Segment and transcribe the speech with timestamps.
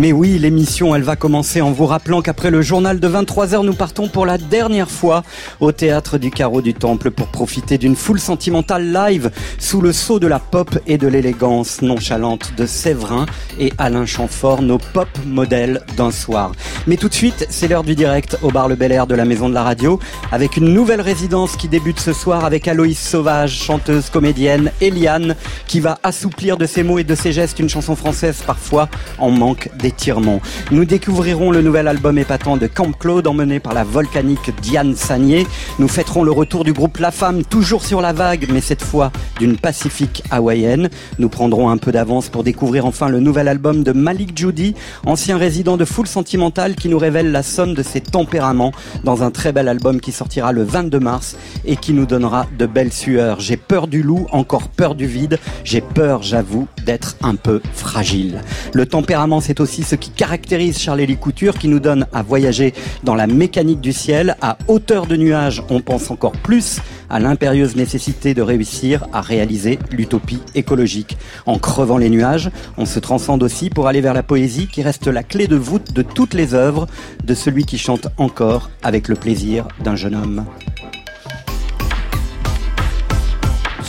[0.00, 3.74] Mais oui, l'émission, elle va commencer en vous rappelant qu'après le journal de 23h, nous
[3.74, 5.22] partons pour la dernière fois
[5.60, 10.18] au théâtre du Carreau du Temple pour profiter d'une foule sentimentale live sous le sceau
[10.18, 13.26] de la pop et de l'élégance nonchalante de Séverin
[13.58, 16.52] et Alain Chamfort, nos pop modèles d'un soir.
[16.86, 19.26] Mais tout de suite, c'est l'heure du direct au bar Le Bel Air de la
[19.26, 20.00] Maison de la Radio
[20.32, 25.36] avec une nouvelle résidence qui débute ce soir avec Aloïs Sauvage, chanteuse, comédienne, Eliane,
[25.66, 28.88] qui va assouplir de ses mots et de ses gestes une chanson française parfois
[29.18, 29.68] en manque
[30.70, 35.46] Nous découvrirons le nouvel album épatant de Camp Claude emmené par la volcanique Diane Sagné.
[35.78, 39.10] Nous fêterons le retour du groupe La Femme, toujours sur la vague, mais cette fois
[39.38, 40.90] d'une pacifique hawaïenne.
[41.18, 44.74] Nous prendrons un peu d'avance pour découvrir enfin le nouvel album de Malik Judy,
[45.06, 48.72] ancien résident de Full Sentimental qui nous révèle la somme de ses tempéraments
[49.04, 52.66] dans un très bel album qui sortira le 22 mars et qui nous donnera de
[52.66, 53.40] belles sueurs.
[53.40, 55.38] J'ai peur du loup, encore peur du vide.
[55.64, 58.42] J'ai peur, j'avoue, d'être un peu fragile.
[58.72, 63.14] Le tempérament, c'est aussi ce qui caractérise Charles-Élie Couture, qui nous donne à voyager dans
[63.14, 64.36] la mécanique du ciel.
[64.40, 69.78] À hauteur de nuages, on pense encore plus à l'impérieuse nécessité de réussir à réaliser
[69.90, 71.18] l'utopie écologique.
[71.46, 75.08] En crevant les nuages, on se transcende aussi pour aller vers la poésie qui reste
[75.08, 76.86] la clé de voûte de toutes les œuvres
[77.24, 80.44] de celui qui chante encore avec le plaisir d'un jeune homme.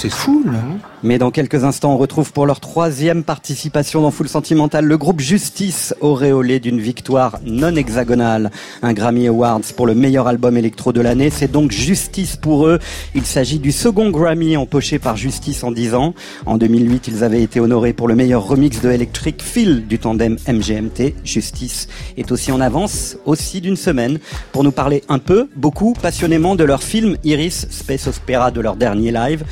[0.01, 0.63] C'est fou, là.
[1.03, 5.19] Mais dans quelques instants, on retrouve pour leur troisième participation dans Full Sentimental le groupe
[5.19, 8.49] Justice, auréolé d'une victoire non hexagonale.
[8.81, 11.29] Un Grammy Awards pour le meilleur album électro de l'année.
[11.29, 12.79] C'est donc Justice pour eux.
[13.13, 16.15] Il s'agit du second Grammy empoché par Justice en 10 ans.
[16.47, 20.37] En 2008, ils avaient été honorés pour le meilleur remix de Electric Feel du tandem
[20.47, 21.13] MGMT.
[21.23, 24.17] Justice est aussi en avance, aussi d'une semaine,
[24.51, 28.75] pour nous parler un peu, beaucoup, passionnément de leur film Iris, Space Opera de leur
[28.75, 29.43] dernier live.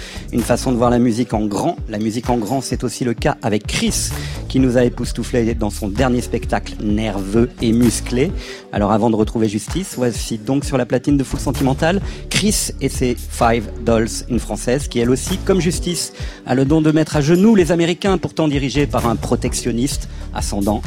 [0.43, 1.75] Façon de voir la musique en grand.
[1.87, 4.09] La musique en grand, c'est aussi le cas avec Chris,
[4.47, 8.31] qui nous a époustouflé dans son dernier spectacle nerveux et musclé.
[8.71, 12.89] Alors avant de retrouver Justice, voici donc sur la platine de Full Sentimental, Chris et
[12.89, 16.13] ses Five Dolls, une française qui elle aussi, comme Justice,
[16.45, 20.81] a le don de mettre à genoux les Américains, pourtant dirigés par un protectionniste, ascendant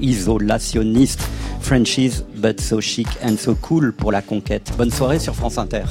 [0.00, 1.20] isolationniste.
[1.60, 4.72] Frenchies, but so chic and so cool pour la conquête.
[4.78, 5.84] Bonne soirée sur France Inter.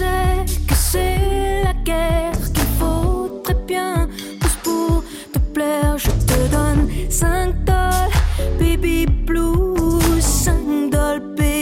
[0.00, 4.08] Que c'est la guerre qu'il faut très bien.
[4.40, 8.08] Tous pour te plaire, je te donne 5 dollars,
[8.58, 11.59] baby blue, 5 dollars, baby.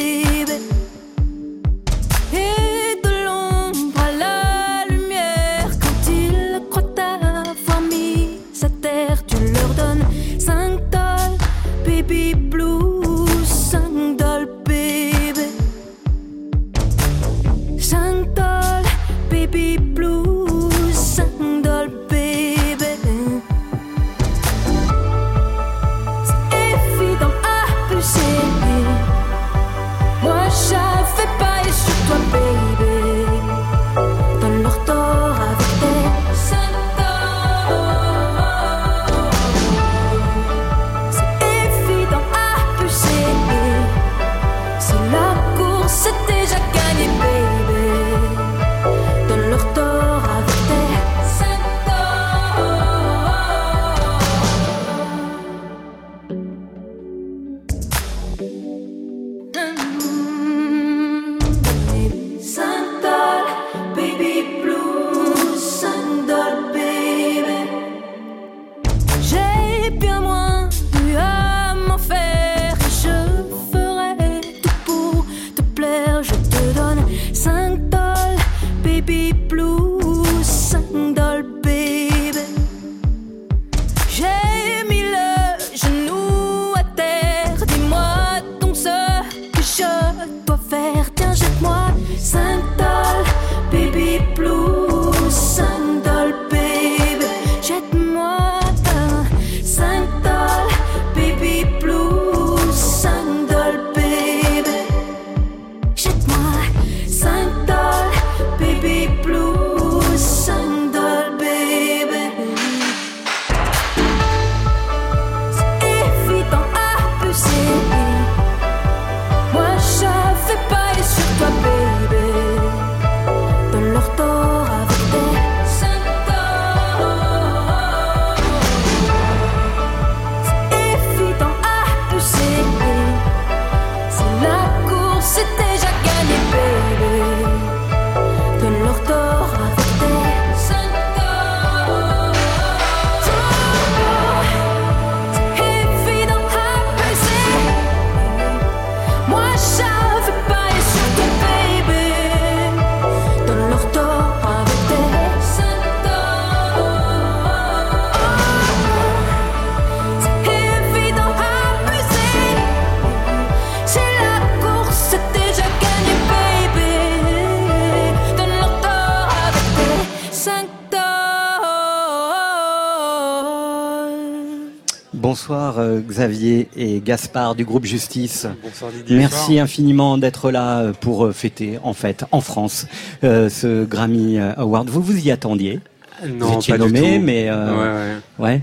[176.29, 178.47] Xavier et Gaspard du groupe Justice.
[178.63, 179.17] Bonsoir Didier.
[179.17, 182.87] Merci infiniment d'être là euh, pour euh, fêter en fait en France
[183.25, 184.91] euh, ce Grammy Award.
[184.91, 185.81] Vous vous y attendiez?
[186.27, 187.25] Non, Vous étiez pas du nommé, tout.
[187.25, 188.47] mais euh, Ouais, ouais.
[188.55, 188.61] ouais.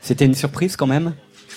[0.00, 1.12] C'était une surprise quand même?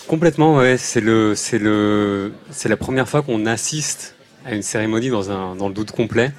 [0.07, 0.77] Complètement, ouais.
[0.77, 4.15] C'est le, c'est le, c'est la première fois qu'on assiste
[4.45, 6.31] à une cérémonie dans un, dans le doute complet.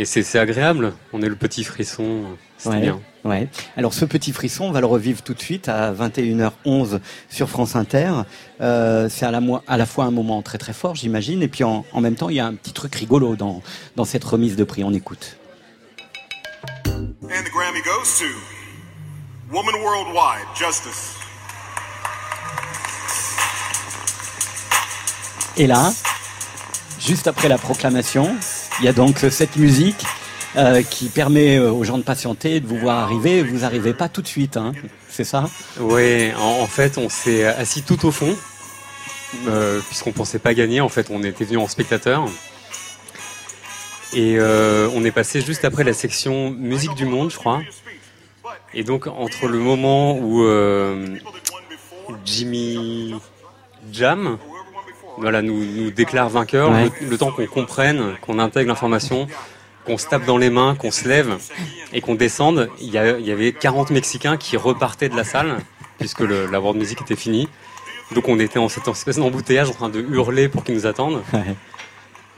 [0.00, 0.94] Et c'est, c'est agréable.
[1.12, 2.22] On est le petit frisson.
[2.56, 2.80] C'est Ouais.
[2.80, 3.00] bien.
[3.24, 3.48] Ouais.
[3.76, 7.74] Alors ce petit frisson, on va le revivre tout de suite à 21h11 sur France
[7.74, 8.12] Inter.
[8.60, 11.64] Euh, c'est à la, à la fois un moment très très fort, j'imagine, et puis
[11.64, 13.60] en, en même temps, il y a un petit truc rigolo dans,
[13.96, 14.84] dans cette remise de prix.
[14.84, 15.36] On écoute.
[16.86, 21.16] And the Grammy goes to Woman Worldwide, Justice.
[25.56, 25.92] Et là,
[27.00, 28.36] juste après la proclamation,
[28.80, 30.04] il y a donc cette musique
[30.56, 33.42] euh, qui permet euh, aux gens de patienter, de vous voir arriver.
[33.42, 34.72] Vous n'arrivez pas tout de suite, hein,
[35.08, 35.48] c'est ça?
[35.78, 38.34] Ouais, en, fait, on s'est assis tout au fond,
[39.46, 40.80] euh, puisqu'on pensait pas gagner.
[40.80, 42.24] En fait, on était venu en spectateur.
[44.14, 47.60] Et on est passé juste après la section musique du monde, je crois.
[48.72, 50.46] Et donc, entre le moment où
[52.24, 53.14] Jimmy
[53.92, 54.38] Jam
[55.20, 56.90] voilà, nous, nous déclare vainqueur, Ouais.
[57.00, 59.26] le, le temps qu'on comprenne, qu'on intègre l'information,
[59.84, 61.36] qu'on se tape dans les mains, qu'on se lève
[61.92, 65.24] et qu'on descende, il y, a- il y avait 40 Mexicains qui repartaient de la
[65.24, 65.56] salle,
[65.98, 67.48] puisque le, la world music était finie.
[68.14, 71.22] Donc on était en cette espèce d'embouteillage en train de hurler pour qu'ils nous attendent.
[71.32, 71.40] Ouais.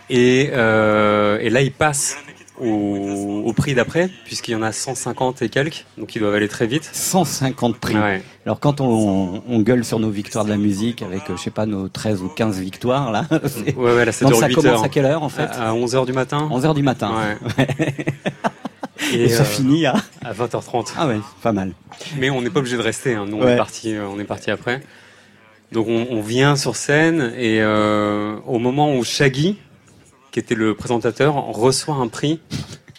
[0.09, 2.17] Et, euh, et là, ils passent
[2.61, 6.49] au, au prix d'après, puisqu'il y en a 150 et quelques, donc ils doivent aller
[6.49, 6.89] très vite.
[6.93, 7.97] 150 prix.
[7.97, 8.23] Ouais.
[8.47, 11.51] Alors quand on, on gueule sur nos victoires de la musique avec, euh, je sais
[11.51, 13.25] pas, nos 13 ou 15 victoires, là,
[13.77, 14.85] Ouais, ouais, là, ça donc ça 8 commence heures.
[14.85, 16.49] à quelle heure en fait À 11h du matin.
[16.53, 17.13] 11h du matin.
[17.59, 17.67] Ouais.
[19.13, 19.95] Et, ça euh, finit à...
[20.25, 20.93] à 20h30.
[20.97, 21.73] Ah ouais, pas mal.
[22.19, 23.15] Mais on n'est pas obligé de rester.
[23.15, 23.27] Hein.
[23.29, 23.95] Nous, on est parti.
[23.95, 24.83] euh, On est parti après.
[25.73, 29.57] Donc on, on vient sur scène et euh, au moment où Shaggy,
[30.31, 32.41] qui était le présentateur, reçoit un prix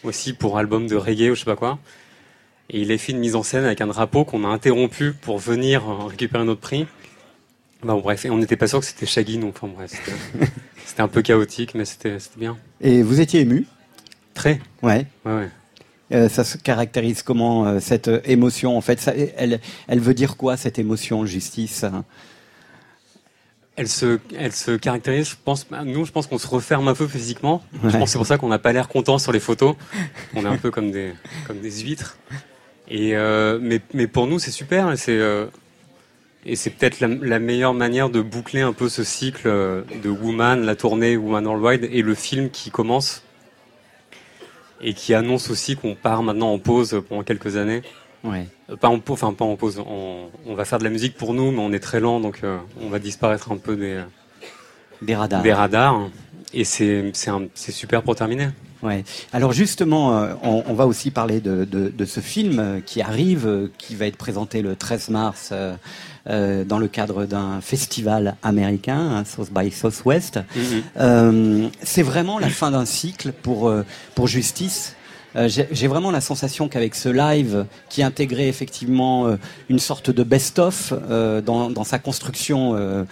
[0.03, 1.79] aussi pour album de reggae ou je sais pas quoi.
[2.69, 5.37] Et il a fait une mise en scène avec un drapeau qu'on a interrompu pour
[5.37, 6.85] venir récupérer notre prix.
[7.83, 11.01] Bah, bon, bref, et on n'était pas sûr que c'était Shaggy, donc enfin bref, c'était-
[11.01, 12.57] un peu chaotique, mais c'était bien.
[12.79, 13.65] Et vous étiez ému?
[14.35, 14.61] Très.
[14.83, 15.07] Ouais.
[15.25, 15.49] Ouais, ouais.
[16.13, 18.99] Euh, ça se caractérise comment euh, cette euh, émotion en fait?
[18.99, 22.03] Ça, elle, elle veut dire quoi cette émotion justice hein?
[23.77, 27.07] Elle se, elle se caractérise, je pense, nous, je pense qu'on se referme un peu
[27.07, 27.63] physiquement.
[27.83, 29.75] Je pense que c'est pour ça qu'on n'a pas l'air content sur les photos.
[30.35, 31.13] On est un peu comme des,
[31.47, 32.17] comme des huîtres.
[32.89, 34.91] Et, euh, mais, mais pour nous, c'est super.
[34.91, 35.45] Et c'est, euh,
[36.45, 40.09] et c'est peut-être la, la meilleure manière de boucler un peu ce cycle euh, de
[40.09, 43.23] Woman, la tournée Woman Worldwide et le film qui commence.
[44.81, 47.83] Et qui annonce aussi qu'on part maintenant en pause pendant quelques années.
[48.23, 48.45] Ouais.
[48.69, 49.79] Euh, Pas en pause, enfin pas en pause.
[49.85, 52.39] On, on va faire de la musique pour nous, mais on est très lent, donc
[52.43, 54.01] euh, on va disparaître un peu des,
[55.01, 55.41] Des radars.
[55.41, 56.09] des radars.
[56.53, 57.11] Et c'est
[57.55, 58.49] super pour terminer.
[58.83, 59.03] Ouais.
[59.31, 63.69] Alors justement, euh, on, on va aussi parler de, de, de ce film qui arrive,
[63.77, 65.53] qui va être présenté le 13 mars
[66.27, 70.39] euh, dans le cadre d'un festival américain, hein, South by Southwest.
[70.99, 73.71] Euh, c'est vraiment la fin d'un cycle pour
[74.15, 74.95] pour Justice.
[75.35, 79.37] Euh, J'ai vraiment la sensation qu'avec ce live qui intégrait effectivement euh,
[79.69, 83.05] une sorte de best-of euh, dans, sa construction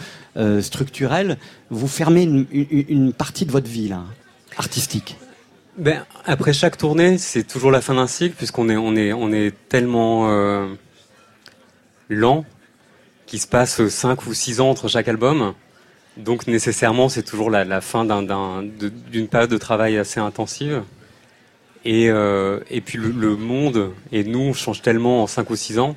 [0.61, 1.38] structurelle,
[1.69, 4.03] vous fermez une, partie de votre vie là,
[4.57, 5.17] artistique.
[5.77, 10.67] Ben, après chaque tournée, c'est toujours la fin d'un cycle, puisqu'on est, tellement
[12.09, 12.45] lent
[13.25, 15.53] qu'il se passe 5 ou 6 ans entre chaque album.
[16.17, 20.83] Donc nécessairement, c'est toujours la, fin d'une période de travail assez intensive.
[21.86, 25.79] Et, euh, et puis le, le monde et nous change tellement en 5 ou 6
[25.79, 25.95] ans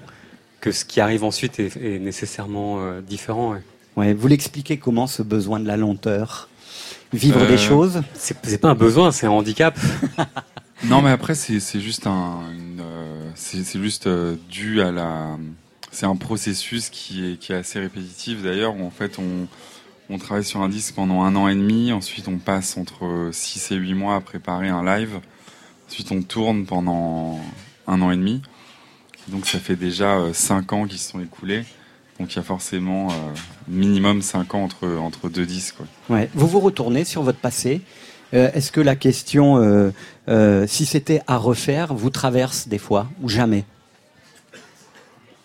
[0.61, 3.53] que ce qui arrive ensuite est, est nécessairement euh, différent.
[3.53, 3.63] ouais.
[3.97, 6.49] Ouais, vous l'expliquez comment ce besoin de la lenteur?
[7.13, 8.03] Vivre Euh, des choses?
[8.15, 9.79] C'est pas un besoin, c'est un handicap.
[10.85, 14.91] Non, mais après, c'est c'est juste un, une, euh, c'est c'est juste euh, dû à
[14.91, 15.37] la.
[15.93, 18.75] C'est un processus qui est qui est assez répétitif d'ailleurs.
[18.75, 19.47] Où en fait, on
[20.11, 21.93] on travaille sur un disque pendant un an et demi.
[21.93, 25.21] Ensuite, on passe entre 6 et 8 mois à préparer un live.
[25.93, 27.39] Ensuite, on tourne pendant
[27.87, 28.41] un an et demi.
[29.29, 31.65] Donc, ça fait déjà 5 ans qui se sont écoulés.
[32.19, 33.15] Donc, il y a forcément euh,
[33.69, 35.75] minimum 5 ans entre entre deux disques.
[35.77, 36.17] quoi.
[36.17, 36.31] Ouais.
[36.33, 37.83] Vous vous retournez sur votre passé.
[38.33, 39.91] Euh, Est-ce que la question, euh,
[40.31, 43.67] euh, si c'était à refaire, vous traverse des fois ou jamais?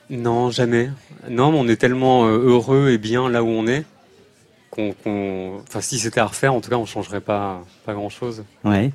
[0.10, 0.92] Non, jamais.
[1.30, 3.84] Non, mais on est tellement euh, heureux et bien là où on est
[4.72, 8.08] qu'on, qu'on- enfin, si c'était à refaire, en tout cas, on changerait pas, pas grand
[8.08, 8.46] chose.
[8.64, 8.94] Ouais.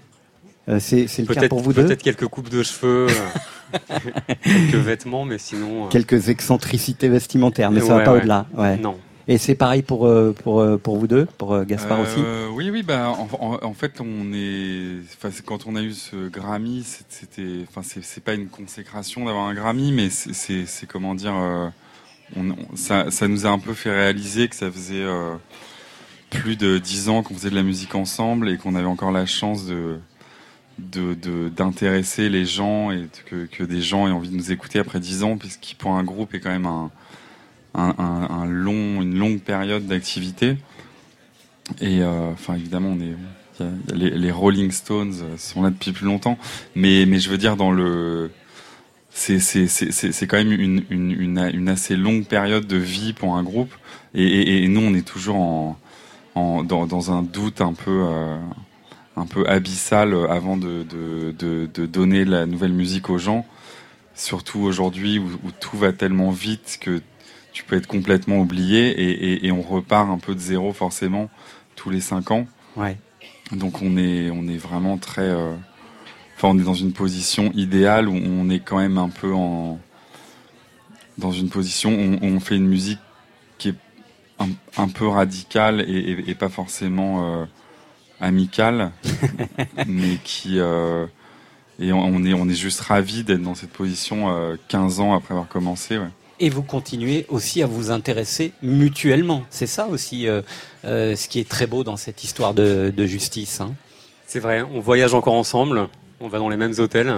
[0.68, 3.74] Euh, c'est le cas Peut-être, pour vous deux peut-être quelques coupes de cheveux, euh,
[4.44, 5.86] quelques vêtements, mais sinon.
[5.86, 8.18] euh, Quelques excentricités vestimentaires, mais ça Ouais, va pas ouais.
[8.18, 8.46] au-delà.
[8.56, 8.76] Ouais.
[8.76, 8.96] Non.
[9.28, 10.10] Et c'est pareil pour,
[10.42, 12.18] pour, pour vous deux, pour euh, Gaspard aussi
[12.54, 17.04] Oui, oui, bah, en, fait, on est, enfin, quand on a eu ce Grammy, c'est-
[17.08, 21.68] c'était, enfin, c'est pas une consécration d'avoir un Grammy, mais c'est- comment dire, euh,
[22.36, 25.36] on, on- ça, ça nous a un peu fait réaliser que ça faisait euh,
[26.30, 29.26] plus de dix ans qu'on faisait de la musique ensemble et qu'on avait encore la
[29.26, 29.98] chance de
[30.78, 35.36] d'intéresser les gens et que, des gens aient envie de nous écouter après dix ans,
[35.36, 36.68] puisqu'il pour un groupe est quand même
[37.74, 40.56] un, long, une longue période d'activité.
[41.80, 42.96] Et euh, enfin, évidemment,
[43.94, 46.36] les, Rolling Stones euh, sont là depuis plus longtemps,
[46.74, 48.30] mais mais je veux dire dans le,
[49.10, 53.72] c'est quand même une, une assez longue période de vie pour un groupe.
[54.14, 55.36] Et, nous, on est toujours
[56.34, 58.04] en, dans un doute un peu.
[58.04, 58.38] euh,
[59.16, 63.46] un peu abyssal avant de, de, de, de donner la nouvelle musique aux gens.
[64.14, 67.00] Surtout aujourd'hui où, où tout va tellement vite que
[67.52, 71.28] tu peux être complètement oublié et, et, et on repart un peu de zéro forcément
[71.76, 72.46] tous les cinq ans.
[72.76, 72.96] Ouais.
[73.52, 75.22] Donc on est, on est vraiment très...
[75.28, 75.54] euh,
[76.36, 79.78] Enfin, on est dans une position idéale où on est quand même un peu en...
[81.18, 82.98] Dans une position où on, où on fait une musique
[83.58, 83.74] qui est
[84.40, 87.44] un, un peu radicale et, et- et pas forcément euh,
[88.22, 88.92] amicale,
[89.86, 90.58] mais qui...
[90.58, 91.06] euh,
[91.78, 95.34] et on est, on est juste ravis d'être dans cette position euh, 15 ans après
[95.34, 95.98] avoir commencé.
[95.98, 96.08] Ouais.
[96.38, 99.42] Et vous continuez aussi à vous intéresser mutuellement.
[99.50, 100.42] C'est ça aussi euh,
[100.84, 103.60] euh, ce qui est très beau dans cette histoire de, de justice.
[103.60, 103.74] hein.
[104.26, 105.88] C'est vrai, on voyage encore ensemble,
[106.20, 107.12] on va dans les mêmes hôtels,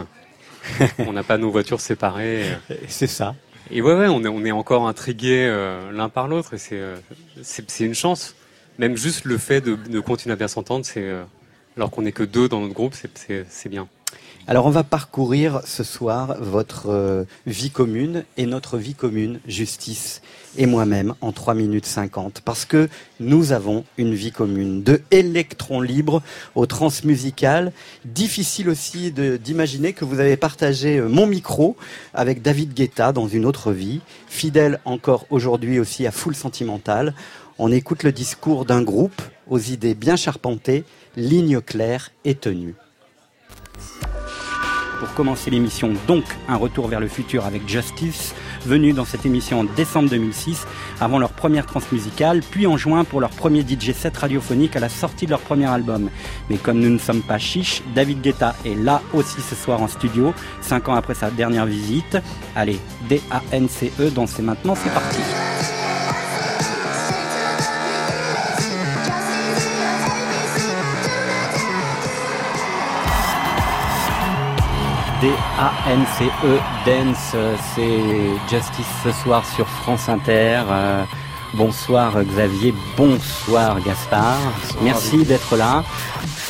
[0.98, 2.44] on n'a pas nos voitures séparées.
[2.88, 3.34] C'est ça.
[3.70, 6.78] Et ouais, ouais, on est, on est encore intrigués euh, l'un par l'autre et c'est,
[6.78, 6.96] euh,
[7.42, 8.34] c'est, c'est une chance.
[8.78, 11.22] Même juste le fait de, de continuer à bien s'entendre, c'est, euh,
[11.76, 13.88] alors qu'on n'est que deux dans notre groupe, c'est, bien.
[14.46, 20.20] Alors on va parcourir ce soir votre euh, vie commune et notre vie commune, Justice
[20.56, 22.42] et moi-même, en 3 minutes 50.
[22.44, 22.88] Parce que
[23.20, 26.22] nous avons une vie commune de électrons libres
[26.54, 27.72] au transmusical.
[28.04, 31.76] Difficile aussi d'imaginer que vous avez partagé euh, mon micro
[32.12, 34.00] avec David Guetta dans une autre vie.
[34.28, 37.14] Fidèle encore aujourd'hui aussi à Full Sentimental.
[37.56, 40.84] On écoute le discours d'un groupe aux idées bien charpentées,
[41.16, 42.74] lignes claires et tenues.
[44.98, 48.34] Pour commencer l'émission, donc un retour vers le futur avec Justice,
[48.66, 50.66] venu dans cette émission en décembre 2006,
[51.00, 54.88] avant leur première transmusicale, puis en juin pour leur premier DJ set radiophonique à la
[54.88, 56.10] sortie de leur premier album.
[56.50, 59.86] Mais comme nous ne sommes pas chiches, David Guetta est là aussi ce soir en
[59.86, 62.16] studio, cinq ans après sa dernière visite.
[62.56, 65.20] Allez, D-A-N-C-E, dans C'est maintenant, c'est parti.
[75.20, 77.36] D-A-N-C-E, Dance,
[77.74, 77.98] c'est
[78.50, 80.62] Justice ce soir sur France Inter.
[80.68, 81.04] Euh,
[81.54, 84.38] bonsoir Xavier, bonsoir Gaspard.
[84.82, 85.84] Merci d'être là.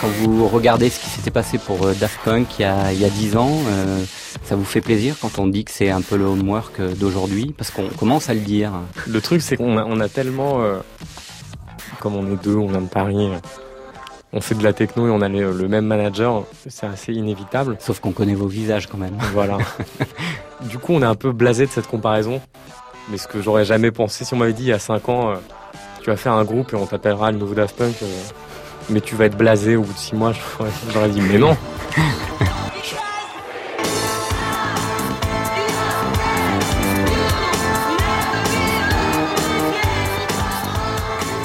[0.00, 3.00] Quand vous regardez ce qui s'était passé pour euh, Daft Punk il y a, il
[3.00, 4.04] y a 10 ans, euh,
[4.42, 7.54] ça vous fait plaisir quand on dit que c'est un peu le homework d'aujourd'hui?
[7.56, 8.72] Parce qu'on commence à le dire.
[9.06, 10.60] Le truc, c'est qu'on a, on a tellement.
[10.62, 10.78] euh,
[12.00, 13.30] comme on est deux, on vient de Paris,
[14.36, 17.76] on fait de la techno et on a le, le même manager, c'est assez inévitable.
[17.78, 19.16] Sauf qu'on connaît vos visages quand même.
[19.32, 19.58] Voilà.
[20.62, 22.40] du coup, on est un peu blasé de cette comparaison.
[23.10, 25.30] Mais ce que j'aurais jamais pensé, si on m'avait dit il y a 5 ans,
[25.30, 25.34] euh,
[26.02, 28.06] tu vas faire un groupe et on t'appellera le nouveau Daft Punk, euh,
[28.90, 31.56] mais tu vas être blasé au bout de 6 mois, j'aurais- j'aurais dit mais non.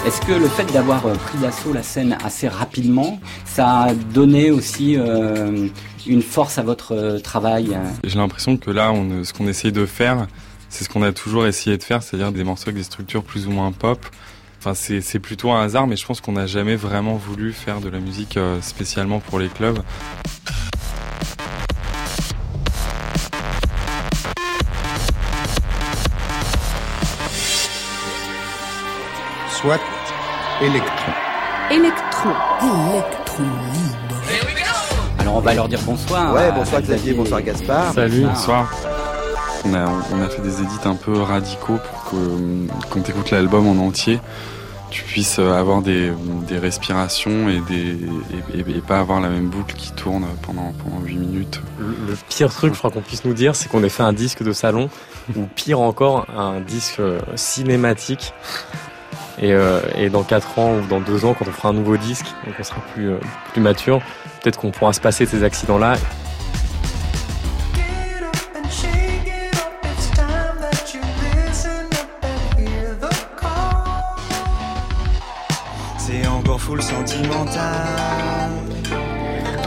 [0.05, 4.49] Est-ce que le fait d'avoir euh, pris d'assaut la scène assez rapidement, ça a donné
[4.49, 5.67] aussi euh,
[6.07, 10.27] une force à votre euh, travail J'ai l'impression que là, ce qu'on essaye de faire,
[10.69, 13.45] c'est ce qu'on a toujours essayé de faire, c'est-à-dire des morceaux avec des structures plus
[13.47, 13.99] ou moins pop.
[14.59, 17.89] Enfin, c'est plutôt un hasard, mais je pense qu'on n'a jamais vraiment voulu faire de
[17.89, 19.79] la musique spécialement pour les clubs.
[29.61, 29.79] Soit
[30.61, 31.11] électron.
[31.71, 32.29] Électron.
[35.19, 36.33] Alors on va leur dire bonsoir.
[36.33, 37.93] Ouais, bonsoir Xavier, bonsoir Gaspard.
[37.93, 38.23] Salut.
[38.25, 38.71] Bonsoir.
[39.65, 42.15] On a, on a fait des edits un peu radicaux pour que
[42.89, 44.19] quand tu écoutes l'album en entier,
[44.89, 46.11] tu puisses avoir des,
[46.47, 47.97] des respirations et, des,
[48.55, 51.61] et, et- et pas avoir la même boucle qui tourne pendant, pendant 8 minutes.
[51.77, 54.13] Le, le pire truc, je crois qu'on puisse nous dire, c'est qu'on ait fait un
[54.13, 54.89] disque de salon,
[55.35, 58.33] ou pire encore, un disque euh, cinématique.
[59.43, 62.25] Euh, et, dans 4 ans ou dans 2 ans, quand on fera un nouveau disque,
[62.46, 63.19] donc on sera plus, euh,
[63.58, 64.01] mature,
[64.41, 65.96] peut-être qu'on pourra se passer de ces accidents-là.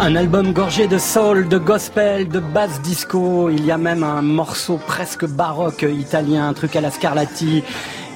[0.01, 3.51] Un album gorgé de soul, de gospel, de basse disco.
[3.51, 7.63] Il y a même un morceau presque baroque italien, un truc à la Scarlatti.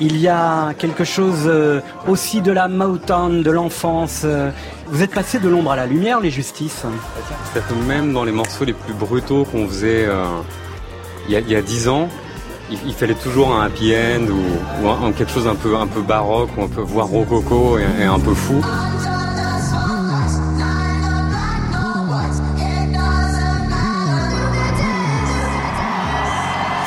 [0.00, 4.22] Il y a quelque chose euh, aussi de la Motown, de l'enfance.
[4.24, 4.50] Euh.
[4.88, 6.84] Vous êtes passé de l'ombre à la lumière, les justices
[7.52, 10.24] C'est-à-dire que même dans les morceaux les plus brutaux qu'on faisait euh,
[11.28, 12.08] il y a- dix ans,
[12.70, 15.86] il, il fallait toujours un happy end ou, ou un- quelque chose un peu, un
[15.86, 18.60] peu baroque ou un peu voire rococo et, et un peu fou.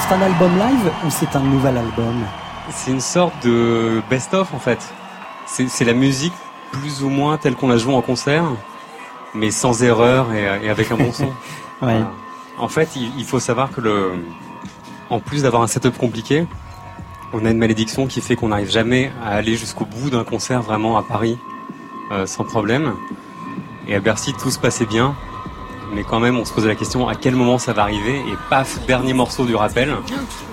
[0.01, 2.23] C'est un album live ou c'est un nouvel album?
[2.71, 4.79] C'est une sorte de best-of en fait.
[5.45, 6.33] C'est la musique
[6.71, 8.45] plus ou moins telle qu'on la joue en concert,
[9.33, 11.25] mais sans erreur et, et avec un bon son.
[11.81, 11.93] Ouais.
[11.93, 12.11] Voilà.
[12.57, 14.11] En fait, il, il faut savoir que le,
[15.09, 16.45] en plus d'avoir un setup compliqué,
[17.31, 20.61] on a une malédiction qui fait qu'on n'arrive jamais à aller jusqu'au bout d'un concert
[20.61, 21.37] vraiment à Paris
[22.11, 22.95] euh, sans problème.
[23.87, 25.15] Et à Bercy, tout se passait bien.
[25.93, 28.17] Mais quand même, on se posait la question à quel moment ça va arriver.
[28.19, 29.95] Et paf, dernier morceau du rappel.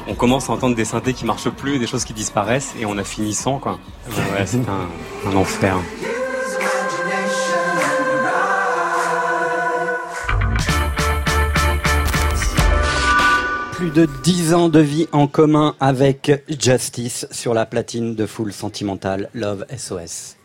[0.08, 2.74] On commence à entendre des synthés qui marchent plus, des choses qui disparaissent.
[2.80, 3.78] Et on a fini sans, quoi.
[4.46, 5.76] C'est un, un enfer.
[13.72, 18.50] Plus de 10 ans de vie en commun avec Justice sur la platine de Full
[18.50, 20.35] Sentimental Love SOS.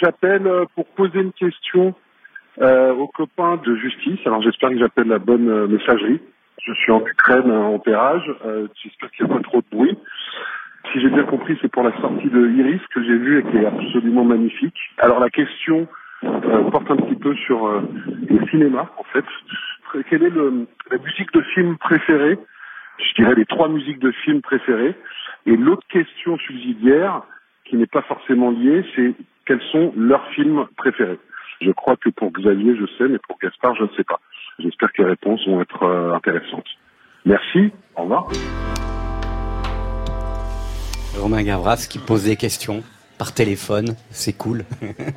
[0.00, 1.94] J'appelle euh, pour poser une question
[2.60, 4.18] euh, aux copains de justice.
[4.24, 6.20] Alors j'espère que j'appelle la bonne euh, messagerie.
[6.62, 8.24] Je suis en Ukraine euh, en pérage.
[8.82, 9.96] J'espère qu'il n'y a pas trop de bruit.
[10.92, 13.58] Si j'ai bien compris, c'est pour la sortie de Iris que j'ai vue et qui
[13.58, 14.76] est absolument magnifique.
[14.98, 15.86] Alors la question
[16.20, 19.24] porte un petit peu sur le cinéma en fait.
[20.08, 22.38] Quelle est la musique de film préférée?
[22.98, 24.94] Je dirais les trois musiques de films préférées.
[25.46, 27.22] Et l'autre question subsidiaire,
[27.70, 29.14] qui n'est pas forcément liée, c'est
[29.46, 31.18] quels sont leurs films préférés.
[31.60, 34.20] Je crois que pour Xavier, je sais, mais pour Gaspard, je ne sais pas.
[34.58, 36.66] J'espère que les réponses vont être euh, intéressantes.
[37.24, 38.28] Merci, au revoir.
[41.18, 42.82] Romain Gavras qui pose des questions.
[43.18, 43.96] par téléphone.
[44.10, 44.64] C'est cool.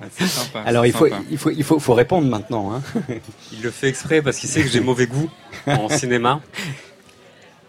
[0.10, 0.60] Sympa.
[0.66, 2.74] Alors il faut, il faut, il faut, faut répondre maintenant.
[2.74, 2.82] Hein.
[3.54, 5.30] Il le fait exprès parce qu'il sait que j'ai mauvais goût
[5.68, 6.42] en cinéma.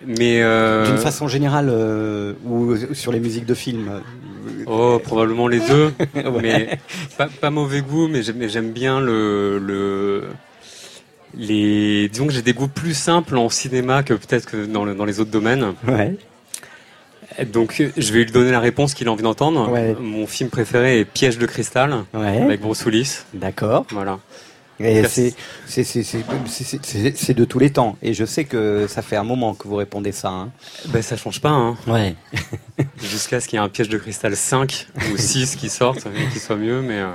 [0.04, 4.02] Mais euh, D'une façon générale euh, ou sur les musiques de films.
[4.66, 5.92] Oh probablement les deux.
[6.14, 6.24] Ouais.
[6.42, 6.78] Mais
[7.16, 10.24] pas, pas mauvais goût, mais j'aime bien le, le
[11.36, 14.94] les disons que j'ai des goûts plus simples en cinéma que peut-être que dans, le-
[14.94, 15.74] dans les autres domaines.
[15.86, 16.16] Ouais.
[17.46, 19.68] Donc je vais lui donner la réponse qu'il a envie d'entendre.
[19.70, 19.96] Ouais.
[20.00, 22.40] Mon film préféré est Piège de cristal Ouais.
[22.42, 23.22] avec Bruce Willis.
[23.32, 23.86] D'accord.
[23.90, 24.20] Voilà.
[24.80, 25.34] Et c'est
[27.34, 27.96] de tous les temps.
[28.02, 30.28] Et je sais que ça fait un moment que vous répondez ça.
[30.30, 30.52] Hein.
[30.88, 31.76] Ben ça change pas hein.
[31.86, 32.14] Ouais.
[33.02, 36.32] Jusqu'à ce qu'il y ait un piège de cristal 5 ou 6 qui sortent et
[36.32, 36.98] qui soit mieux, mais.
[37.00, 37.12] euh,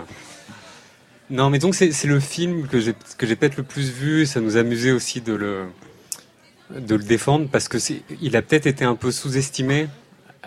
[1.30, 2.94] Non, mais donc c'est le film que j'ai
[3.36, 4.26] peut-être le plus vu.
[4.26, 5.66] Ça nous amusait aussi de le
[6.70, 7.78] de le défendre parce que
[8.22, 9.88] il a peut-être été un peu sous-estimé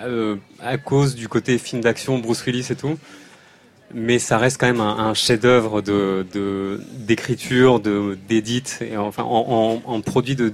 [0.01, 2.97] euh, à cause du côté film d'action Bruce Willis et tout.
[3.95, 6.27] Mais ça reste quand même un, un chef-d'œuvre de-
[6.97, 10.53] d'écriture, de d'édit et enfin en, en, en produit de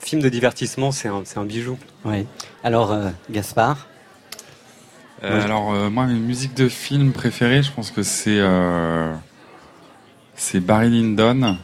[0.00, 1.76] film de divertissement, c'est un bijou.
[2.04, 2.24] Ouais.
[2.62, 3.88] Alors euh, Gaspard?
[5.24, 9.12] Euh, alors euh, moi, mes musiques de film préférées, je pense que c'est euh,
[10.36, 11.56] c'est Barry Lyndon.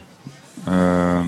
[0.67, 1.21] Euh,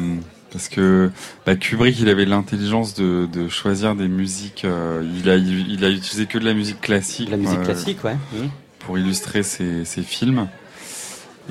[0.51, 1.11] parce que
[1.45, 4.65] bah, Kubrick, il avait l'intelligence de, de choisir des musiques.
[4.65, 7.27] euh, il, a, il a utilisé que de la musique classique.
[7.27, 8.17] De la musique euh, classique, ouais.
[8.33, 8.49] Mhm.
[8.79, 10.47] Pour illustrer ses, ses films.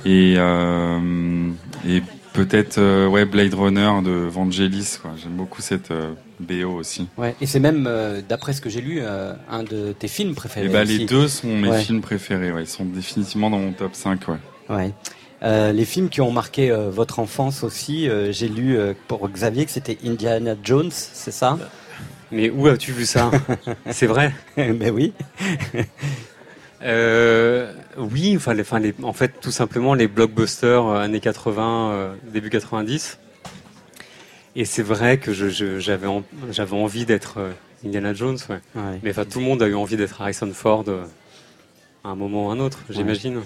[0.04, 1.50] Et, euh,
[1.88, 2.02] et
[2.34, 4.98] peut-être euh, ouais, Blade Runner de Vangelis.
[5.00, 5.12] quoi.
[5.20, 7.08] J'aime beaucoup cette euh, BO aussi.
[7.16, 7.34] Ouais.
[7.40, 10.66] Et c'est même, euh, d'après ce que j'ai lu, euh, un de tes films préférés.
[10.66, 10.98] Et bah, aussi.
[10.98, 11.80] les deux sont mes Ouais.
[11.82, 12.52] films préférés.
[12.52, 12.64] Ouais.
[12.64, 14.20] Ils sont définitivement dans mon top 5.
[14.28, 14.36] Ouais.
[14.68, 14.92] Ouais.
[15.42, 19.28] Euh, les films qui ont marqué euh, votre enfance aussi, euh, j'ai lu euh, pour
[19.28, 21.58] Xavier que c'était Indiana Jones, c'est ça?
[22.32, 23.30] Mais où as-tu vu ça?
[23.90, 24.34] C'est vrai?
[24.56, 25.12] Ben oui.
[26.82, 31.90] Euh, oui, enfin, les, enfin les, en fait, tout simplement les blockbusters euh, années 80,
[31.90, 33.18] euh, début 90.
[34.56, 37.38] Et c'est vrai que j'avais en- j'avais envie d'être
[37.84, 38.60] Indiana Jones, ouais.
[38.74, 39.00] Ouais.
[39.02, 40.84] Mais enfin, tout le monde a eu envie d'être Harrison Ford
[42.04, 43.40] à un moment ou à un autre, j'imagine.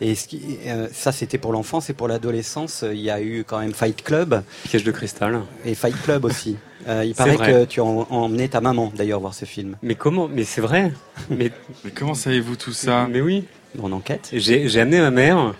[0.00, 2.84] Et ce qui, euh, ça, c'était pour l'enfance et pour l'adolescence.
[2.88, 5.42] Il y a eu quand même Fight Club Piège de cristal.
[5.64, 6.56] et Fight Club aussi.
[6.88, 7.52] Euh, il C'est paraît vrai.
[7.52, 9.76] que tu as en- emmené ta maman d'ailleurs voir ce film.
[9.82, 10.92] Mais comment Mais c'est vrai.
[11.30, 11.50] Mais,
[11.84, 13.06] Mais comment savez-vous tout ça?
[13.10, 13.44] Mais oui.
[13.76, 14.30] Mon enquête.
[14.32, 15.54] J'ai j'ai amené ma mère,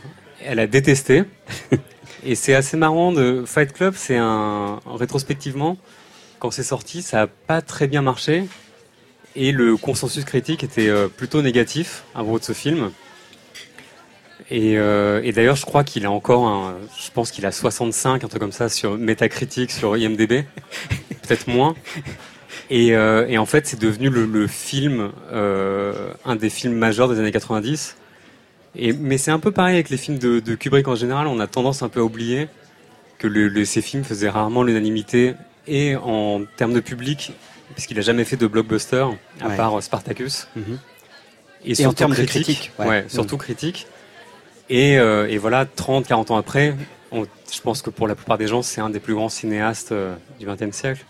[0.44, 1.24] elle a détesté.
[2.24, 5.76] Et c'est assez marrant de Fight Club, c'est un rétrospectivement
[6.38, 8.44] quand c'est sorti, ça a pas très bien marché
[9.36, 12.90] et le consensus critique était euh, plutôt négatif à propos de ce film.
[14.50, 18.24] Et, euh, et d'ailleurs, je crois qu'il a encore un, je pense qu'il a 65,
[18.24, 20.44] un truc comme ça sur Metacritic, sur IMDb,
[21.22, 21.74] peut-être moins.
[22.70, 27.08] Et, euh, et en fait, c'est devenu le, le film, euh, un des films majeurs
[27.08, 27.96] des années 90.
[28.76, 31.26] Et, mais c'est un peu pareil avec les films de, de Kubrick en général.
[31.26, 32.48] On a tendance un peu à oublier
[33.18, 35.34] que le, le- ces films faisaient rarement l'unanimité
[35.68, 37.32] et en termes de public,
[37.74, 39.04] puisqu'il a jamais fait de blockbuster
[39.40, 39.56] à Ouais.
[39.56, 40.48] part Spartacus.
[40.56, 40.78] Mhm.
[41.64, 43.02] Et, en surtout termes de critique, ouais.
[43.02, 43.08] Mhm.
[43.08, 43.86] surtout critique.
[44.72, 46.74] Et, euh, et voilà, 30, 40 ans après,
[47.10, 49.92] on- je pense que pour la plupart des gens, c'est un des plus grands cinéastes
[49.92, 51.04] euh, du XXe siècle.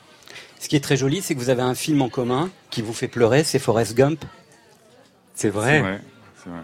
[0.58, 2.92] Ce qui est très joli, c'est que vous avez un film en commun qui vous
[2.92, 4.24] fait pleurer, c'est Forrest Gump.
[5.36, 5.74] C'est vrai.
[5.76, 6.00] C'est vrai.
[6.42, 6.58] C'est vrai.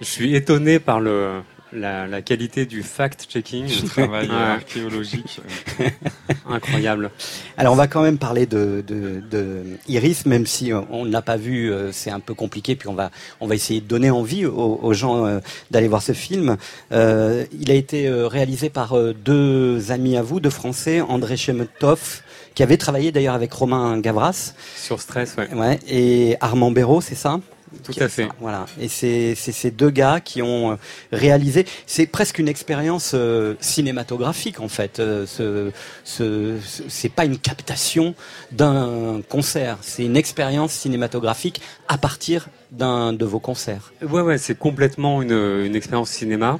[0.00, 1.40] Je suis étonné par le,
[1.72, 3.66] la, la qualité du fact-checking.
[3.66, 5.40] Du travail archéologique.
[6.48, 7.10] Incroyable.
[7.56, 11.10] Alors on va quand même parler de, de, de Iris, même si euh, on ne
[11.10, 12.76] l'a pas vu, euh, c'est un peu compliqué.
[12.76, 16.02] Puis on va on va essayer de donner envie aux, aux gens euh, d'aller voir
[16.02, 16.56] ce film.
[16.92, 22.22] Euh, il a été réalisé par deux amis à vous, deux Français, André Chemetov,
[22.54, 25.52] qui avait travaillé d'ailleurs avec Romain Gavras, Sur stress, ouais.
[25.54, 27.40] ouais, et Armand Béraud, c'est ça?
[27.84, 28.28] Tout à fait.
[28.40, 28.66] Voilà.
[28.80, 30.76] Et c'est ces deux gars qui ont euh,
[31.10, 31.66] réalisé.
[31.86, 35.00] C'est presque une expérience euh, cinématographique en fait.
[35.00, 35.70] Euh, ce,
[36.04, 36.58] ce,
[36.88, 38.14] c'est pas une captation
[38.52, 39.78] d'un concert.
[39.80, 43.92] C'est une expérience cinématographique à partir d'un de vos concerts.
[44.02, 46.58] Ouais, ouais, c'est complètement une, une expérience cinéma.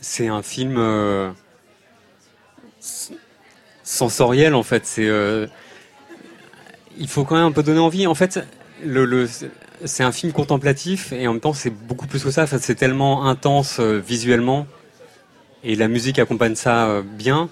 [0.00, 1.30] C'est un film euh,
[3.82, 4.86] sensoriel, en fait.
[4.86, 5.10] C'est,
[6.98, 8.06] il faut quand même un peu donner envie.
[8.06, 8.40] En fait,
[8.84, 9.28] le, le,
[9.84, 12.44] c'est un film contemplatif et en même temps, c'est beaucoup plus que ça.
[12.44, 14.66] Enfin, c'est tellement intense euh, visuellement
[15.64, 17.48] et la musique accompagne ça euh, bien.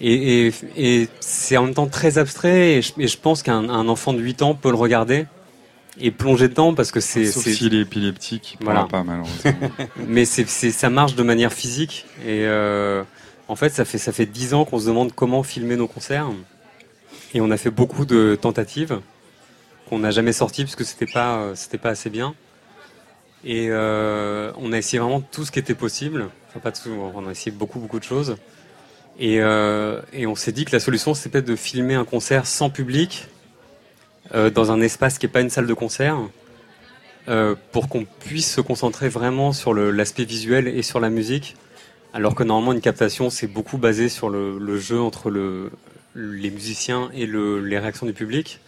[0.00, 3.68] Et, et, et c'est en même temps très abstrait et je, et je pense qu'un
[3.68, 5.26] un enfant de 8 ans peut le regarder
[6.00, 8.84] et plonger dedans parce que c'est Sauf s'il est épileptique, il Voilà.
[8.84, 9.52] pas malheureusement.
[10.08, 13.02] mais c'est, ça marche de manière physique et euh,
[13.48, 16.28] en fait ça fait ça fait dix ans qu'on se demande comment filmer nos concerts
[17.34, 19.00] et on a fait beaucoup de tentatives
[19.90, 22.34] qu'on n'a jamais sorties parce que c'était pas euh, c'était pas assez bien
[23.44, 26.28] Et euh, on a essayé vraiment tout ce qui était possible.
[26.48, 28.36] Enfin, pas tout, on a essayé beaucoup, beaucoup de choses.
[29.18, 32.70] Et, euh, on s'est dit que la solution, c'était peut-être de filmer un concert sans
[32.70, 33.26] public,
[34.54, 36.16] dans un espace qui n'est pas une salle de concert,
[37.72, 41.56] pour qu'on puisse se concentrer vraiment sur l'aspect visuel et sur la musique.
[42.12, 45.70] Alors que normalement, une captation, c'est beaucoup basé sur le, jeu entre le,
[46.14, 48.60] les musiciens et le, les réactions du public.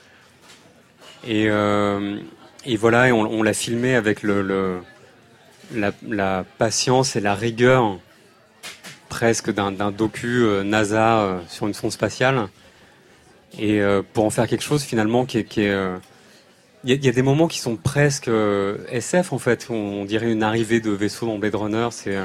[1.26, 2.18] Et, euh,
[2.64, 4.82] et voilà, et on, on l'a filmé avec la,
[6.58, 7.98] patience et la rigueur
[9.08, 12.48] presque d'un docu euh, NASA euh, sur une sonde spatiale.
[13.58, 13.82] Et
[14.14, 15.58] pour en faire quelque chose finalement qui est...
[15.58, 18.30] il y, a- des moments qui sont presque
[18.88, 21.88] SF en fait, où on dirait une arrivée de vaisseau dans Blade Runner.
[21.90, 22.16] C'est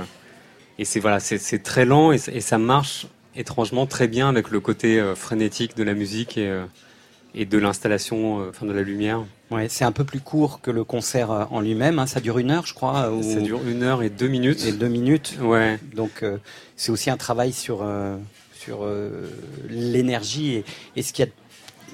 [0.80, 4.62] et c'est voilà, c'est très lent et, et ça marche étrangement très bien avec le
[4.62, 6.50] côté frénétique de la musique et,
[7.36, 9.24] et de l'installation, euh, enfin de la lumière.
[9.52, 12.00] Ouais, c'est un peu plus court que le concert euh, en lui-même.
[12.00, 12.08] hein.
[12.08, 13.12] Ça dure une heure, je crois.
[13.12, 14.66] ou- Ça dure une heure et deux minutes.
[14.66, 15.38] Et deux minutes.
[15.42, 15.80] Ouais.
[15.96, 16.38] Donc euh,
[16.76, 18.18] c'est aussi un travail sur euh,
[18.54, 19.30] sur euh,
[19.70, 21.32] l'énergie et, et ce qu'il y a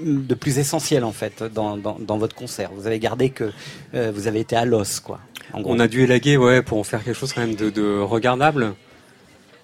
[0.03, 2.71] de plus essentiel en fait dans, dans, dans votre concert.
[2.75, 3.51] Vous avez gardé que
[3.93, 5.19] vous avez été à l'os, quoi.
[5.53, 5.71] en gros.
[5.71, 8.73] On a dû élaguer, ouais, pour en faire quelque chose quand même de, de regardable,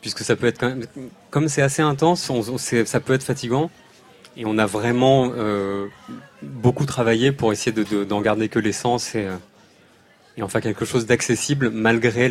[0.01, 0.85] puisque ça peut être quand même,
[1.31, 3.71] comme c'est assez intense, on- ça peut être fatigant,
[4.37, 5.87] et on a vraiment euh,
[6.41, 9.35] beaucoup travaillé pour essayer de- de- d'en garder que l'essence et, euh,
[10.37, 12.29] et quelque chose d'accessible malgré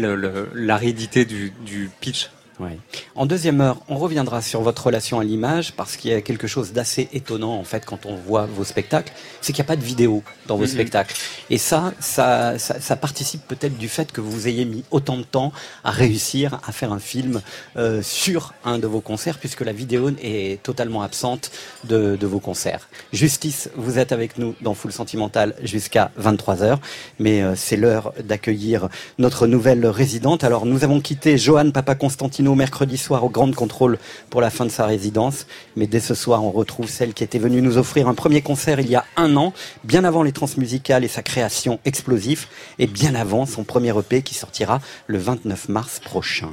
[0.55, 1.25] l'aridité
[1.65, 2.31] du pitch.
[2.61, 2.79] Ouais.
[3.15, 6.49] En deuxième heure, on reviendra sur votre relation à l'image parce qu'il y a quelque
[6.49, 9.77] chose d'assez étonnant en fait quand on voit vos spectacles, c'est qu'il n'y a pas
[9.77, 11.15] de vidéo dans vos spectacles.
[11.51, 15.23] Et ça, ça, ça, ça participe peut-être du fait que vous ayez mis autant de
[15.23, 15.53] temps
[15.85, 17.43] à réussir à faire un film
[17.77, 21.53] euh, sur un de vos concerts puisque la vidéo est totalement absente
[21.85, 22.89] de, de vos concerts.
[23.13, 26.79] Justice, vous êtes avec nous dans Full Sentimental jusqu'à 23h,
[27.21, 30.43] mais euh, c'est l'heure d'accueillir notre nouvelle résidente.
[30.43, 33.99] Alors nous avons quitté Johan Papa Constantino mercredi soir au Grand Contrôle
[34.31, 37.39] pour la fin de sa résidence, mais dès ce soir on retrouve celle qui était
[37.39, 39.53] venue nous offrir un premier concert il y a un an,
[39.85, 44.35] bien avant les transmusicales et sa création explosif, et bien avant son premier EP qui
[44.35, 46.51] sortira le 29 mars prochain.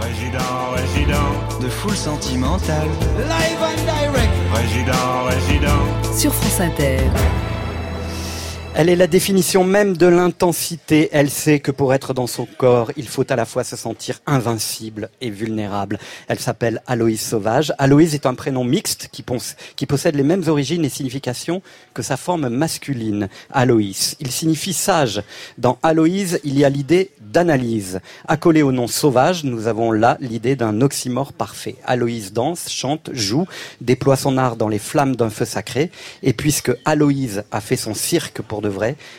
[0.00, 1.60] Résident, résident.
[1.60, 2.88] De full sentimental.
[3.18, 4.32] Live and direct.
[4.54, 6.16] Résident, résident.
[6.16, 6.98] Sur France Inter.
[8.80, 11.08] Elle est la définition même de l'intensité.
[11.10, 14.20] Elle sait que pour être dans son corps, il faut à la fois se sentir
[14.24, 15.98] invincible et vulnérable.
[16.28, 17.74] Elle s'appelle Aloïse Sauvage.
[17.78, 21.60] Aloïse est un prénom mixte qui, possède les mêmes origines et significations
[21.92, 24.14] que sa forme masculine, Aloïs.
[24.20, 25.24] Il signifie sage.
[25.58, 27.98] Dans Aloïse, il y a l'idée d'analyse.
[28.28, 31.74] Accolé au nom sauvage, nous avons là l'idée d'un oxymore parfait.
[31.84, 33.48] Aloïse danse, chante, joue,
[33.80, 35.90] déploie son art dans les flammes d'un feu sacré.
[36.22, 38.67] Et puisque Aloïse a fait son cirque pour de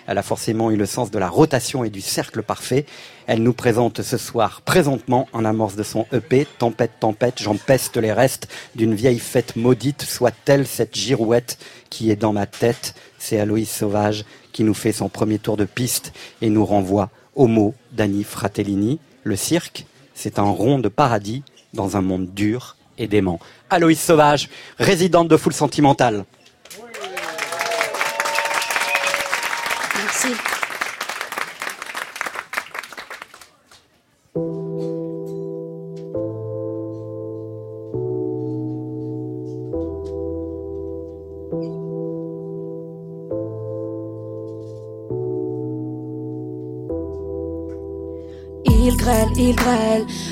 [0.07, 2.85] elle a forcément eu le sens de la rotation et du cercle parfait.
[3.27, 7.97] Elle nous présente ce soir, présentement, en amorce de son EP, Tempête, tempête, j'en peste
[7.97, 11.57] les restes d'une vieille fête maudite, soit-elle cette girouette
[11.89, 12.95] qui est dans ma tête.
[13.17, 17.47] C'est Aloïse Sauvage qui nous fait son premier tour de piste et nous renvoie au
[17.47, 18.99] mot d'Annie Fratellini.
[19.23, 23.39] Le cirque, c'est un rond de paradis dans un monde dur et dément.
[23.69, 26.25] Aloïse Sauvage, résidente de Foule Sentimentale.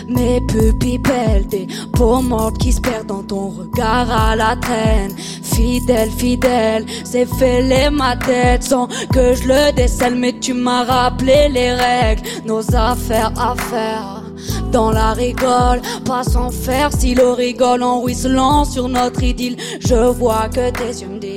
[0.07, 5.15] Mes pupilles belles, des peaux mortes qui se perdent dans ton regard à la traîne.
[5.17, 11.49] Fidèle, fidèle, c'est fêlé ma tête sans que je le décèle, mais tu m'as rappelé
[11.49, 14.23] les règles, nos affaires à faire.
[14.71, 19.57] Dans la rigole, pas sans faire si l'eau rigole en ruisselant sur notre idylle.
[19.79, 21.36] Je vois que tes yeux me disent,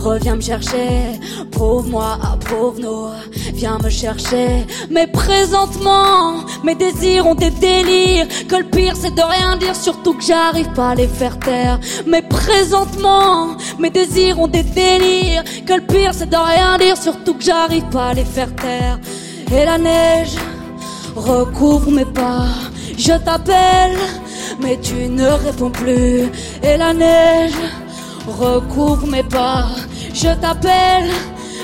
[0.00, 3.08] reviens me chercher, prouve-moi, approuve-nous,
[3.54, 4.66] viens me chercher.
[4.90, 10.14] Mais présentement, mes désirs ont des délires, que le pire c'est de rien dire, surtout
[10.14, 11.78] que j'arrive pas à les faire taire.
[12.06, 17.34] Mais présentement, mes désirs ont des délires, que le pire c'est de rien dire, surtout
[17.34, 18.98] que j'arrive pas à les faire taire.
[19.52, 20.36] Et la neige
[21.16, 22.46] recouvre mes pas.
[22.96, 23.96] Je t'appelle,
[24.60, 26.30] mais tu ne réponds plus.
[26.62, 27.52] Et la neige
[28.26, 29.66] recouvre mes pas.
[30.12, 31.10] Je t'appelle,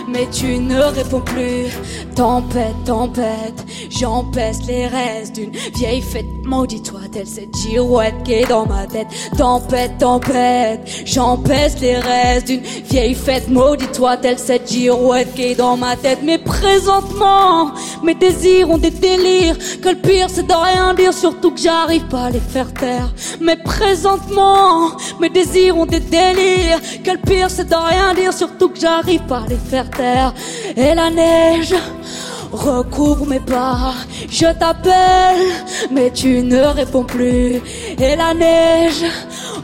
[0.08, 1.72] mais tu ne réponds plus.
[2.14, 6.26] Tempête, tempête, j'empêche les restes d'une vieille fête.
[6.44, 9.08] Maudit-toi, telle cette girouette qui est dans ma tête.
[9.36, 13.48] Tempête, tempête, j'empêche les restes d'une vieille fête.
[13.48, 16.20] Maudit-toi, telle cette girouette qui est dans ma tête.
[16.22, 19.56] Mais présentement, mes désirs ont des délires.
[19.82, 23.12] Que le pire, c'est de rien dire, surtout que j'arrive pas à les faire taire.
[23.40, 26.80] Mais présentement, mes désirs ont des délires.
[27.04, 29.95] Que le pire, c'est de rien dire, surtout que j'arrive pas à les faire taire.
[29.98, 31.74] Et la neige
[32.52, 33.94] recouvre mes pas.
[34.28, 35.46] Je t'appelle,
[35.90, 37.62] mais tu ne réponds plus.
[37.98, 39.04] Et la neige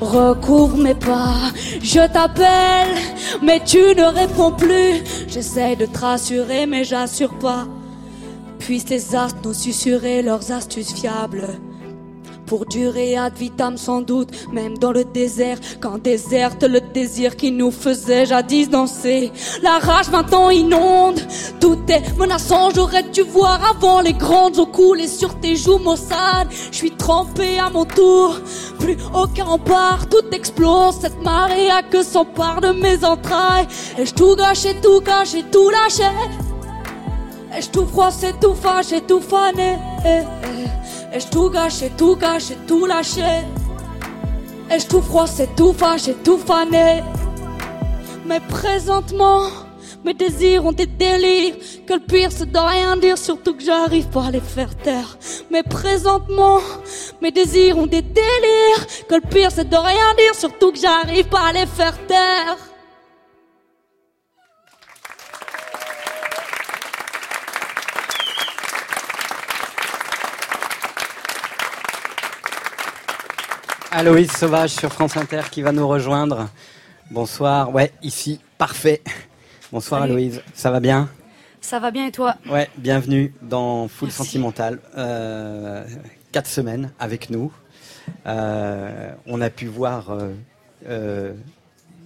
[0.00, 1.52] recouvre mes pas.
[1.82, 2.96] Je t'appelle,
[3.42, 5.02] mais tu ne réponds plus.
[5.28, 7.66] J'essaie de te rassurer, mais j'assure pas.
[8.58, 11.48] Puissent les astres nous susurrer leurs astuces fiables.
[12.52, 17.50] Pour durer ad vitam sans doute, même dans le désert, quand déserte le désir qui
[17.50, 19.32] nous faisait jadis danser.
[19.62, 21.18] La rage maintenant inonde,
[21.60, 26.48] tout est menaçant, j'aurais dû voir avant les grandes eaux couler sur tes joues maussades.
[26.70, 28.38] Je suis trempé à mon tour,
[28.78, 33.66] plus aucun rempart, tout explose, cette marée a que s'empare de mes entrailles.
[33.96, 36.04] Et je tout gâche et tout cache et tout lâché?
[37.56, 39.78] Et je tout froisse et tout fâche et tout fané?
[41.14, 43.44] Et je tout gâche et tout gâche et tout lâché.
[44.70, 47.02] Et je tout froisse et tout fâche et tout fané.
[48.24, 49.42] Mais présentement,
[50.04, 51.56] mes désirs ont des délires.
[51.86, 55.18] Que le pire c'est de rien dire, surtout que j'arrive pas à les faire taire.
[55.50, 56.60] Mais présentement,
[57.20, 58.86] mes désirs ont des délires.
[59.08, 62.56] Que le pire c'est de rien dire, surtout que j'arrive pas à les faire taire.
[73.94, 76.48] Aloïse Sauvage sur France Inter qui va nous rejoindre.
[77.10, 77.74] Bonsoir.
[77.74, 79.02] Ouais, ici, parfait.
[79.70, 80.12] Bonsoir Salut.
[80.14, 81.10] Aloïse, ça va bien?
[81.60, 82.36] Ça va bien et toi?
[82.48, 84.78] Ouais, bienvenue dans Full Sentimental.
[84.96, 85.84] Euh,
[86.32, 87.52] quatre semaines avec nous.
[88.26, 90.32] Euh, on a pu voir euh,
[90.88, 91.34] euh,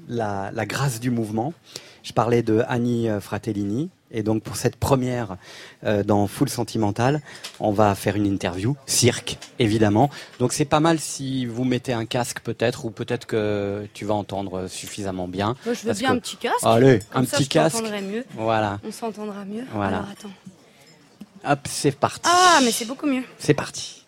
[0.08, 1.54] la, la grâce du mouvement.
[2.02, 3.90] Je parlais de Annie Fratellini.
[4.12, 5.36] Et donc pour cette première
[5.84, 7.20] euh, dans Full Sentimental,
[7.58, 10.10] on va faire une interview, cirque évidemment.
[10.38, 14.14] Donc c'est pas mal si vous mettez un casque peut-être, ou peut-être que tu vas
[14.14, 15.56] entendre suffisamment bien.
[15.64, 16.56] Moi, je veux bien que- un petit casque.
[16.64, 17.76] Allez, Comme un ça, petit je casque.
[17.78, 18.24] t'entendrai mieux.
[18.36, 18.78] Voilà.
[18.86, 19.64] On s'entendra mieux.
[19.72, 19.96] Voilà.
[19.98, 21.50] Alors attends.
[21.52, 22.20] Hop, c'est parti.
[22.24, 23.22] Ah, mais c'est beaucoup mieux.
[23.38, 24.04] C'est parti.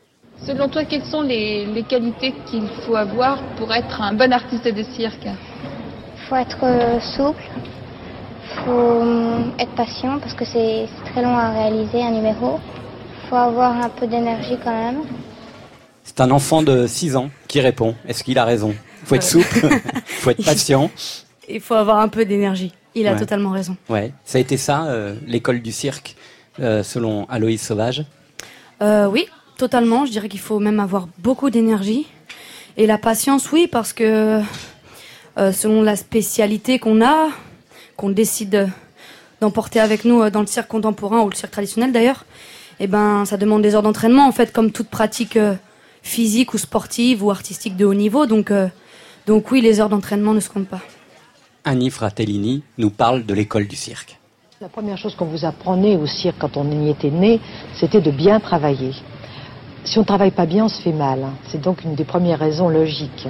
[0.47, 4.65] Selon toi, quelles sont les, les qualités qu'il faut avoir pour être un bon artiste
[4.69, 5.27] de cirque?
[6.29, 7.43] Faut être euh, souple,
[8.65, 12.59] faut euh, être patient parce que c'est très long à réaliser un numéro.
[13.29, 15.03] faut avoir un peu d'énergie quand même.
[16.05, 17.95] C'est un enfant de 6 ans qui répond.
[18.07, 18.75] Est-ce qu'il a raison?
[19.05, 19.69] Faut être souple,
[20.07, 20.91] faut être patient.
[21.49, 22.73] Il faut avoir un peu d'énergie.
[22.95, 23.19] Il a Ouais.
[23.19, 23.77] totalement raison.
[23.89, 26.17] Ouais, ça a été ça, euh, l'école du cirque,
[26.61, 28.05] euh, selon Aloïs Sauvage?
[28.83, 29.27] Euh, oui,
[29.59, 30.07] totalement.
[30.07, 32.07] Je dirais qu'il faut même avoir beaucoup d'énergie.
[32.77, 34.41] Et la patience, oui, parce que
[35.39, 37.29] euh, selon la spécialité qu'on a,
[37.99, 38.71] qu'on décide
[39.41, 42.25] d'emporter avec nous euh, dans le cirque contemporain ou le cirque traditionnel d'ailleurs,
[42.81, 45.55] eh ben, ça demande des heures d'entraînement, en fait, comme toute pratique euh,
[46.03, 48.25] physique ou sportive ou artistique de haut niveau.
[48.27, 48.69] Donc, euh,
[49.27, 50.81] donc oui, les heures d'entraînement ne se comptent pas.
[51.65, 54.17] Annie Fratellini nous parle de l'école du cirque.
[54.61, 57.41] La première chose qu'on vous apprenait au cirque quand on y était né,
[57.75, 58.93] c'était de bien travailler.
[59.85, 61.27] Si on ne travaille pas bien, on se fait mal.
[61.51, 63.29] C'est donc une des premières raisons logiques.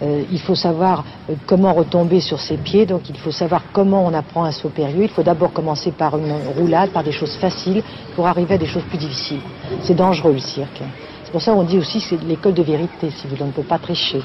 [0.00, 4.06] Euh, il faut savoir euh, comment retomber sur ses pieds, donc il faut savoir comment
[4.06, 5.04] on apprend un saut périlleux.
[5.04, 7.82] Il faut d'abord commencer par une roulade, par des choses faciles,
[8.14, 9.40] pour arriver à des choses plus difficiles.
[9.82, 10.80] C'est dangereux le cirque.
[11.24, 13.46] C'est pour ça qu'on dit aussi que c'est l'école de vérité, si vous voulez, on
[13.48, 14.22] ne peut pas tricher.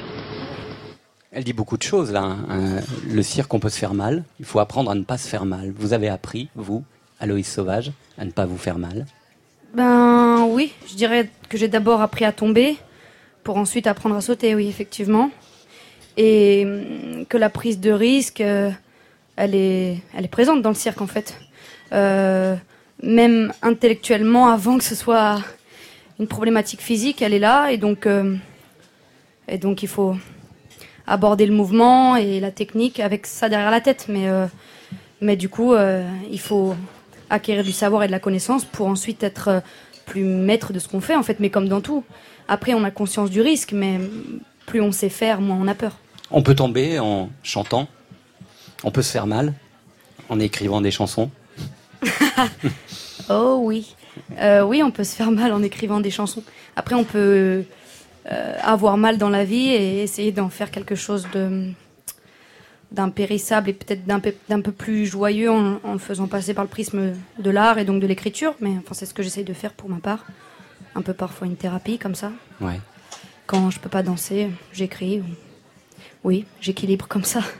[1.31, 2.21] Elle dit beaucoup de choses là.
[2.21, 2.37] hein.
[2.51, 4.23] Euh, le cirque, on peut se faire mal.
[4.39, 5.73] Il faut apprendre à ne pas se faire mal.
[5.75, 6.83] Vous avez appris, vous,
[7.19, 9.07] Aloïs Sauvage, à ne pas vous faire mal?
[9.75, 12.77] Ben oui, je dirais que j'ai d'abord appris à tomber
[13.43, 15.31] pour ensuite apprendre à sauter, oui, effectivement.
[16.17, 18.71] Et hum, que la prise de risque, euh,
[19.35, 21.37] elle, est, elle est présente dans le cirque en fait.
[21.91, 22.55] Euh,
[23.01, 25.41] même intellectuellement, avant que ce soit
[26.19, 27.71] une problématique physique, elle est là.
[27.71, 28.35] Et donc, euh,
[29.47, 30.15] et donc il faut
[31.05, 34.05] aborder le mouvement et la technique avec ça derrière la tête.
[34.07, 34.27] Mais,
[35.19, 35.73] mais du coup,
[36.31, 36.75] il faut
[37.29, 39.61] acquérir du savoir et de la connaissance pour ensuite être
[40.05, 42.05] plus maître de ce qu'on fait, en fait, mais comme dans tout.
[42.47, 43.99] Après, on a conscience du risque, mais
[44.65, 45.97] plus on sait faire, moins on a peur.
[46.33, 47.87] On peut tomber en chantant.
[48.83, 49.53] On peut se faire mal
[50.29, 51.29] en écrivant des chansons.
[53.29, 53.95] Oh oui.
[54.39, 56.43] Euh, oui, on peut se faire mal en écrivant des chansons.
[56.75, 57.63] Après, on peut
[58.29, 61.69] euh, avoir mal dans la vie et essayer d'en faire quelque chose de,
[62.91, 67.13] d'impérissable et peut-être d'un peu, plus joyeux en, en le faisant passer par le prisme
[67.39, 68.55] de l'art et donc de l'écriture.
[68.59, 70.25] Mais enfin, c'est ce que j'essaye de faire pour ma part.
[70.95, 72.31] Un peu parfois une thérapie comme ça.
[72.59, 72.81] Ouais.
[73.47, 75.21] Quand je peux pas danser, j'écris.
[75.21, 75.23] ou-
[76.23, 77.41] Oui, j'équilibre comme ça.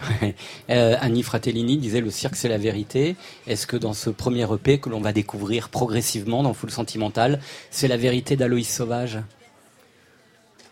[0.69, 3.15] Euh, Annie Fratellini disait le cirque c'est la vérité.
[3.47, 7.39] Est-ce que dans ce premier EP que l'on va découvrir progressivement dans Full Sentimental,
[7.69, 9.19] c'est la vérité d'Aloïs Sauvage?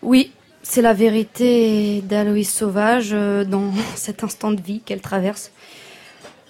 [0.02, 0.32] Oui,
[0.64, 5.52] c'est la vérité d'Aloïs Sauvage euh, dans cet instant de vie qu'elle traverse.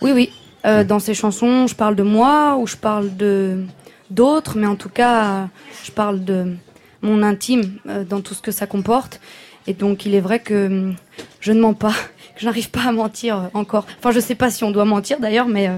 [0.01, 0.31] Oui, oui.
[0.65, 3.63] euh, dans ses chansons, je parle de moi ou je parle de
[4.11, 5.47] d'autres, mais en tout cas,
[5.83, 6.55] je parle de
[7.01, 7.79] mon intime
[8.09, 9.19] dans tout ce que ça comporte.
[9.67, 10.95] Et donc, il est vrai que hum,
[11.39, 11.93] je ne mens pas,
[12.35, 13.85] que je n'arrive pas à mentir euh, encore.
[13.99, 15.77] Enfin, je sais pas si on doit mentir d'ailleurs, mais euh,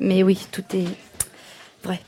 [0.00, 0.86] mais oui, tout est
[1.84, 2.00] vrai.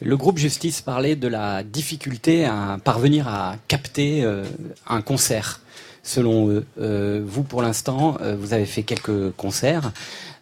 [0.00, 4.44] Le groupe Justice parlait de la difficulté à parvenir à capter euh,
[4.86, 5.60] un concert.
[6.02, 9.90] Selon eux, vous pour l'instant, vous avez fait quelques concerts.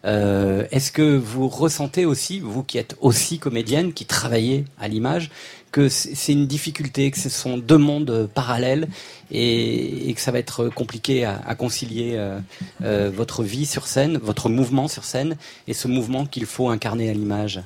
[0.03, 5.31] Est-ce que vous ressentez aussi, vous qui êtes aussi comédienne, qui travaillez à l'image,
[5.75, 8.87] que c'est une difficulté, que ce sont deux mondes euh, parallèles
[9.29, 12.39] et, et que ça va être compliqué à, à concilier euh,
[12.83, 15.35] euh, votre vie sur scène, votre mouvement sur scène
[15.67, 17.59] et ce mouvement qu'il faut incarner à l'image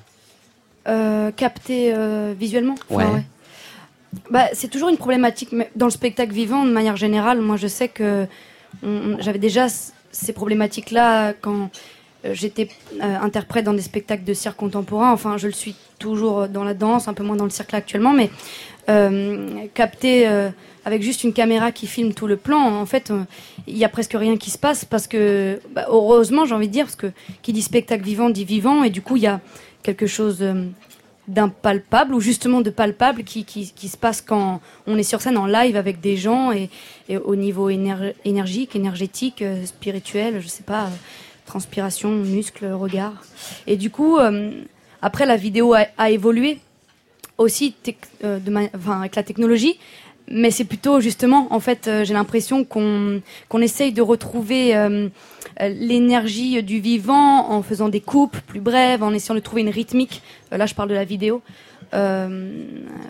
[0.88, 2.78] Euh, capté euh, visuellement.
[2.89, 3.24] Ouais.
[4.34, 7.38] Bah, c'est toujours une problématique mais dans le spectacle vivant de manière générale.
[7.49, 8.26] Moi, je sais que
[9.24, 9.68] j'avais déjà
[10.22, 11.68] ces problématiques-là quand euh,
[12.24, 12.70] j'étais
[13.01, 15.11] euh, interprète dans des spectacles de cirque contemporain.
[15.11, 18.13] Enfin, je le suis toujours dans la danse, un peu moins dans le cirque actuellement,
[18.13, 18.30] mais
[18.89, 20.49] euh, capter euh,
[20.86, 23.24] avec juste une caméra qui filme tout le plan, en fait, euh,
[23.67, 26.74] il y a presque rien qui se passe parce que, bah, heureusement, j'ai envie de
[26.74, 27.11] dire, parce que
[27.41, 29.41] qui dit spectacle vivant dit vivant, et du coup, il y a
[29.84, 30.65] quelque chose euh,
[31.28, 35.76] d'impalpable ou justement de palpable qui, se passe quand on est sur scène en live
[35.76, 36.70] avec des gens et,
[37.24, 40.89] au niveau éner- énergique, énergétique, euh, spirituel, je sais pas, euh,
[41.49, 43.23] transpiration, muscles, regard.
[43.65, 44.51] Et du coup, euh,
[45.01, 46.59] après la vidéo a, a évolué
[47.39, 47.73] aussi
[48.23, 48.39] euh,
[49.01, 49.79] avec la technologie,
[50.29, 54.61] mais c'est plutôt justement, en fait, euh, j'ai l'impression qu'on qu'on essaye de retrouver
[55.59, 60.21] l'énergie du vivant en faisant des coupes plus brèves, en essayant de trouver une rythmique.
[60.51, 61.41] Là, je parle de la vidéo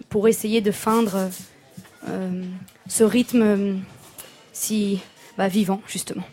[0.10, 1.30] pour essayer de feindre
[2.88, 3.44] ce rythme
[4.54, 5.00] si
[5.38, 6.26] bah, vivant, justement.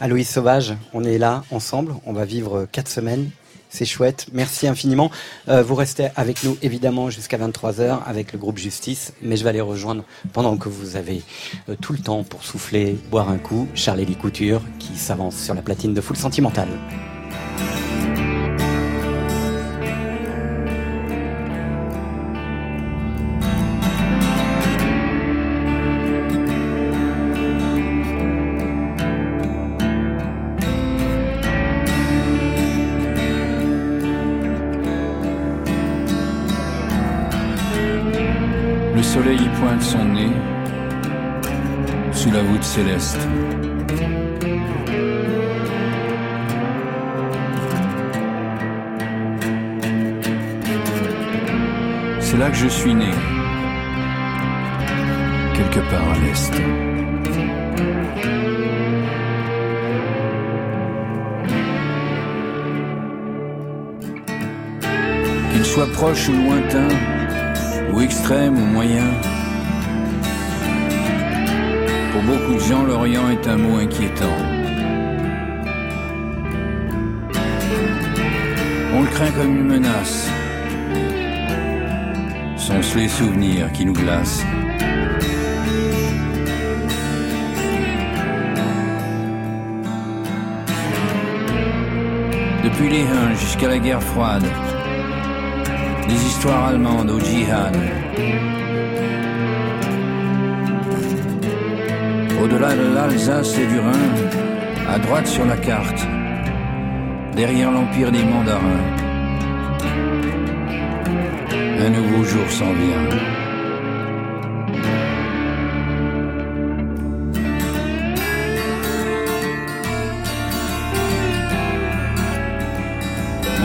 [0.00, 3.30] Aloïs Sauvage, on est là ensemble, on va vivre quatre semaines.
[3.68, 5.10] C'est chouette, merci infiniment.
[5.48, 9.50] Euh, vous restez avec nous évidemment jusqu'à 23h avec le groupe Justice, mais je vais
[9.50, 11.22] aller rejoindre pendant que vous avez
[11.68, 15.60] euh, tout le temps pour souffler, boire un coup, Charlélie Couture qui s'avance sur la
[15.60, 16.68] platine de Full Sentimental.
[43.10, 43.18] C'est
[52.36, 53.10] là que je suis né,
[55.54, 56.52] quelque part à l'est.
[65.52, 66.88] Qu'il soit proche ou lointain,
[67.92, 69.39] ou extrême ou moyen.
[72.20, 74.26] Pour beaucoup de gens, l'Orient est un mot inquiétant.
[78.94, 80.28] On le craint comme une menace.
[82.56, 84.44] Sont-ce les souvenirs qui nous glacent?
[92.62, 94.44] Depuis les Huns jusqu'à la guerre froide,
[96.06, 97.74] des histoires allemandes au djihad.
[102.42, 103.92] Au-delà de l'Alsace et du Rhin,
[104.88, 106.06] à droite sur la carte,
[107.36, 108.84] derrière l'empire des mandarins,
[111.52, 113.08] un nouveau jour s'en vient.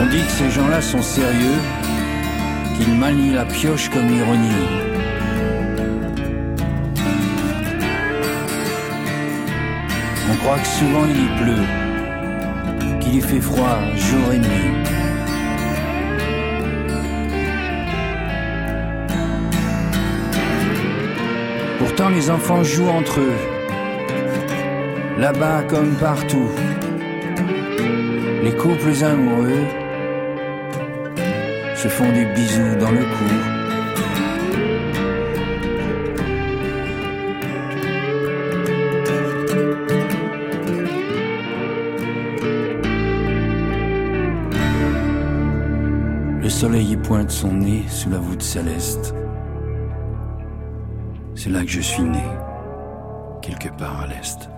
[0.01, 1.59] On dit que ces gens-là sont sérieux,
[2.77, 4.94] qu'ils manient la pioche comme l'ironie.
[10.45, 14.73] On croit que souvent il y pleut, qu'il y fait froid jour et nuit.
[21.79, 23.33] Pourtant les enfants jouent entre eux,
[25.17, 26.51] là-bas comme partout,
[28.43, 29.65] Les couples amoureux
[31.75, 33.54] se font des bisous dans le cou.
[47.15, 49.13] Pointe son nez sous la voûte céleste.
[51.33, 52.25] C'est là que je suis né,
[53.41, 54.49] quelque part à l'est.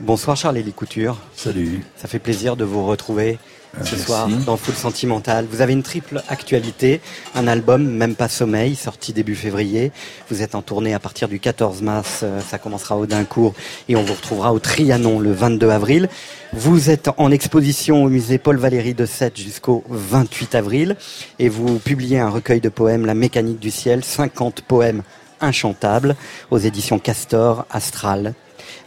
[0.00, 1.18] Bonsoir Charles-Élie Couture.
[1.34, 1.84] Salut.
[1.96, 3.38] Ça fait plaisir de vous retrouver
[3.84, 5.46] ce soir dans Full Sentimental.
[5.50, 7.00] Vous avez une triple actualité,
[7.34, 9.92] un album, Même pas sommeil, sorti début février.
[10.30, 13.54] Vous êtes en tournée à partir du 14 mars, euh, ça commencera au Dincourt
[13.88, 16.08] et on vous retrouvera au Trianon le 22 avril.
[16.52, 20.96] Vous êtes en exposition au musée Paul Valéry de Sète jusqu'au 28 avril
[21.38, 25.02] et vous publiez un recueil de poèmes, La mécanique du ciel, 50 poèmes
[25.40, 26.16] inchantables
[26.50, 28.34] aux éditions Castor, Astral.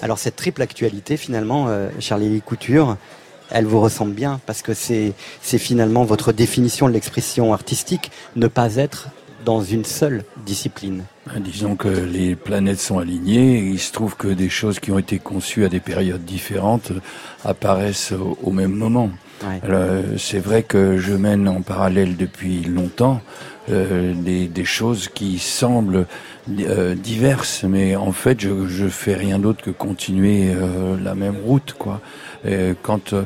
[0.02, 2.98] Alors cette triple actualité, finalement, euh, Charlie Couture,
[3.52, 5.14] elle vous ressemble bien parce que c'est
[5.58, 9.10] finalement votre définition de l'expression artistique, ne pas être
[9.46, 11.04] dans une seule discipline.
[11.28, 14.92] Ben, Disons que les planètes sont alignées et il se trouve que des choses qui
[14.92, 17.00] ont été conçues à des périodes différentes euh,
[17.46, 19.10] apparaissent au, même moment.
[19.44, 19.62] Ouais.
[19.70, 23.22] Euh, c'est vrai que je mène en parallèle depuis longtemps
[23.72, 26.08] euh, des, des choses qui semblent
[26.60, 31.36] euh, diverses, mais en fait je, je fais rien d'autre que continuer euh, la même
[31.46, 32.02] route, quoi.
[32.46, 33.24] Et quand euh,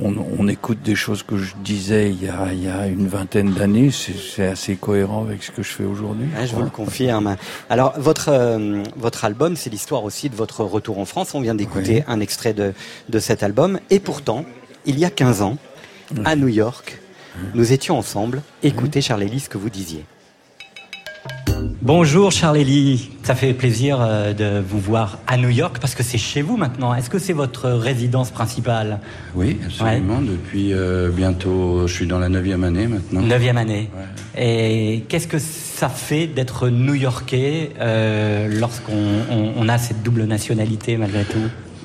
[0.00, 3.08] on, on écoute des choses que je disais il y a, il y a une
[3.08, 6.26] vingtaine d'années, c'est assez cohérent avec ce que je fais aujourd'hui.
[6.38, 7.36] Ouais, je vous le confirme.
[7.68, 11.34] Alors votre euh, votre album, c'est l'histoire aussi de votre retour en France.
[11.34, 12.72] On vient d'écouter un extrait de
[13.08, 14.44] de cet album et pourtant,
[14.86, 15.58] il y a 15 ans,
[16.24, 17.00] à New York,
[17.54, 18.42] nous étions ensemble.
[18.62, 20.04] Écoutez Charles ce que vous disiez.
[21.82, 26.18] Bonjour Charlélie, ça fait plaisir euh, de vous voir à New York parce que c'est
[26.18, 26.94] chez vous maintenant.
[26.94, 29.00] Est-ce que c'est votre résidence principale?
[29.34, 30.20] Oui, absolument.
[30.20, 33.20] Depuis euh, bientôt, je suis dans la neuvième année maintenant.
[33.22, 33.90] Neuvième année.
[34.38, 38.92] Et qu'est-ce que ça fait d'être New-Yorkais euh, lorsqu'on
[39.30, 41.42] on- on a cette double nationalité malgré tout?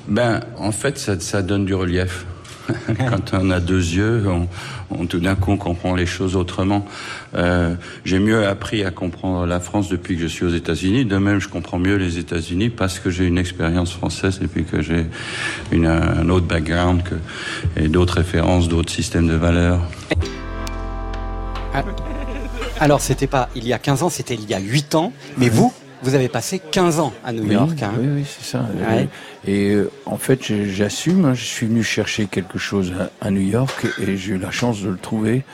[0.08, 2.24] Ben, en fait, ça, ça donne du relief.
[2.98, 4.24] Quand on a deux yeux,
[4.90, 6.86] on, tout d'un coup, on comprend les choses autrement.
[7.34, 11.04] Euh, J'ai mieux appris à comprendre la France depuis que je suis aux États-Unis.
[11.04, 14.64] De même, je comprends mieux les États-Unis parce que j'ai une expérience française et puis
[14.64, 15.06] que j'ai
[15.72, 17.02] un autre background
[17.76, 19.80] et d'autres références, d'autres systèmes de valeurs.
[22.80, 25.48] Alors c'était pas il y a 15 ans, c'était il y a 8 ans, mais
[25.48, 25.72] vous
[26.02, 27.82] vous avez passé 15 ans à New Oui, York.
[27.82, 27.92] hein.
[27.98, 28.64] Oui, oui, c'est ça.
[28.88, 29.08] Ouais.
[29.46, 33.40] Et euh, en fait, j'assume, hein, je suis venu chercher quelque chose à, à New
[33.40, 35.44] York et j'ai eu la chance de le trouver.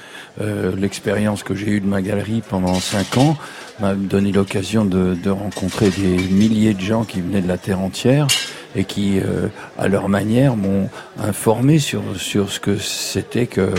[0.40, 3.36] Euh, L'expérience que j'ai eue de ma galerie pendant cinq ans
[3.80, 7.80] m'a donné l'occasion de, de rencontrer des milliers de gens qui venaient de la terre
[7.80, 8.26] entière
[8.76, 9.48] et qui, euh,
[9.78, 10.88] à leur manière, m'ont
[11.22, 13.72] informé sur, sur ce que c'était que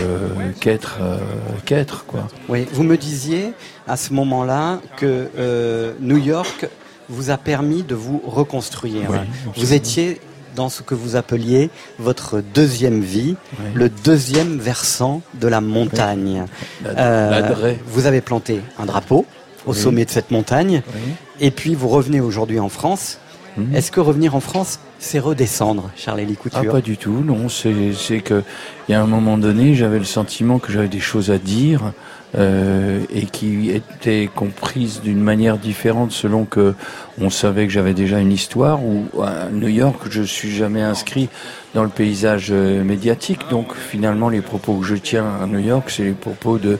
[0.60, 1.18] qu'être euh,
[1.64, 2.28] qu'être, quoi.
[2.48, 3.52] Oui, vous me disiez
[3.86, 6.66] à ce moment-là que euh, New York
[7.08, 9.10] vous a permis de vous reconstruire.
[9.10, 9.18] Oui,
[9.56, 10.20] vous étiez
[10.56, 11.68] dans ce que vous appeliez
[11.98, 13.66] votre deuxième vie, Oui.
[13.74, 16.46] le deuxième versant de la montagne.
[16.82, 17.78] La- la draie.
[17.86, 19.26] vous avez planté un drapeau
[19.66, 19.78] au Oui.
[19.78, 21.00] sommet de cette montagne, Oui.
[21.40, 23.18] et puis vous revenez aujourd'hui en France.
[23.58, 23.74] Mhm.
[23.74, 27.48] Est-ce que revenir en France, c'est redescendre, Charles-Élie Couture Ah, pas du tout, non.
[27.48, 28.42] C'est c'est que
[28.88, 31.92] il y a un moment donné, j'avais le sentiment que j'avais des choses à dire
[32.36, 36.74] euh, et qui étaient comprises d'une manière différente selon que
[37.20, 38.80] on savait que j'avais déjà une histoire.
[38.84, 41.28] Ou à New York, je suis jamais inscrit
[41.74, 43.40] dans le paysage euh, médiatique.
[43.50, 46.78] Donc finalement, les propos que je tiens à New York, c'est les propos de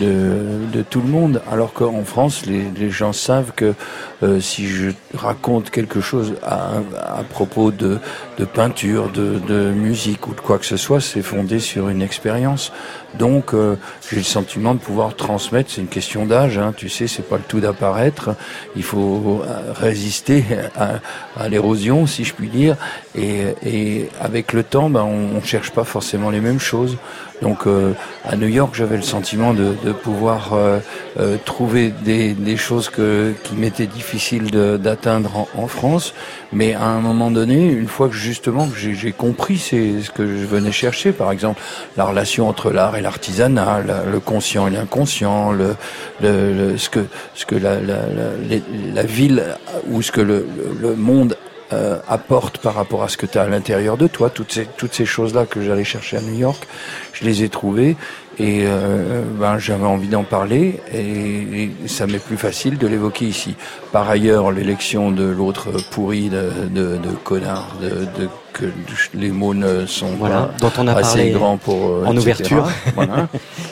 [0.00, 1.42] de, de tout le monde.
[1.50, 3.74] Alors qu'en France, les, les gens savent que
[4.22, 6.78] euh, si je raconte quelque chose à,
[7.18, 7.98] à propos de,
[8.38, 12.02] de peinture, de, de musique ou de quoi que ce soit, c'est fondé sur une
[12.02, 12.72] expérience.
[13.18, 13.76] Donc, euh,
[14.10, 15.70] j'ai le sentiment de pouvoir transmettre.
[15.70, 18.30] C'est une question d'âge, hein, tu sais, c'est pas le tout d'apparaître.
[18.74, 20.44] Il faut euh, résister
[20.76, 21.00] à,
[21.38, 22.76] à l'érosion, si je puis dire.
[23.14, 26.98] Et, et avec le temps, ben, on, on cherche pas forcément les mêmes choses.
[27.42, 27.92] Donc, euh,
[28.24, 30.78] à New York, j'avais le sentiment de, de pouvoir euh,
[31.20, 36.14] euh, trouver des, des choses que, qui m'étaient difficiles d'atteindre en, en France.
[36.52, 40.72] Mais à un moment donné, une fois que justement j'ai compris ce que je venais
[40.72, 41.60] chercher, par exemple
[41.96, 45.74] la relation entre l'art et l'artisanat, la- le conscient et l'inconscient, le,
[46.22, 47.00] le, le- ce que
[47.34, 48.56] ce que la, la, la,
[48.94, 49.42] la ville
[49.90, 50.46] ou ce que le,
[50.80, 51.36] le monde
[51.72, 54.66] euh, apporte par rapport à ce que tu as à l'intérieur de toi, toutes ces,
[54.76, 56.66] toutes ces choses-là que j'allais chercher à New York,
[57.12, 57.96] je les ai trouvées
[58.38, 63.24] Et euh, ben, j'avais envie d'en parler et, et ça m'est plus facile de l'évoquer
[63.24, 63.56] ici.
[63.92, 67.88] Par ailleurs, l'élection de l'autre pourri de, de, de connard, de,
[68.20, 68.72] de que
[69.14, 72.12] les mots ne sont Voilà, pas dont on a assez parlé grands pour euh, en
[72.16, 72.22] etc.
[72.22, 72.68] ouverture.
[72.94, 73.28] voilà.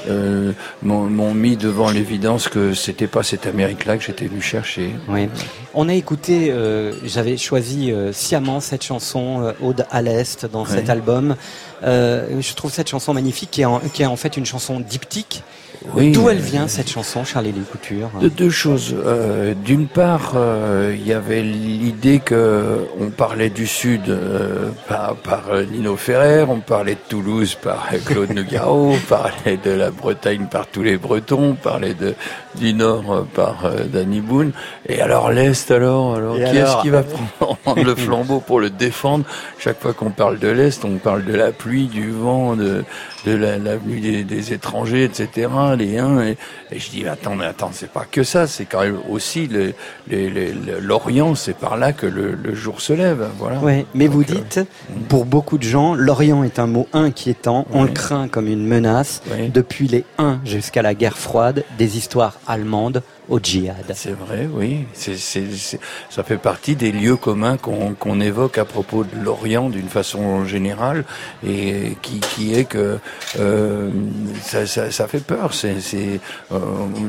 [0.08, 4.90] euh, m'ont mis devant l'évidence que c'était pas cette Amérique-là que j'étais venu chercher.
[5.08, 5.28] Oui.
[5.72, 10.90] On a écouté, euh, j'avais choisi euh, sciemment cette chanson Ode à l'Est dans cet
[10.90, 11.36] album.
[11.82, 15.42] Je trouve cette chanson magnifique qui est en, qui est en fait une chanson diptyque.
[15.92, 18.94] Oui, D'où elle vient cette chanson, Charlie-Lee Couture De deux choses.
[19.04, 25.14] Euh, D'une part, euh, il y avait l'idée que on parlait du Sud euh, par,
[25.16, 30.46] par Nino Ferrer, on parlait de Toulouse par Claude Nougaro, on parlait de la Bretagne
[30.50, 32.14] par tous les Bretons, on parlait de,
[32.58, 34.52] du Nord par Danny Boone.
[34.88, 38.58] Et alors l'Est, alors, alors Et qui alors est-ce qui va prendre le flambeau pour
[38.58, 39.24] le défendre?
[39.58, 42.84] Chaque fois qu'on parle de l'Est, on parle de la pluie, du vent, de,
[43.26, 45.48] de la- des, des étrangers, etc.
[45.76, 46.36] Les uns et,
[46.70, 49.74] et je dis attends mais attends c'est pas que ça, c'est quand même aussi le-
[50.10, 53.58] le- le- le- l'Orient, c'est par là que le, jour se lève, voilà.
[53.58, 54.60] Ouais, mais vous euh, dites,
[55.08, 59.22] pour beaucoup de gens, l'Orient est un mot inquiétant, on le craint comme une menace.
[59.52, 63.90] Depuis les Huns jusqu'à la guerre froide, des histoires allemandes au djihad.
[63.94, 64.84] C'est vrai, oui.
[64.92, 69.22] C'est, c'est, c'est- ça fait partie des lieux communs qu'on, qu'on évoque à propos de
[69.22, 71.04] l'Orient d'une façon générale
[71.46, 72.98] et qui, qui est que
[73.40, 73.90] euh,
[74.42, 75.54] ça, ça, ça fait peur.
[75.54, 76.20] C'est, c'est,
[76.52, 76.58] euh,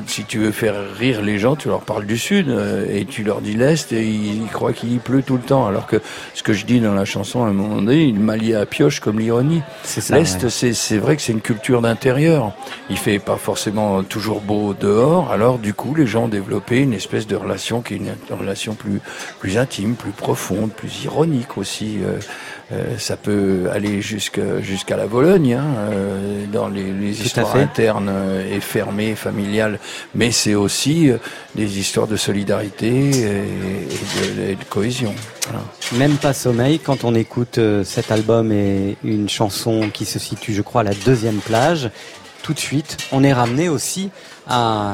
[0.07, 3.23] si tu veux faire rire les gens, tu leur parles du Sud euh, et tu
[3.23, 5.67] leur dis l'Est et ils, ils croient qu'il pleut tout le temps.
[5.67, 6.01] Alors que
[6.33, 8.65] ce que je dis dans la chanson à un moment donné, il m'a lié à
[8.65, 9.61] pioche comme l'ironie.
[9.83, 10.49] C'est ça, L'Est, ouais.
[10.49, 12.53] c'est, c'est vrai que c'est une culture d'intérieur.
[12.89, 15.31] Il fait pas forcément toujours beau dehors.
[15.31, 18.75] Alors du coup, les gens ont développé une espèce de relation qui est une, relation
[18.75, 18.99] plus
[19.39, 21.97] plus intime, plus profonde, plus ironique aussi.
[22.01, 22.19] Euh,
[22.71, 28.11] euh, ça peut aller jusqu'à jusqu'à la Vologne, hein, euh, dans les, les histoires internes
[28.51, 29.79] et fermées, familiales.
[30.15, 31.11] Mais c'est aussi
[31.55, 35.13] des histoires de solidarité et, et de, et de cohésion.
[35.43, 35.63] Voilà.
[35.93, 40.63] Même pas sommeil quand on écoute cet album et une chanson qui se situe, je
[40.63, 41.91] crois, à la deuxième plage.
[42.41, 44.11] Tout de suite, on est ramené aussi
[44.47, 44.93] à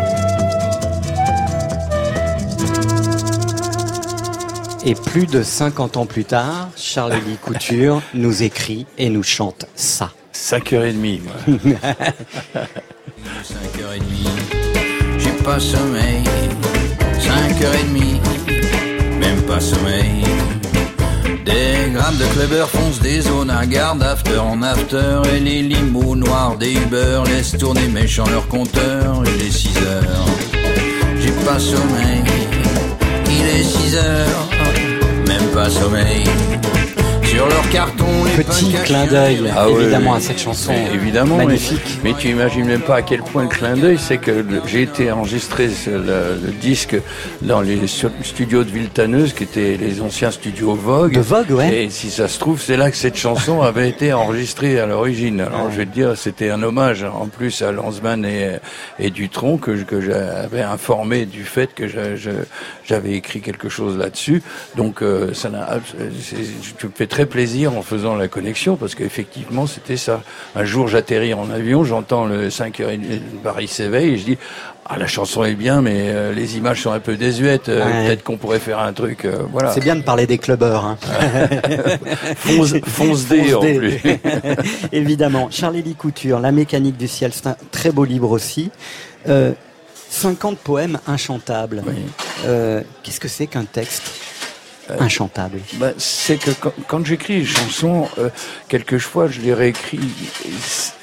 [4.83, 10.11] Et plus de 50 ans plus tard, Charlie Couture nous écrit et nous chante ça.
[10.33, 11.33] 5h30, moi.
[13.43, 14.01] 5h30,
[15.19, 16.23] j'ai pas sommeil.
[17.19, 20.23] 5h30, même pas sommeil.
[21.45, 26.15] Des grammes de clubbers foncent des zones à garde after en after et les limos
[26.15, 29.21] noirs des Uber laissent tourner méchants leur compteur.
[29.25, 30.25] Il est 6 heures,
[31.19, 32.23] j'ai pas sommeil.
[33.27, 34.49] Il est 6 heures,
[35.61, 36.80] même pas sommeil.
[37.41, 40.75] Sur leur carton, les Petit clin d'œil, Ah évidemment, à cette chanson.
[40.93, 41.81] Évidemment, Magnifique.
[42.03, 44.83] Mais, mais tu imagines même pas à quel point le clin d'œil, c'est que j'ai
[44.83, 46.95] été enregistré le, le disque
[47.41, 51.13] dans les stu- studios de Villetaneuse, qui étaient les anciens studios Vogue.
[51.13, 51.85] De Vogue, ouais.
[51.85, 55.41] Et si ça se trouve, c'est là que cette chanson avait été enregistrée à l'origine.
[55.41, 58.57] Alors je vais te dire, c'était un hommage en plus à Lanzmann et,
[58.99, 61.85] et Dutronc que, que j'avais informé du fait que
[62.85, 64.43] j'avais écrit quelque chose là-dessus.
[64.77, 69.65] Donc euh, ça n'a, je me fais très plaisir en faisant la connexion parce qu'effectivement
[69.65, 70.21] c'était ça.
[70.55, 72.99] Un jour j'atterris en avion, j'entends le 5h30
[73.43, 74.37] Paris s'éveille et je dis
[74.85, 77.69] ah la chanson est bien mais euh, les images sont un peu désuètes.
[77.69, 78.05] euh, Ouais.
[78.07, 79.25] Peut-être qu'on pourrait faire un truc.
[79.25, 79.71] euh, voilà.
[79.73, 80.83] C'est bien de parler des clubbers.
[80.85, 80.97] Hein.
[82.35, 83.99] Fonce- fonce D, en plus.
[84.91, 85.49] Évidemment.
[85.49, 88.71] Charlie Couture, La mécanique du ciel, c'est un très beau livre aussi.
[89.29, 89.51] Euh,
[90.09, 91.83] 50 poèmes inchantables.
[92.45, 94.03] Euh, Qu'est-ce que c'est qu'un texte?
[94.99, 98.29] Inchantable Bah, c'est que quand, quand j'écris les chansons, euh,
[98.67, 99.99] quelquefois je les réécris,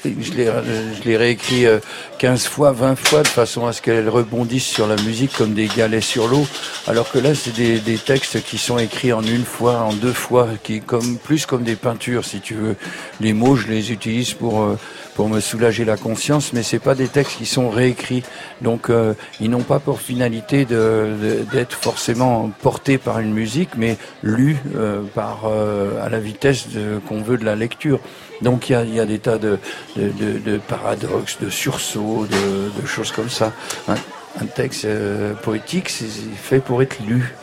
[0.03, 1.79] je les, je les réécris euh,
[2.19, 5.67] 15 fois, 20 fois de façon à ce qu'elles rebondissent sur la musique comme des
[5.67, 6.45] galets sur l'eau.
[6.87, 10.13] Alors que là, c'est des, des textes qui sont écrits en une fois, en deux
[10.13, 12.75] fois, qui comme plus comme des peintures, si tu veux.
[13.21, 14.77] Les mots, je les utilise pour euh,
[15.19, 18.23] pour me soulager la conscience, mais c'est pas des textes qui sont réécrits.
[18.61, 24.55] Donc euh, ils n'ont pas pour finalité d'être forcément portés par une musique, mais lus
[24.77, 26.67] euh, par euh, à la vitesse
[27.09, 27.99] qu'on veut de la lecture.
[28.41, 29.59] Donc il y a, y a des tas de,
[29.97, 33.51] de, de- de paradoxes, de sursauts, de, choses comme ça.
[33.89, 33.95] Un,
[34.39, 37.35] un texte euh, poétique, c'est fait pour être lu.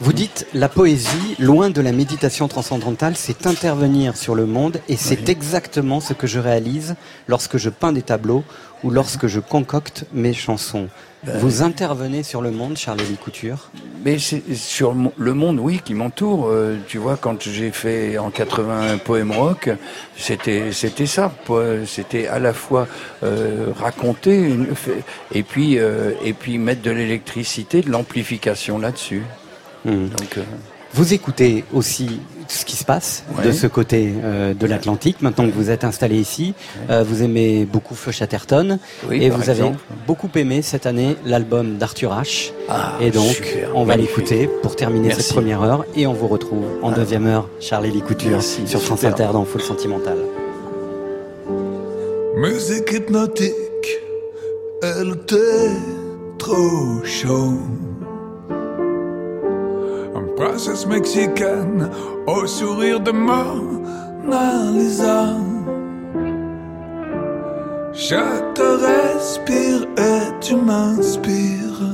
[0.00, 4.96] Vous dites la poésie, loin de la méditation transcendantale, c'est intervenir sur le monde et
[4.96, 6.96] c'est exactement ce que je réalise
[7.28, 8.44] lorsque je peins des tableaux
[8.82, 10.88] ou lorsque je concocte mes chansons.
[11.24, 13.70] Ben, Vous intervenez sur le monde, Charles-Élie Couture
[14.04, 16.48] Mais c'est sur le monde, oui, qui m'entoure.
[16.48, 19.70] Euh, tu vois, quand j'ai fait en 80 un poème rock,
[20.16, 21.32] c'était c'était ça.
[21.86, 22.88] C'était à la fois
[23.22, 24.74] euh, raconter une,
[25.32, 29.22] et puis euh, et puis mettre de l'électricité, de l'amplification là-dessus.
[29.84, 30.42] Donc euh,
[30.94, 33.46] Vous écoutez aussi ce qui se passe Ouais.
[33.46, 36.52] de ce côté euh, de l'Atlantique, maintenant que vous êtes installé ici.
[36.90, 38.78] Euh, vous aimez beaucoup Feu Chatterton
[39.08, 39.72] Oui, et vous avez
[40.06, 42.50] beaucoup aimé cette année l'album d'Arthur H.
[42.68, 45.22] Ah, et donc, super, on va l'écouter pour terminer Merci.
[45.22, 46.96] cette première heure et on vous retrouve en Ah.
[46.96, 49.14] deuxième heure, Charlie Couture, Merci, sur France super.
[49.14, 50.18] Inter dans Full Sentimental.
[52.36, 53.54] Musique hypnotique,
[54.82, 55.70] elle était
[56.38, 57.54] trop chaud.
[60.42, 61.88] Princesse mexicaine
[62.26, 65.36] au sourire de Mona Lisa.
[67.92, 71.84] Je te respire et tu m'inspires.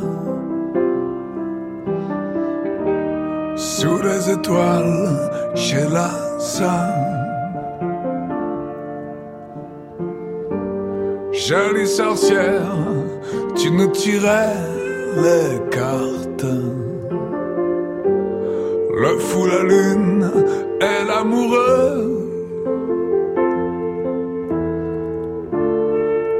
[3.54, 6.94] Sous les étoiles, chez la Sam.
[11.32, 12.72] Jolie sorcière,
[13.56, 14.56] tu nous tirais
[15.16, 16.87] les cartes.
[19.00, 20.28] Le fou, la lune
[20.80, 22.18] et l'amoureux.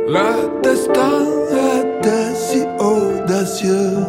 [0.09, 1.21] Le destin
[1.79, 4.03] était si audacieux.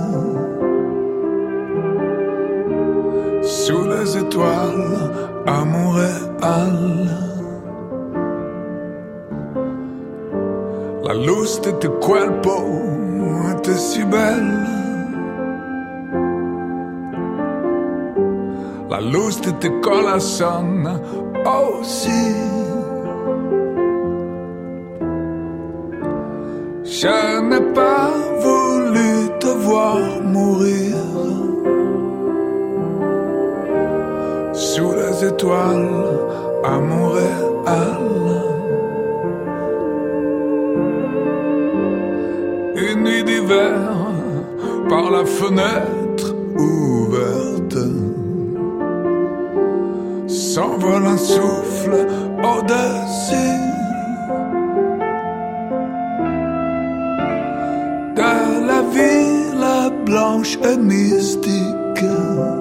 [3.44, 5.12] Sous les étoiles,
[5.46, 6.80] à Montréal.
[11.04, 12.58] La luz de tu cuerpo
[13.52, 14.89] était si belle.
[19.00, 20.86] La de tu corazón
[21.46, 22.36] aussi.
[26.84, 28.12] Je n'ai pas
[28.44, 30.98] voulu te voir mourir.
[34.52, 36.20] Sous les étoiles
[36.66, 38.04] à Montréal.
[42.76, 43.80] Une nuit d'hiver
[44.90, 47.59] par la fenêtre ouverte.
[50.60, 52.06] S'envole un souffle
[52.44, 53.62] au-dessus
[58.14, 62.59] de la ville blanche et mystique.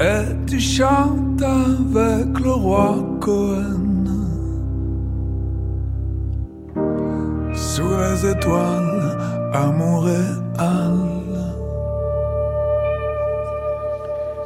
[0.00, 4.04] Et tu chantes avec le roi Cohen.
[7.52, 9.18] Sous les étoiles
[9.52, 9.70] à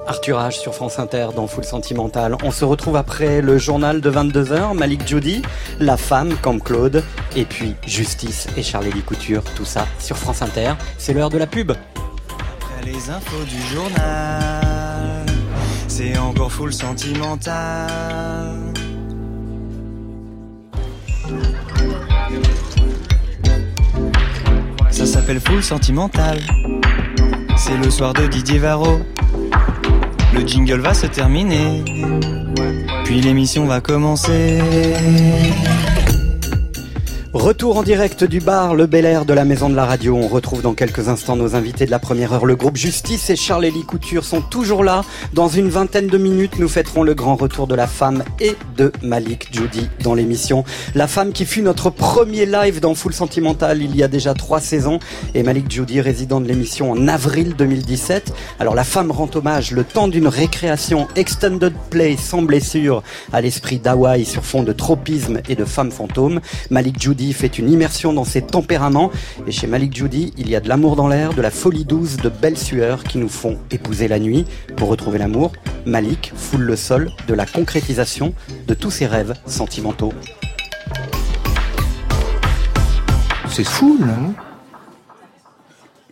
[0.06, 0.52] Arthur H.
[0.52, 2.36] sur France Inter dans Full Sentimental.
[2.44, 5.42] On se retrouve après le journal de 22h, Malik Judy,
[5.80, 7.02] La Femme comme Claude,
[7.36, 10.74] et puis Justice et Charlie Couture, tout ça sur France Inter.
[10.98, 11.72] C'est l'heure de la pub.
[11.72, 15.26] Après les infos du journal,
[15.88, 17.90] c'est encore full sentimental.
[24.90, 26.38] Ça s'appelle full sentimental.
[27.56, 29.00] C'est le soir de Didier Varro.
[30.32, 31.84] Le jingle va se terminer.
[33.04, 34.60] Puis l'émission va commencer.
[37.34, 40.14] Retour en direct du bar Le Bel Air de la Maison de la Radio.
[40.16, 42.46] On retrouve dans quelques instants nos invités de la première heure.
[42.46, 45.02] Le groupe Justice et Charles-Élie Couture sont toujours là.
[45.32, 48.92] Dans une vingtaine de minutes, nous fêterons le grand retour de la femme et de
[49.02, 50.62] Malik Judy dans l'émission.
[50.94, 54.60] La femme qui fut notre premier live dans Full Sentimental il y a déjà trois
[54.60, 55.00] saisons
[55.34, 58.32] et Malik Judy, résident de l'émission en avril 2017.
[58.60, 63.80] Alors la femme rend hommage le temps d'une récréation extended play sans blessure à l'esprit
[63.80, 66.40] d'Hawaï sur fond de tropisme et de femmes fantômes.
[66.70, 69.10] Malik Judy fait une immersion dans ses tempéraments.
[69.46, 72.16] Et chez Malik Judy, il y a de l'amour dans l'air, de la folie douce,
[72.16, 74.44] de belles sueurs qui nous font épouser la nuit.
[74.76, 75.52] Pour retrouver l'amour,
[75.86, 78.34] Malik foule le sol de la concrétisation
[78.66, 80.12] de tous ses rêves sentimentaux.
[83.48, 84.43] C'est fou, là.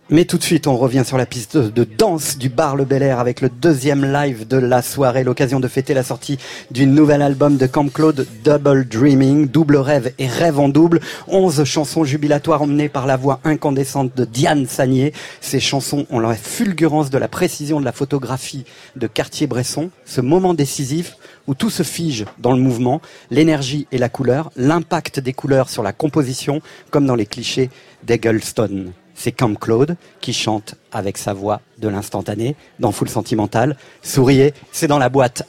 [0.09, 3.01] Mais tout de suite, on revient sur la piste de danse du bar Le Bel
[3.01, 6.37] Air avec le deuxième live de la soirée, l'occasion de fêter la sortie
[6.71, 10.99] d'une nouvel album de Camp Claude, Double Dreaming, double rêve et rêve en double.
[11.29, 15.13] Onze chansons jubilatoires emmenées par la voix incandescente de Diane Sagnier.
[15.39, 18.65] Ces chansons ont la fulgurance de la précision de la photographie
[18.97, 21.15] de Cartier-Bresson, ce moment décisif
[21.47, 23.01] où tout se fige dans le mouvement,
[23.31, 27.69] l'énergie et la couleur, l'impact des couleurs sur la composition, comme dans les clichés
[28.03, 28.91] d'Eggleston.
[29.15, 33.77] C'est Camp Claude qui chante avec sa voix de l'instantané dans Full Sentimental.
[34.01, 35.43] Souriez, c'est dans la boîte.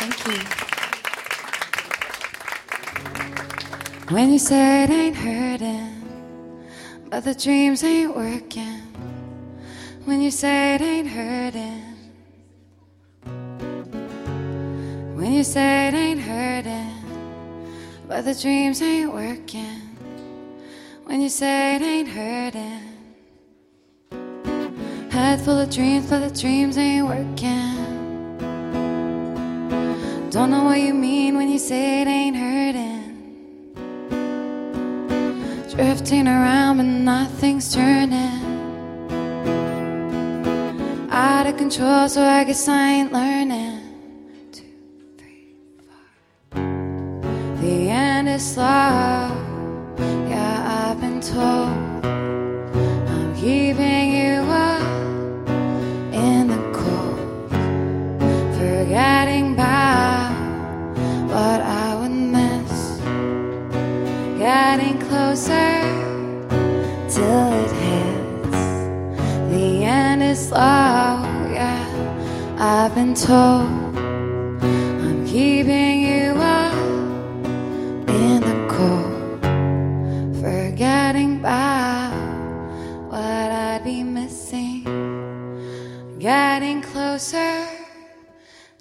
[0.00, 0.60] Thank you.
[4.10, 6.02] When you said ain't hurting,
[7.10, 8.82] but the dreams ain't working.
[10.04, 11.84] When you said ain't hurting.
[15.14, 17.04] When you said ain't hurting,
[18.08, 19.79] but the dreams ain't working.
[21.10, 22.82] When you say it ain't hurting.
[25.10, 27.74] Head full of dreams, but the dreams ain't working.
[30.30, 33.74] Don't know what you mean when you say it ain't hurting.
[35.74, 38.38] Drifting around, but nothing's turning.
[41.10, 43.80] Out of control, so I guess I ain't learning.
[44.52, 44.62] Two,
[45.18, 45.56] three,
[46.52, 46.62] four.
[47.60, 49.39] The end is slow.
[51.02, 52.04] I've been told.
[52.04, 55.48] I'm keeping you up
[56.12, 57.50] in the cold.
[58.58, 60.34] Forgetting about
[61.26, 63.00] what I would miss.
[64.38, 65.80] Getting closer
[67.08, 68.62] till it hits.
[69.50, 70.60] The end is slow,
[71.56, 71.80] yeah.
[72.58, 73.96] I've been told
[74.62, 76.59] I'm keeping you up
[81.40, 82.12] about
[83.08, 84.84] what I'd be missing.
[86.18, 87.66] Getting closer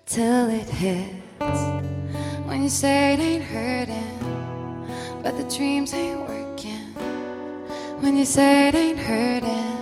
[0.05, 1.61] till it hits.
[2.45, 4.19] When you say it ain't hurting,
[5.23, 6.87] but the dreams ain't working.
[8.01, 9.77] When you say it ain't hurting.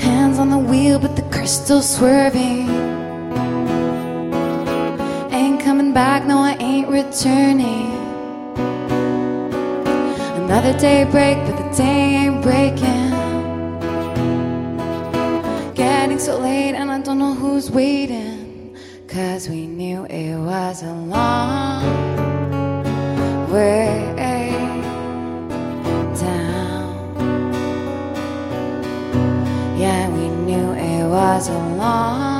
[0.00, 2.70] Hands on the wheel, but the crystal's swerving.
[5.30, 7.95] Ain't coming back, no, I ain't returning.
[10.56, 13.10] Another day break, but the day ain't breaking.
[15.74, 18.74] Getting so late, and I don't know who's waiting.
[19.06, 21.84] Cause we knew it was a long
[23.52, 24.14] way
[26.18, 26.96] down.
[29.78, 32.35] Yeah, we knew it was a long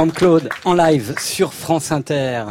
[0.00, 2.44] Camp Claude en live sur France Inter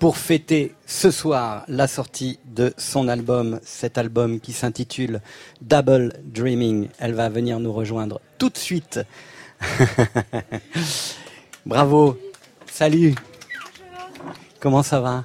[0.00, 5.20] pour fêter ce soir la sortie de son album, cet album qui s'intitule
[5.62, 6.88] Double Dreaming.
[6.98, 8.98] Elle va venir nous rejoindre tout de suite.
[11.64, 12.18] Bravo,
[12.68, 13.14] salut.
[14.58, 15.22] Comment ça va?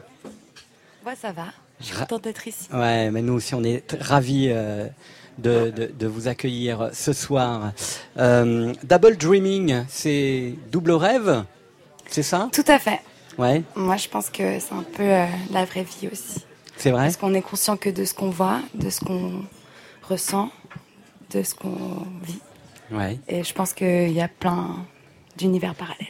[1.04, 1.46] Ouais, ça va.
[1.80, 2.68] Je suis contente d'être ici.
[2.72, 4.86] Ouais, mais nous aussi, on est ravis euh,
[5.40, 7.72] de, de- de vous accueillir ce soir.
[8.20, 11.44] Euh, Double Dreaming, c'est double rêve,
[12.12, 12.50] c'est ça?
[12.54, 13.00] Tout à fait.
[13.40, 16.42] Ouais, Moi, je pense que c'est un peu euh, la vraie vie aussi.
[16.78, 17.04] c'est vrai?
[17.04, 19.44] Parce qu'on est conscient que de ce qu'on voit, de ce qu'on
[20.08, 20.50] ressent,
[21.32, 22.40] de ce qu'on vit.
[22.92, 23.18] Ouais.
[23.30, 24.76] Et je pense qu'il y a plein
[25.38, 26.08] d'univers parallèles.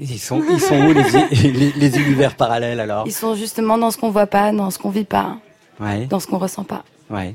[0.00, 1.02] Ils sont, ils sont où les,
[1.50, 3.04] les, les univers parallèles alors?
[3.06, 5.38] Ils sont justement dans ce qu'on voit pas, dans ce qu'on vit pas,
[5.80, 6.06] Ouais.
[6.06, 6.84] dans ce qu'on ressent pas.
[7.10, 7.34] Ouais.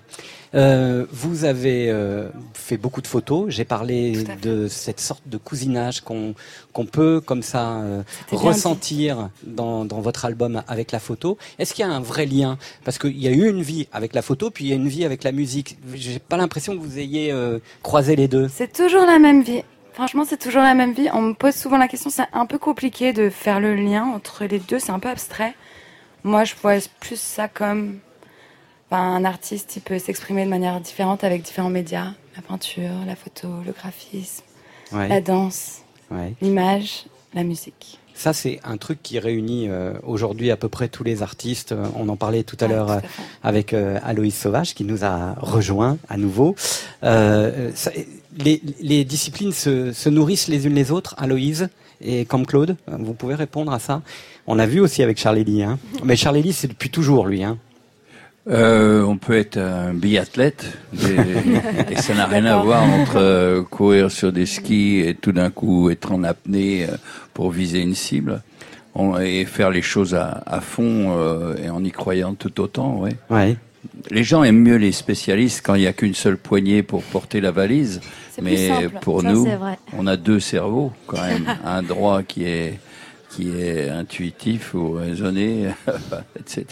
[0.56, 3.46] Euh, vous avez euh, fait beaucoup de photos.
[3.50, 6.36] J'ai parlé de cette sorte de cousinage qu'on
[6.74, 11.38] qu'on peut comme ça euh, ressentir dans, dans votre album avec la photo.
[11.58, 12.58] Est-ce qu'il y a un vrai lien?
[12.86, 14.88] Parce qu'il y a eu une vie avec la photo, puis il y a une
[14.88, 15.78] vie avec la musique.
[15.96, 17.34] J'ai pas l'impression que vous ayez
[17.82, 18.48] croisé les deux.
[18.48, 19.64] C'est toujours la même vie.
[19.94, 21.10] Franchement, c'est toujours la même vie.
[21.14, 24.46] On me pose souvent la question, c'est un peu compliqué de faire le lien entre
[24.46, 25.54] les deux, c'est un peu abstrait.
[26.24, 28.00] Moi, je vois plus ça comme
[29.00, 32.14] un artiste, il peut s'exprimer de manière différente avec différents médias.
[32.36, 34.44] La peinture, la photo, le graphisme,
[34.92, 35.08] Ouais.
[35.08, 35.82] la danse,
[36.12, 36.34] Ouais.
[36.42, 38.00] l'image, la musique.
[38.16, 41.72] Ça, c'est un truc qui réunit euh, aujourd'hui à peu près tous les artistes.
[41.72, 43.00] Euh, On en parlait tout à l'heure euh,
[43.42, 46.56] avec euh, Aloïs Sauvage qui nous a rejoint à nouveau.
[47.02, 47.92] Ça-
[48.38, 51.70] les, les disciplines se, se nourrissent les unes les autres, Aloïse
[52.02, 52.76] et comme Claude.
[52.88, 54.02] Vous pouvez répondre à ça?
[54.48, 55.64] On a vu aussi avec Charlélie.
[55.64, 55.78] Hein.
[56.04, 57.44] Mais Charlélie, c'est depuis toujours lui.
[57.44, 57.58] Hein.
[58.50, 60.66] Euh, on peut être un biathlète
[61.02, 65.32] et, et ça n'a rien à voir entre euh, courir sur des skis et tout
[65.32, 66.98] d'un coup être en apnée euh,
[67.34, 68.42] pour viser une cible
[68.96, 72.98] On- et faire les choses à, à fond euh, et en y croyant tout autant.
[72.98, 73.16] Ouais.
[73.30, 73.56] Ouais.
[74.12, 77.40] Les gens aiment mieux les spécialistes quand il n'y a qu'une seule poignée pour porter
[77.40, 78.02] la valise,
[78.42, 78.70] mais
[79.02, 79.48] pour Ça, nous,
[79.98, 82.78] on a deux cerveaux quand même, un droit qui est
[83.30, 85.68] qui est intuitif ou raisonné,
[86.40, 86.66] etc.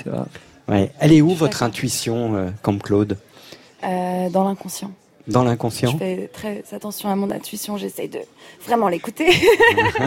[0.67, 0.91] Ouais.
[0.99, 3.17] Elle est où votre intuition, euh, comme Claude
[3.83, 4.91] Euh, dans l'inconscient.
[5.27, 8.19] Dans l'inconscient Je fais très attention à mon intuition, j'essaye de
[8.65, 9.27] vraiment l'écouter.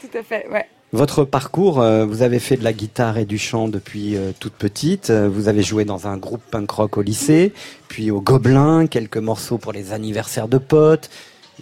[0.00, 0.66] Tout à fait, ouais.
[0.92, 4.54] Votre parcours, euh, vous avez fait de la guitare et du chant depuis euh, toute
[4.54, 5.10] petite.
[5.10, 7.52] Vous avez joué dans un groupe punk rock au lycée,
[7.88, 11.10] puis au Gobelin, quelques morceaux pour les anniversaires de potes,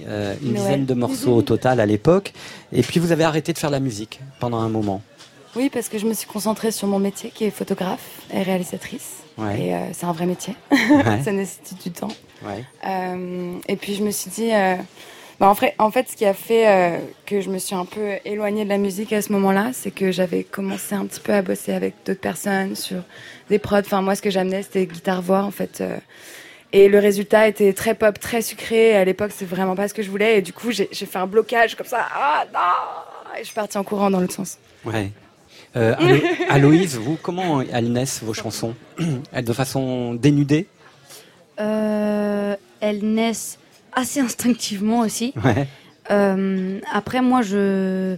[0.07, 0.63] euh, une Noël.
[0.63, 2.35] dizaine de morceaux au total à l'époque.
[2.73, 5.03] Et puis vous avez arrêté de faire la musique pendant un moment.
[5.57, 9.23] Oui, parce que je me suis concentrée sur mon métier qui est photographe et réalisatrice.
[9.39, 9.61] Ouais.
[9.61, 10.55] Et euh, c'est un vrai métier.
[10.71, 11.23] Ouais.
[11.25, 12.13] Ça nécessite du temps.
[12.45, 12.63] Ouais.
[12.87, 14.77] Euh, et puis je me suis dit, euh,
[15.41, 18.17] bah, en, fait, en fait, ce qui a fait que je me suis un peu
[18.27, 21.41] éloignée de la musique à ce moment-là, c'est que j'avais commencé un petit peu à
[21.41, 23.03] bosser avec d'autres personnes sur
[23.49, 23.79] des prods.
[23.79, 25.83] Enfin, moi, ce que j'amenais, c'était guitare-voix, en fait.
[26.75, 28.95] et le résultat était très pop, très sucré.
[28.95, 30.39] À l'époque, c'est vraiment pas ce que je voulais.
[30.39, 32.07] Et du coup, j'ai j'ai fait un blocage comme ça.
[32.15, 34.59] Ah non Et je suis partie en courant dans l'autre sens.
[34.85, 35.11] Ouais.
[35.75, 38.75] Euh, Alo- Aloïse, vous, comment elles naissent vos chansons
[39.33, 40.67] Elles de façon dénudée
[41.61, 43.59] Euh, elles naissent
[43.93, 45.33] assez instinctivement aussi.
[45.45, 45.67] Ouais.
[46.11, 48.17] Euh, après, moi, je,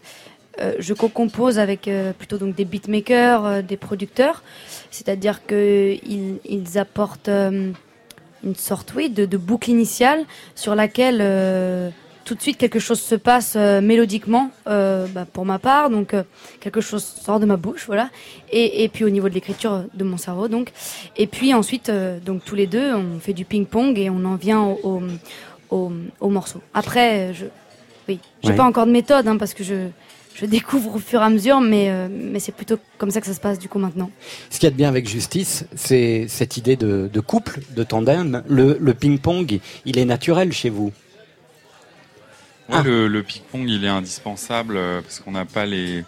[0.79, 1.89] je co-compose avec
[2.19, 4.43] plutôt donc des beatmakers, des producteurs.
[4.91, 7.75] C'est-à-dire qu'ils ils apportent une
[8.57, 10.25] sorte, oui, de, de boucle initiale
[10.55, 11.21] sur laquelle
[12.29, 15.89] tout de suite quelque chose se passe euh, mélodiquement euh, bah, pour ma part.
[15.89, 16.22] Donc, euh,
[16.61, 18.11] quelque chose sort de ma bouche, voilà.
[18.53, 20.70] Et, et puis au niveau de l'écriture de mon cerveau, donc.
[21.16, 21.91] Et puis ensuite,
[22.26, 25.03] donc tous les deux, on fait du ping-pong et on en vient au, au,
[25.70, 26.61] au, au morceau.
[26.74, 27.47] Après, je,
[28.09, 28.57] oui, j'ai Ouais.
[28.57, 29.89] pas encore de méthode hein, parce que je,
[30.35, 33.26] je découvre au fur et à mesure, mais, euh, mais c'est plutôt comme ça que
[33.26, 34.11] ça se passe du coup maintenant.
[34.51, 37.83] Ce qu'il y a de bien avec Justice, c'est cette idée de, de couple, de
[37.85, 38.43] tandem.
[38.49, 40.93] Le, le ping-pong, il est naturel chez vous.
[42.69, 46.05] Le, ping-pong, il est indispensable euh, parce qu'on n'a pas les.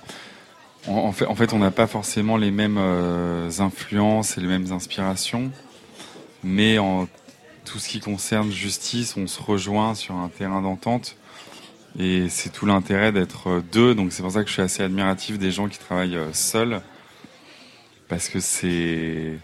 [0.86, 4.72] En, fait, en fait, on n'a pas forcément les mêmes euh, influences et les mêmes
[4.72, 5.50] inspirations,
[6.42, 7.06] mais en
[7.64, 11.16] tout ce qui concerne justice, on se rejoint sur un terrain d'entente.
[11.98, 13.94] Et c'est tout l'intérêt d'être euh, deux.
[13.94, 16.80] Donc c'est pour ça que je suis assez admiratif des gens qui travaillent seuls,
[18.08, 19.38] parce que c'est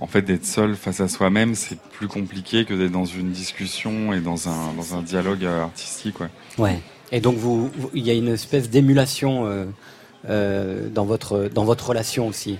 [0.00, 4.12] en fait d'être seul face à soi-même, c'est plus compliqué que d'être dans une discussion
[4.12, 6.20] et dans un dans un dialogue euh, artistique.
[6.20, 6.28] Ouais.
[6.58, 6.80] Ouais.
[7.12, 9.64] Et donc vous, vous- il y a une espèce d'émulation euh,
[10.28, 12.58] euh, dans votre dans votre relation aussi.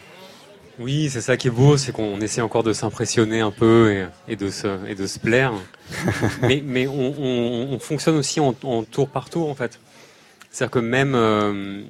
[0.78, 4.06] Oui, c'est ça qui est beau, c'est qu'on essaie encore de s'impressionner un peu et,
[4.32, 5.52] et de se et de se plaire.
[6.42, 9.78] mais mais on, on- on fonctionne aussi en, en tour par tour en fait.
[10.50, 11.82] C'est-à-dire que même euh,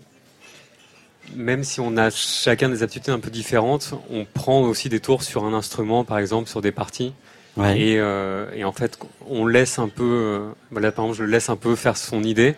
[1.34, 5.22] même si on a chacun des aptitudes un peu différentes, on prend aussi des tours
[5.22, 7.12] sur un instrument, par exemple, sur des parties.
[7.56, 7.80] Ouais.
[7.80, 11.30] Et, euh, et en fait, on laisse un peu, euh, voilà, par exemple, je le
[11.30, 12.54] laisse un peu faire son idée.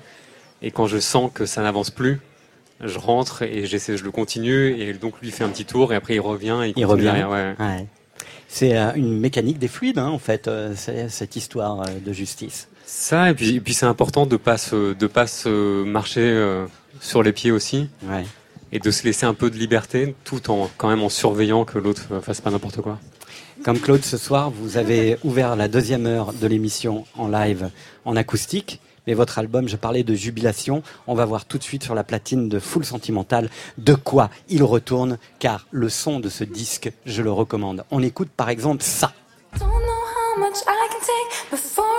[0.61, 2.21] Et quand je sens que ça n'avance plus,
[2.81, 4.79] je rentre et j'essaie, je le continue.
[4.81, 7.05] Et donc lui fait un petit tour et après il revient et il, revient.
[7.05, 7.55] derrière, ouais.
[7.59, 7.87] Ouais.
[8.49, 12.69] C'est euh, une mécanique des fluides, hein, en fait, euh, cette histoire de justice.
[12.85, 16.65] Ça et puis, et puis c'est important de pas se, de pas se marcher
[17.01, 17.89] sur les pieds aussi.
[18.05, 18.25] Ouais.
[18.73, 21.79] Et de se laisser un peu de liberté, tout en quand même en surveillant que
[21.79, 22.99] l'autre fasse pas n'importe quoi.
[23.65, 27.71] Comme Claude, ce soir, vous avez ouvert la deuxième heure de l'émission en live,
[28.05, 28.81] en acoustique.
[29.07, 32.05] Mais votre album, je parlais de jubilation, on va voir tout de suite sur la
[32.05, 37.23] platine de Full Sentimental de quoi il retourne, car le son de ce disque, je
[37.23, 37.85] le recommande.
[37.91, 39.13] On écoute par exemple ça.
[39.59, 41.92] Don't know how much I can take before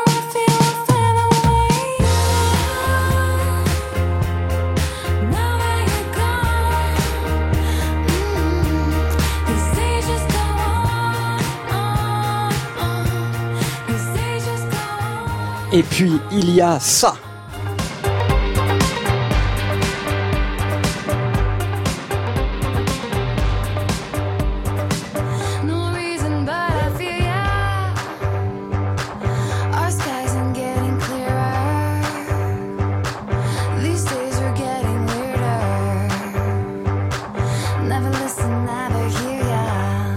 [39.09, 40.15] hear ya.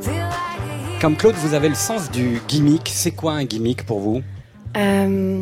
[0.00, 0.60] Feel like
[0.96, 2.88] a Comme Claude, vous avez le sens du gimmick.
[2.94, 4.22] C'est quoi un gimmick pour vous?
[4.76, 5.40] Euh,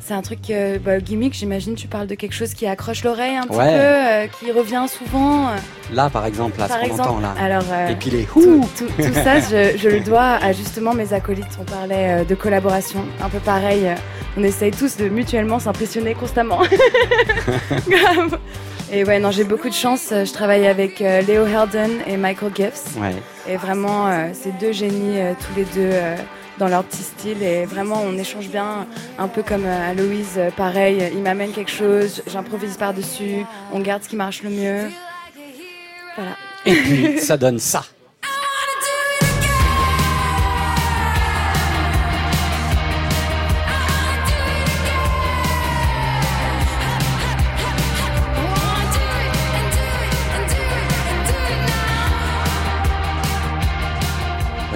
[0.00, 3.36] c'est un truc, euh, bah, gimmick, j'imagine, tu parles de quelque chose qui accroche l'oreille
[3.36, 3.72] un petit Ouais.
[3.72, 5.46] peu, euh, qui revient souvent.
[5.92, 7.34] Là, par exemple, là, par ce qu'on entend là.
[7.40, 10.92] Alors, euh, Et puis les tout, tout- tout ça, je, je le dois à justement
[10.92, 11.58] mes acolytes.
[11.58, 13.86] On parlait de collaboration, un peu pareil.
[14.36, 16.58] on essaye tous de mutuellement s'impressionner constamment.
[17.88, 18.38] Grave.
[18.92, 20.08] Et ouais, non, j'ai beaucoup de chance.
[20.10, 22.98] Je travaille avec euh, Léo Herden et Michael Gibbs.
[23.00, 23.14] Ouais.
[23.48, 25.90] Et vraiment, euh, ces deux génies, euh, tous les deux,
[26.58, 27.42] dans leur petit style.
[27.42, 28.86] Et vraiment, on échange bien,
[29.18, 31.10] un peu comme euh, à Louise, euh, pareil.
[31.12, 34.90] Il m'amène quelque chose, j'improvise par-dessus, on garde ce qui marche le mieux.
[36.16, 36.36] Voilà.
[36.66, 37.84] Et puis, ça donne ça.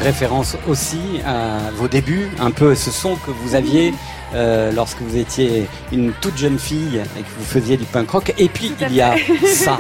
[0.02, 3.92] Référence aussi à vos débuts, un peu ce son que vous aviez
[4.34, 8.34] euh, lorsque vous étiez une toute jeune fille et que vous faisiez du punk rock.
[8.38, 9.14] Et puis, il y a
[9.46, 9.78] ça.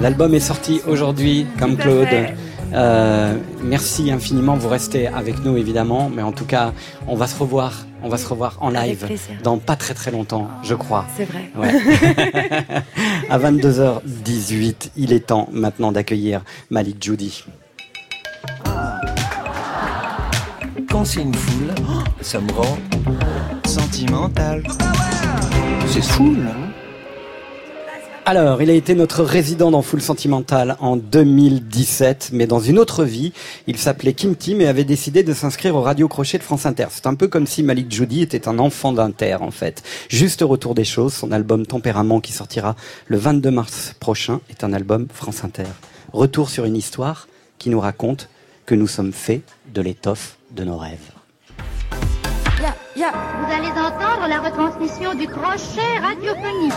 [0.00, 2.08] L'album est sorti aujourd'hui, comme Claude.
[2.72, 6.72] Euh, merci infiniment, vous restez avec nous évidemment, mais en tout cas,
[7.08, 9.06] on va se revoir, on va se revoir en live
[9.42, 11.04] dans pas très très longtemps, je crois.
[11.16, 11.50] C'est vrai.
[11.56, 12.82] Ouais.
[13.30, 17.44] à 22h18, il est temps maintenant d'accueillir Malik Judy.
[20.90, 21.74] Quand c'est une foule,
[22.20, 22.76] ça me rend
[23.64, 24.62] Sentimental.
[25.86, 26.50] C'est fou, là.
[26.50, 26.69] hein.
[28.30, 33.02] Alors, il a été notre résident dans Full Sentimental en 2017, mais dans une autre
[33.02, 33.32] vie,
[33.66, 36.86] il s'appelait Kim Tim et avait décidé de s'inscrire au Radio Crochet de France Inter.
[36.90, 39.82] C'est un peu comme si Malik Judy était un enfant d'Inter, en fait.
[40.08, 42.76] Juste retour des choses, son album Tempérament qui sortira
[43.08, 45.64] le 22 mars prochain est un album France Inter.
[46.12, 47.26] Retour sur une histoire
[47.58, 48.28] qui nous raconte
[48.64, 49.42] que nous sommes faits
[49.74, 51.19] de l'étoffe de nos rêves.
[53.08, 56.72] Vous allez entendre la retransmission du crochet radiophonique.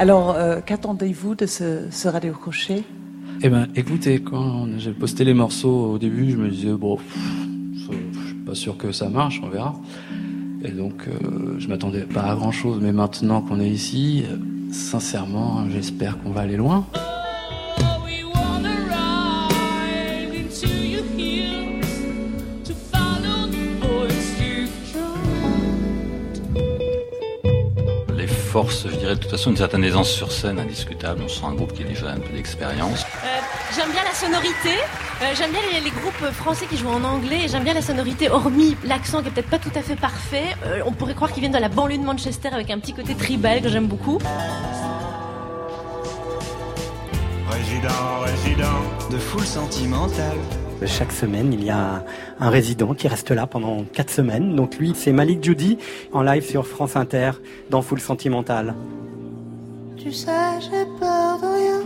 [0.00, 2.82] Alors, euh, qu'attendez-vous de ce, ce radio crochet?
[3.42, 6.98] Eh ben, écoutez, quand j'ai posté les morceaux au début, je me disais bon,
[7.72, 9.76] je suis pas sûr que ça marche, on verra.
[10.64, 14.38] Et donc, euh, je m'attendais pas à grand chose, mais maintenant qu'on est ici, euh,
[14.72, 16.84] sincèrement, j'espère qu'on va aller loin.
[28.50, 31.22] Les forces, je dirais de toute façon une certaine aisance sur scène, indiscutable.
[31.24, 33.04] On sent un groupe qui a déjà un peu d'expérience.
[33.04, 33.26] Euh,
[33.76, 34.70] j'aime bien la sonorité,
[35.22, 38.28] euh, j'aime bien les, les groupes français qui jouent en anglais, j'aime bien la sonorité,
[38.28, 40.56] hormis l'accent qui est peut-être pas tout à fait parfait.
[40.66, 43.14] Euh, on pourrait croire qu'ils viennent de la banlieue de Manchester avec un petit côté
[43.14, 44.18] tribal que j'aime beaucoup.
[47.48, 50.38] Résident, résident de full sentimental.
[50.86, 52.04] Chaque semaine, il y a
[52.40, 54.56] un résident qui reste là pendant quatre semaines.
[54.56, 55.78] Donc lui, c'est Malik Judy
[56.12, 57.32] en live sur France Inter
[57.68, 58.74] dans Full Sentimental.
[59.96, 60.30] Tu sais,
[60.60, 61.80] j'ai peur de rien,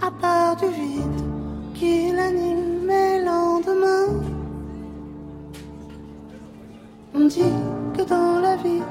[0.00, 1.22] à part du vide
[1.74, 4.22] qui l'anime mes lendemains.
[7.14, 7.42] On dit
[7.96, 8.82] que dans la vie,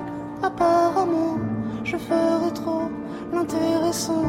[0.43, 1.37] apparemment,
[1.83, 2.89] je ferai trop
[3.33, 4.25] l'intéressant.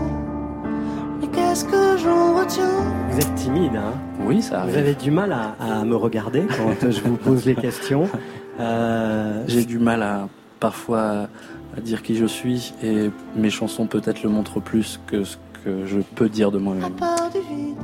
[1.22, 2.68] Mais qu'est-ce que j'en retiens
[3.10, 3.94] Vous êtes timide, hein
[4.26, 4.72] Oui, ça arrive.
[4.72, 8.08] Vous avez du mal à, à me regarder quand je vous pose les questions.
[8.60, 10.28] Euh, J'ai du mal à
[10.60, 11.26] parfois
[11.74, 15.86] à dire qui je suis et mes chansons peut-être le montrent plus que ce que
[15.86, 16.92] je peux dire de À moi-même.
[16.92, 17.76] part du vide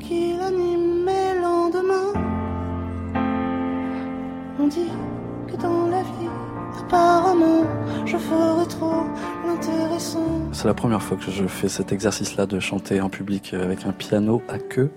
[0.00, 2.12] qui l'anime mes lendemains.
[4.60, 4.90] On dit
[5.50, 6.28] que dans la vie,
[6.78, 7.64] apparemment,
[8.06, 9.04] je ferai trop
[9.46, 10.26] l'intéressant.
[10.52, 13.92] C'est la première fois que je fais cet exercice-là de chanter en public avec un
[13.92, 14.90] piano à queue.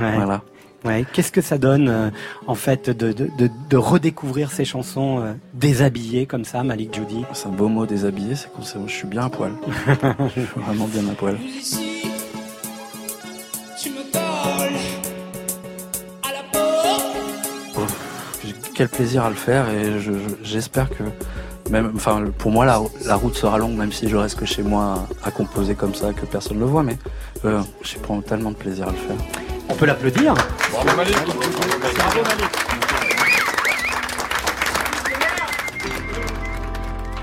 [0.00, 0.14] Ouais.
[0.16, 0.42] Voilà.
[0.84, 2.10] Ouais, qu'est-ce que ça donne, euh,
[2.46, 7.24] en fait, de, de, de, de redécouvrir ces chansons euh, déshabillées comme ça, Malik Judy
[7.32, 9.52] C'est un beau mot déshabillé, c'est que c'est- je suis bien à poil.
[10.26, 11.38] je suis vraiment bien à poil.
[13.82, 14.02] Tu me
[18.76, 21.02] Quel plaisir à le faire et je- je- j'espère que
[21.70, 24.62] même, enfin, pour moi la, la route sera longue même si je reste que chez
[24.62, 26.98] moi à, à composer comme ça que personne ne le voit, mais
[27.46, 29.16] euh, j'y prends tellement de plaisir à le faire.
[29.70, 30.34] On peut l'applaudir.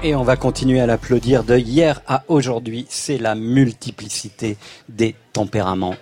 [0.03, 2.85] Et on va continuer à l'applaudir de hier à aujourd'hui.
[2.89, 4.57] C'est la multiplicité
[4.89, 5.95] des tempéraments.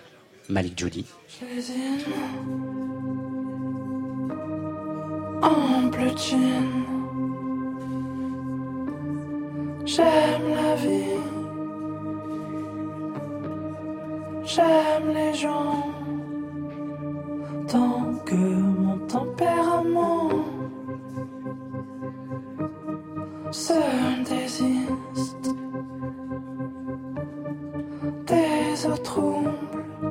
[0.49, 1.05] Malik Judy.
[5.41, 6.85] Bleu jean.
[9.85, 11.19] J'aime la vie.
[14.43, 15.83] J'aime les gens.
[17.67, 20.29] Tant que mon tempérament
[23.51, 23.73] se
[24.29, 25.55] désiste
[28.27, 30.10] des autres troubles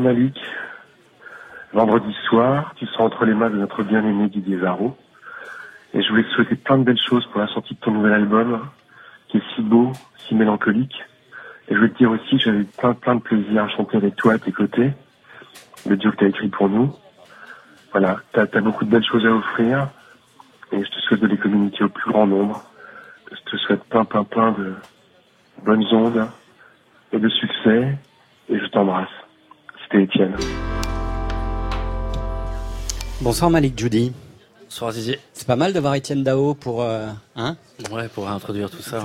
[0.00, 0.38] Malik.
[1.72, 4.96] Vendredi soir, tu seras entre les mains de notre bien-aimé Didier Varro.
[5.94, 8.12] Et je voulais te souhaiter plein de belles choses pour la sortie de ton nouvel
[8.12, 8.68] album,
[9.28, 9.92] qui est si beau,
[10.26, 11.02] si mélancolique,
[11.68, 14.34] Et je veux te dire aussi, j'avais plein, plein de plaisir à chanter avec toi
[14.34, 14.92] à tes côtés.
[15.88, 16.94] Le duo que t'as écrit pour nous.
[17.92, 19.88] Voilà, t'as as beaucoup de belles choses à offrir.
[20.72, 22.62] Et je te souhaite de les communiquer au plus grand nombre.
[23.30, 24.74] Je te souhaite plein, plein, plein de
[25.64, 26.28] bonnes ondes
[27.12, 27.96] et de succès.
[28.48, 29.25] Et je t'embrasse.
[29.90, 30.36] C'était Étienne.
[33.20, 34.12] Bonsoir Malik Judy.
[34.64, 35.18] Bonsoir Didier.
[35.32, 36.82] C'est pas mal d'avoir Étienne Dao pour...
[36.82, 37.06] euh,
[37.36, 37.56] hein?
[37.92, 39.02] Ouais, pour introduire tout ça.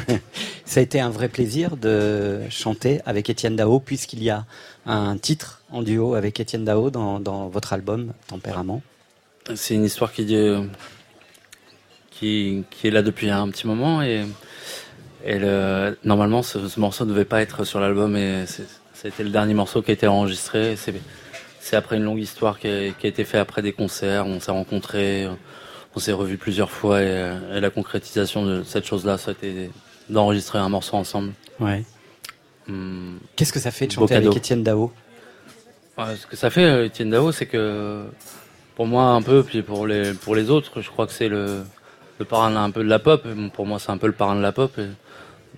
[0.64, 4.44] Ça a été un vrai plaisir de chanter avec Étienne Dao puisqu'il y a
[4.86, 8.82] un titre en duo avec Étienne Dao dans, dans votre album Tempérament.
[9.54, 10.62] C'est une histoire qui, euh,
[12.10, 14.24] qui, qui est là depuis un petit moment et,
[15.24, 18.66] et le- normalement ce, ce morceau ne devait pas être sur l'album et c'est-
[19.08, 20.76] été le dernier morceau qui a été enregistré.
[20.76, 24.26] C'est, après une longue histoire qui a, qui a été fait après des concerts.
[24.26, 25.26] On s'est rencontrés,
[25.94, 29.70] on s'est revus plusieurs fois et, et la concrétisation de cette chose-là, ça a été
[30.08, 31.32] d'enregistrer un morceau ensemble.
[31.60, 31.84] Ouais.
[32.68, 34.36] Hum, Qu'est-ce que ça fait de chanter avec.
[34.36, 34.92] Étienne Dao?
[35.96, 38.04] Ouais, ce que ça fait, euh, Étienne Dao, c'est que
[38.74, 41.64] pour moi un peu, puis pour les pour les autres, je crois que c'est le
[42.18, 43.26] le parrain un peu de la pop.
[43.52, 44.78] Pour moi, c'est un peu le parrain de la pop.
[44.78, 44.86] Et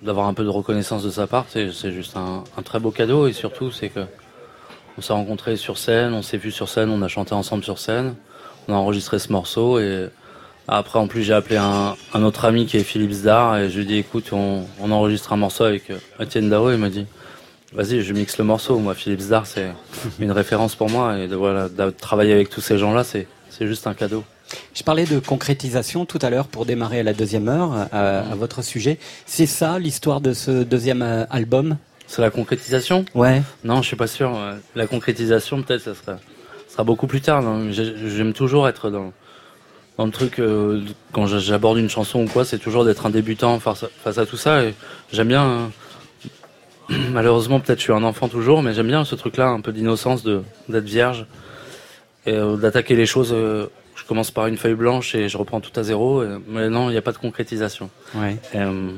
[0.01, 3.27] d'avoir un peu de reconnaissance de sa part, c'est juste un, un très beau cadeau.
[3.27, 4.01] Et surtout, c'est que
[4.97, 7.77] on s'est rencontrés sur scène, on s'est vus sur scène, on a chanté ensemble sur
[7.77, 8.15] scène,
[8.67, 10.09] on a enregistré ce morceau et
[10.67, 13.75] après, en plus, j'ai appelé un, un autre ami qui est Philippe Zdar et je
[13.77, 16.71] lui ai dit, écoute, on, on enregistre un morceau avec euh, Étienne Dao.
[16.71, 17.05] Il m'a dit,
[17.73, 18.77] vas-y, je mixe le morceau.
[18.77, 19.71] Moi, Philippe Zdar, c'est
[20.19, 23.27] une référence pour moi et de, voilà, de travailler avec tous ces gens-là, c'est
[23.61, 24.25] juste un cadeau.
[24.73, 28.61] Je parlais de concrétisation tout à l'heure pour démarrer à la deuxième heure à votre
[28.61, 28.97] sujet.
[29.25, 31.77] C'est ça l'histoire de ce deuxième euh, album?
[32.07, 33.03] C'est la concrétisation?
[33.15, 33.41] Ouais.
[33.65, 34.37] Non, je suis pas sûr.
[34.75, 36.19] La concrétisation, peut-être, ça sera, ça
[36.69, 37.43] sera beaucoup plus tard.
[37.71, 39.11] J'ai- J'aime toujours être dans,
[39.97, 43.09] dans le truc, euh, quand j'a- j'aborde une chanson ou quoi, c'est toujours d'être un
[43.09, 44.63] débutant face à, face à tout ça.
[44.63, 44.73] Et
[45.11, 45.67] j'aime bien, euh,
[47.11, 50.23] malheureusement, peut-être je suis un enfant toujours, mais j'aime bien ce truc-là, un peu d'innocence,
[50.23, 51.25] de d'être vierge
[52.25, 53.35] et euh, d'attaquer les choses.
[53.97, 56.23] Euh, je commence par une feuille blanche et je reprends tout à zéro.
[56.23, 57.89] et- mais non, il n'y a pas de concrétisation.
[58.15, 58.37] Ouais.
[58.55, 58.91] Euh,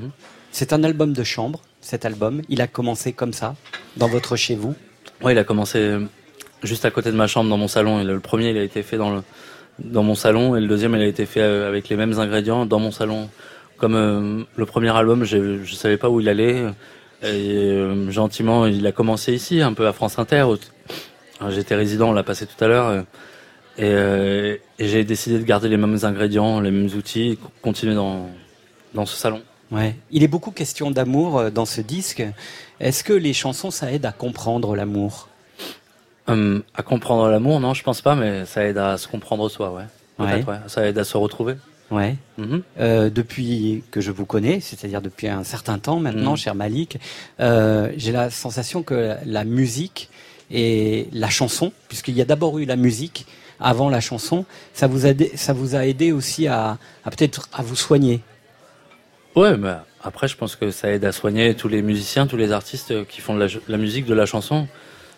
[0.52, 2.42] C'est un album de chambre, cet album.
[2.50, 3.56] Il a commencé comme ça,
[3.98, 4.74] dans votre chez vous.
[5.22, 5.96] Ouais, il a commencé
[6.64, 8.04] juste à côté de ma chambre, dans mon salon.
[8.04, 9.22] Le premier, il a été fait dans le
[9.80, 12.66] dans mon salon, et le deuxième, il a été fait euh, avec les mêmes ingrédients
[12.66, 13.30] dans mon salon.
[13.78, 16.66] Comme euh, le premier album, je je savais pas où il allait.
[17.24, 20.46] Et euh, gentiment, il a commencé ici, un peu à France Inter.
[21.50, 23.04] J'étais résident, on l'a passé tout à l'heure.
[23.80, 27.96] Euh, Et, euh, et j'ai décidé de garder les mêmes ingrédients, les mêmes outils, continuer
[27.96, 28.30] dans
[28.94, 29.42] dans ce salon.
[29.72, 29.96] Ouais.
[30.10, 32.24] Il est beaucoup question d'amour euh, dans ce disque.
[32.80, 35.28] Est-ce que les chansons, ça aide à comprendre l'amour?
[36.28, 39.72] Hum, à comprendre l'amour, non, je pense pas, mais ça aide à se comprendre soi,
[39.72, 39.84] ouais.
[40.18, 40.54] Peut-être, Ouais.
[40.56, 40.60] ouais.
[40.68, 41.56] Ça aide à se retrouver.
[41.92, 42.16] Ouais.
[42.38, 42.62] Mhm.
[42.80, 46.38] Euh, depuis que je vous connais, c'est-à-dire depuis un certain temps maintenant, Mhm.
[46.38, 47.00] cher Malik,
[47.40, 50.10] euh, j'ai la sensation que la musique
[50.52, 53.26] et la chanson, puisqu'il y a d'abord eu la musique
[53.60, 57.50] avant la chanson, ça vous a, aidé- ça vous a aidé aussi à, à peut-être
[57.54, 58.22] à vous soigner.
[59.36, 59.74] Ouais, mais
[60.04, 63.22] après, je pense que ça aide à soigner tous les musiciens, tous les artistes qui
[63.22, 64.68] font de la, la musique, de la chanson.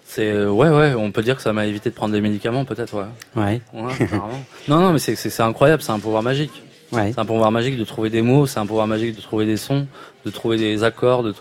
[0.05, 2.65] C'est euh, ouais, ouais, on peut dire que ça m'a évité de prendre des médicaments,
[2.65, 3.05] peut-être, ouais.
[3.41, 3.61] Ouais.
[3.73, 4.29] Ouais, carrément.
[4.67, 6.51] non, non, mais c'est incroyable, c'est un pouvoir magique.
[6.91, 7.13] Ouais.
[7.13, 9.55] C'est un pouvoir magique de trouver des mots, c'est un pouvoir magique de trouver des
[9.55, 9.87] sons,
[10.25, 11.23] de trouver des accords.
[11.23, 11.33] De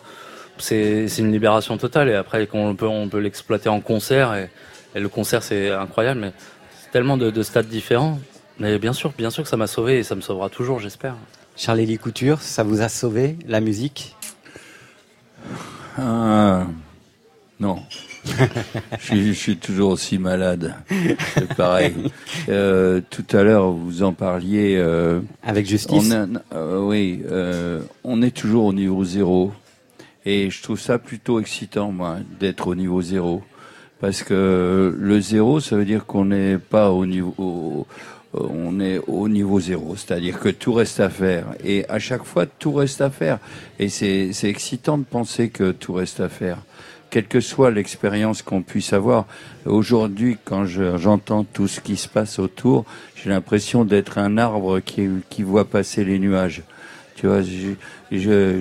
[0.59, 2.09] c'est une libération totale.
[2.11, 4.35] Et après, on peut on peut l'exploiter en concert.
[4.35, 4.49] Et,
[4.95, 6.33] et le concert, c'est incroyable, mais
[6.93, 8.19] tellement de, de stades différents.
[8.59, 11.17] Mais bien sûr, bien sûr que ça m'a sauvé et ça me sauvera toujours, j'espère.
[11.57, 14.17] Charlie Couture, ça vous a sauvé la musique?
[15.99, 16.67] Ah,
[17.59, 17.83] non.
[18.25, 20.75] je, suis, je suis toujours aussi malade.
[21.35, 21.95] C'est pareil.
[22.49, 24.77] Euh, tout à l'heure, vous en parliez.
[24.77, 26.11] euh, Avec justice?
[26.11, 29.53] on a- euh, oui, euh, on est toujours au niveau zéro.
[30.25, 33.43] Et je trouve ça plutôt excitant, moi, d'être au niveau zéro.
[34.01, 37.87] Parce que le zéro, ça veut dire qu'on n'est pas au niveau, au-
[38.33, 39.95] on est au niveau zéro.
[39.97, 41.47] C'est-à-dire que tout reste à faire.
[41.65, 43.39] Et à chaque fois, tout reste à faire.
[43.79, 46.59] Et c'est, c'est excitant de penser que tout reste à faire.
[47.11, 49.27] Quelle que soit l'expérience qu'on puisse avoir.
[49.67, 52.85] Aujourd'hui, quand je- j'entends tout ce qui se passe autour,
[53.17, 56.63] j'ai l'impression d'être un arbre qui, qui voit passer les nuages.
[57.17, 57.73] Tu vois, je,
[58.13, 58.61] je,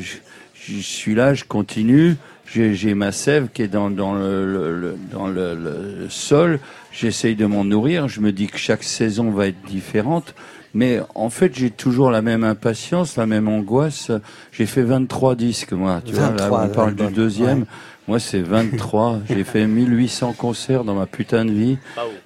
[0.56, 2.16] je suis là, je continue.
[2.51, 6.59] J'ai j'ai ma sève qui est dans, dans, le, le- le- dans le, le sol.
[6.91, 8.07] J'essaye de m'en nourrir.
[8.07, 10.34] Je me dis que chaque saison va être différente.
[10.73, 14.11] Mais en fait, j'ai toujours la même impatience, la même angoisse.
[14.51, 16.01] J'ai fait 23 disques, moi.
[16.05, 17.59] Tu vois, là, 23 on parle du deuxième.
[17.59, 17.65] ouais.
[18.07, 19.19] Moi, c'est 23.
[19.30, 21.77] j'ai fait 1800 concerts dans ma putain de vie.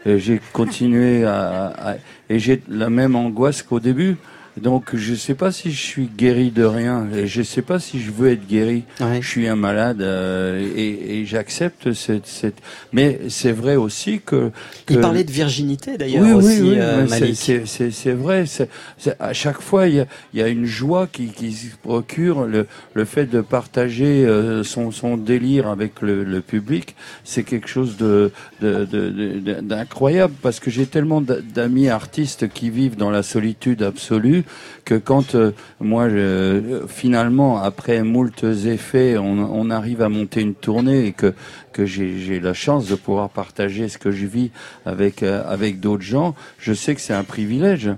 [0.06, 1.96] Et j'ai continué à, à-
[2.30, 4.16] et j'ai la même angoisse qu'au début.
[4.62, 8.00] Donc je sais pas si je suis guéri de rien et je sais pas si
[8.00, 8.84] je veux être guéri.
[9.22, 12.58] Je suis un malade euh, et, et j'accepte cette, cette.
[12.92, 14.52] Mais c'est vrai aussi que,
[14.86, 14.94] que...
[14.94, 17.36] Il parlait de virginité d'ailleurs oui, aussi, oui, oui, euh, c'est- Malik.
[17.36, 18.46] c'est- C'est c'est vrai.
[18.46, 20.06] c'est- c'est- à chaque fois, il y a,
[20.36, 24.92] y a une joie qui, qui se procure le, le fait de partager euh, son,
[24.92, 26.96] son délire avec le, le public.
[27.24, 28.32] C'est quelque chose de
[28.62, 33.24] de- de- de- d'incroyable parce que j'ai tellement d'a- d'amis artistes qui vivent dans la
[33.24, 34.43] solitude absolue
[34.86, 40.56] que quand euh, moi, je- finalement, après moult effets, on, on arrive à monter une
[40.56, 41.34] tournée et que
[41.72, 44.52] que j'ai la chance de pouvoir partager ce que je vis
[44.86, 47.90] avec euh, avec d'autres gens, je sais que c'est un privilège.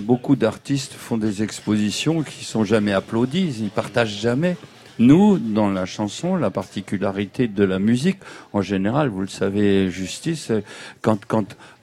[0.00, 4.56] Beaucoup d'artistes font des expositions qui sont jamais applaudies, ils partagent jamais.
[4.98, 8.18] Nous, dans la chanson, la particularité de la musique,
[8.52, 10.60] en général, vous le savez, Justice, euh,
[11.00, 11.18] quand,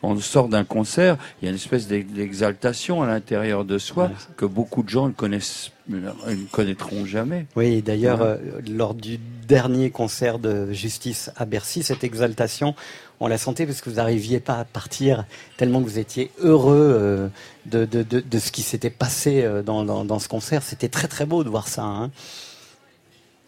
[0.01, 3.77] quand on sort d'un concert, il y a une espèce d'ex- d'exaltation à l'intérieur de
[3.77, 6.09] soi que beaucoup de gens ne connaissent, ne
[6.51, 7.45] connaîtront jamais.
[7.55, 8.37] Oui, d'ailleurs, euh,
[8.69, 12.75] lors du dernier concert de Justice à Bercy, cette exaltation,
[13.19, 15.25] on la sentait parce que vous n'arriviez pas à partir
[15.57, 17.27] tellement que vous étiez heureux euh,
[17.65, 20.63] de, de, de, de ce qui s'était passé euh, dans, dans, dans ce concert.
[20.63, 21.83] C'était très très beau de voir ça.
[21.83, 22.11] Hein.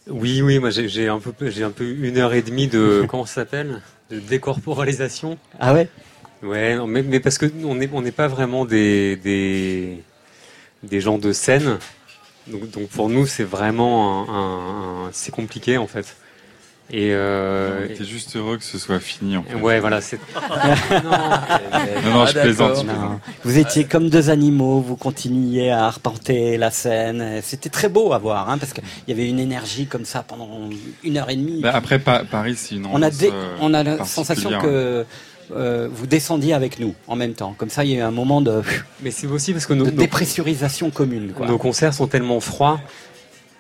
[0.10, 3.06] Oui, oui, moi j'ai j'ai un peu, j'ai un peu une heure et demie de
[3.08, 5.38] comment ça s'appelle, de décorporalisation.
[5.60, 5.88] Ah ouais?
[6.44, 10.02] Ouais, non, mais, mais parce que on n'est on n'est pas vraiment des, des
[10.84, 11.78] des gens de scène,
[12.48, 16.16] donc, donc pour nous c'est vraiment un, un- un- c'est compliqué en fait.
[16.94, 19.54] Et euh, T'es juste heureux que ce soit fini en fait.
[19.56, 20.20] Ouais, voilà, c'est.
[22.04, 22.78] Non, non, je plaisante.
[22.78, 22.84] Non.
[22.84, 23.20] plaisante.
[23.46, 27.40] Vous étiez comme deux animaux, vous continuiez à arpenter la scène.
[27.44, 30.50] C'était très beau à voir, hein, parce qu'il y avait une énergie comme ça pendant
[31.04, 31.62] une heure et demie.
[31.62, 34.62] Bah, après, Pa- Paris, c'est une on a, dé- euh, on a la sensation particulière.
[34.62, 35.06] que
[35.56, 37.54] euh, vous descendiez avec nous en même temps.
[37.58, 38.62] Comme ça, il y a eu un moment de,
[39.02, 41.34] Mais c'est aussi parce que nos, de nos- dépressurisation commune.
[41.34, 41.48] Quoi.
[41.48, 42.80] nos concerts sont tellement froids,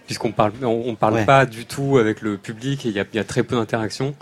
[0.05, 1.25] puisqu'on parle, on, on parle Ouais.
[1.25, 3.55] pas du tout avec le public et il y a, il y a très peu
[3.55, 4.15] d'interaction,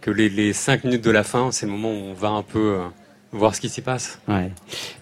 [0.00, 2.42] que les, les cinq minutes de la fin, c'est le moment où on va un
[2.42, 2.80] peu euh,
[3.32, 4.18] voir ce qui s'y passe.
[4.28, 4.50] Ouais.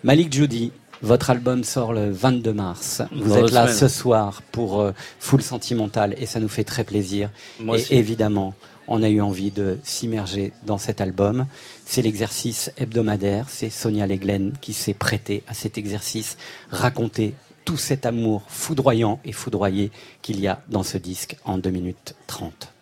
[0.03, 0.73] Malik Judy,
[1.03, 3.03] votre album sort le 22 mars.
[3.15, 6.83] Vous Dans êtes là ce soir pour euh, Full Sentimental et ça nous fait très
[6.83, 7.31] plaisir.
[7.61, 7.95] Moi et aussi.
[7.95, 8.55] évidemment,
[8.89, 11.47] on a eu envie de s'immerger dans cet album.
[11.85, 13.47] C'est l'exercice hebdomadaire.
[13.49, 16.37] C'est Sonia Leglen qui s'est prêtée à cet exercice.
[16.71, 17.35] Raconter
[17.65, 19.93] tout cet amour foudroyant et foudroyé
[20.23, 22.73] qu'il y a dans ce disque en 2 minutes 30.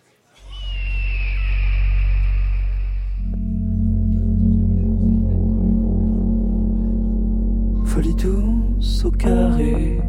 [7.85, 9.99] Folie douce au carré.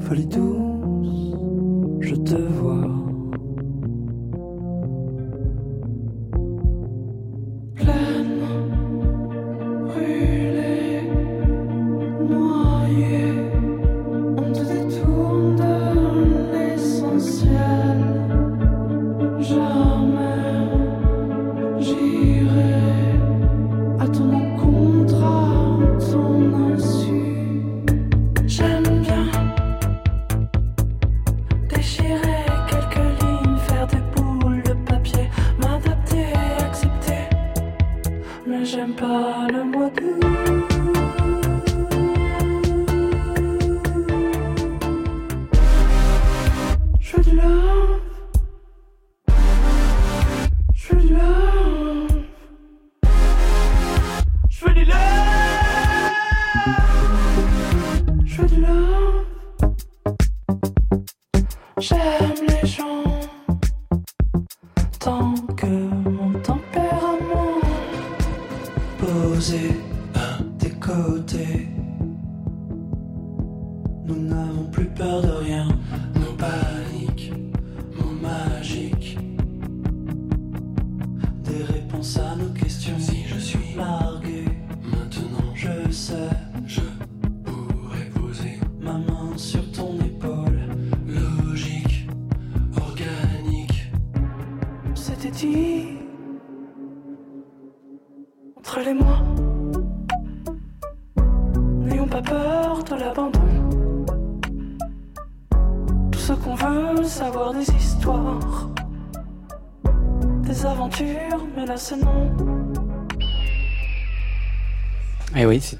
[0.00, 0.65] Folie douce,
[2.26, 2.55] je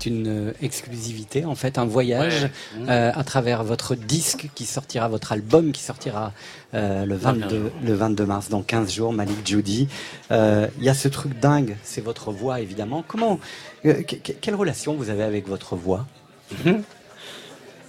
[0.06, 2.50] une euh, exclusivité, en fait, un voyage Ouais.
[2.90, 6.32] Euh, à travers votre disque qui sortira, votre album qui sortira
[6.74, 9.88] euh, le, Ah, bien 22, le 22 mars, dans 15 jours, Malik Judy.
[10.30, 13.04] Euh, Il y a ce truc dingue, c'est votre voix, évidemment.
[13.06, 13.38] Comment,
[13.82, 16.06] que- que- quelle relation vous avez avec votre voix?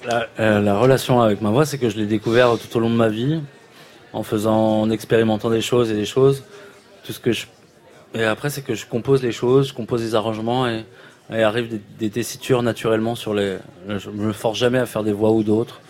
[0.06, 0.27] La,
[0.61, 3.10] la relation avec ma voix, c'est que je l'ai découvert tout au long de ma
[3.10, 3.41] vie,
[4.14, 6.44] en faisant, en expérimentant des choses et des choses.
[7.03, 7.45] Tout ce que je,
[8.14, 10.85] et après, c'est que je compose les choses, je compose des arrangements et,
[11.32, 13.58] et arrive des, des tessitures naturellement sur les.
[13.88, 15.82] Je me force jamais à faire des voix ou d'autres.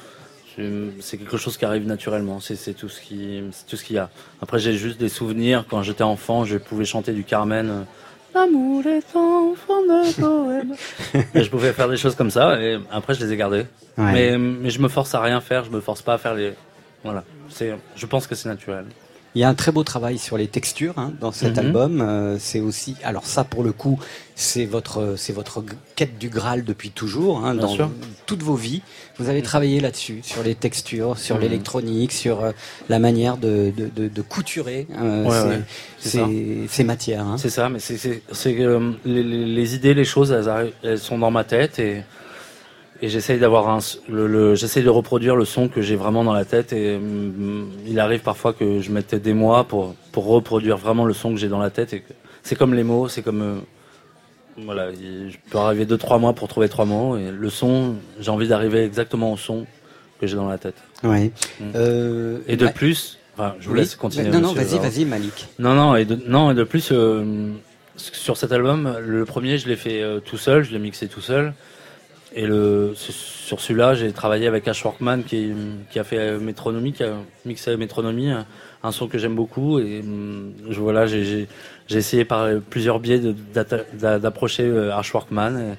[1.01, 2.39] C'est quelque chose qui arrive naturellement.
[2.39, 4.09] C'est tout ce qui, c'est tout ce qu'il y a.
[4.41, 5.65] Après, j'ai juste des souvenirs.
[5.69, 7.69] Quand j'étais enfant, je pouvais chanter du Carmen.
[7.69, 7.81] euh,
[8.33, 10.75] L'amour est en forme de poème.
[11.35, 13.65] Et je pouvais faire des choses comme ça et après je les ai gardées.
[13.97, 14.11] Ouais.
[14.13, 16.53] Mais, mais je me force à rien faire, je me force pas à faire les.
[17.03, 17.23] Voilà.
[17.49, 18.85] C'est, je pense que c'est naturel.
[19.35, 21.65] Il y a un très beau travail sur les textures hein, dans cet Mhm.
[21.65, 22.01] album.
[22.01, 23.99] Euh, c'est aussi, alors ça pour le coup,
[24.35, 25.63] c'est votre, c'est votre
[25.95, 27.91] quête du Graal depuis toujours, hein, dans sûr.
[28.25, 28.81] toutes vos vies.
[29.19, 31.41] Vous avez travaillé là-dessus, sur les textures, sur Mhm.
[31.41, 32.51] l'électronique, sur euh,
[32.89, 35.63] la manière de, de, de, de couturer euh, Ouais,
[35.99, 37.25] ces, ouais, ces- matières.
[37.27, 37.37] hein.
[37.37, 41.43] C'est ça, mais c'est, euh, les, les- idées, les choses, elles, elles sont dans ma
[41.43, 42.01] tête et,
[43.01, 43.79] et j'essaye d'avoir un,
[44.09, 47.67] le, le- j'essaye de reproduire le son que j'ai vraiment dans la tête et mm,
[47.87, 51.37] il arrive parfois que je mette des mois pour, pour reproduire vraiment le son que
[51.39, 52.03] j'ai dans la tête et
[52.43, 53.55] c'est comme les mots, c'est comme, euh,
[54.65, 57.95] voilà, il- je peux arriver deux, trois mois pour trouver trois mots et le son,
[58.19, 59.65] j'ai envie d'arriver exactement au son
[60.19, 60.75] que j'ai dans la tête.
[61.03, 61.31] Ouais.
[61.59, 61.63] Mm.
[61.75, 63.79] Euh, Et de bah- plus, enfin, je vous Oui.
[63.81, 64.29] laisse continuer.
[64.29, 65.47] Non, non, vas-y, vas-y, Malik.
[65.59, 67.51] Non, non, et de, non, et de plus, euh,
[67.97, 71.53] sur cet album, le premier, je l'ai fait tout seul, je l'ai mixé tout seul.
[72.35, 75.51] Et le, sur celui-là, j'ai travaillé avec Ash Workman qui,
[75.89, 77.13] qui a fait euh, Métronomie, qui a
[77.45, 79.79] mixé Métronomie, un, son que j'aime beaucoup.
[79.79, 80.03] Et
[80.69, 81.47] je, voilà, j'ai-
[81.89, 83.21] essayé par plusieurs biais
[83.93, 85.75] d'approcher euh, Ash Workman.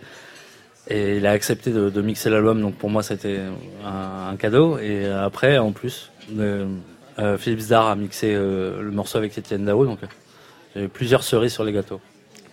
[0.88, 3.40] Et, et il a accepté de, de mixer l'album, donc pour moi, c'était
[3.84, 4.78] un, un cadeau.
[4.78, 6.66] Et après, en plus, euh,
[7.18, 9.98] euh, Philippe Zdar a mixé euh, le morceau avec Étienne Dao, donc
[10.74, 12.00] j'ai plusieurs cerises sur les gâteaux.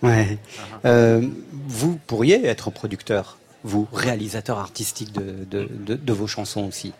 [0.02, 0.36] Ouais.
[0.84, 1.22] Euh,
[1.66, 6.92] vous pourriez être producteur, vous, réalisateur artistique de, de, de, de vos chansons aussi.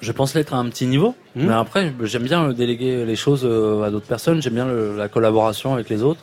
[0.00, 1.46] Je pense l'être à un petit niveau, Hmm.
[1.46, 5.08] mais après, j'aime bien déléguer les choses euh, à d'autres personnes, j'aime bien le- la
[5.08, 6.20] collaboration avec les autres.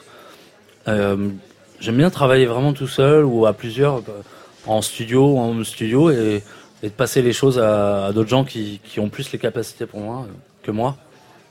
[0.87, 1.29] Euh,
[1.79, 4.21] j'aime bien travailler vraiment tout seul ou à plusieurs, euh,
[4.65, 6.43] en studio ou en home studio, et,
[6.83, 9.85] et de passer les choses à, à d'autres gens qui, qui ont plus les capacités
[9.85, 10.33] pour moi euh,
[10.63, 10.97] que moi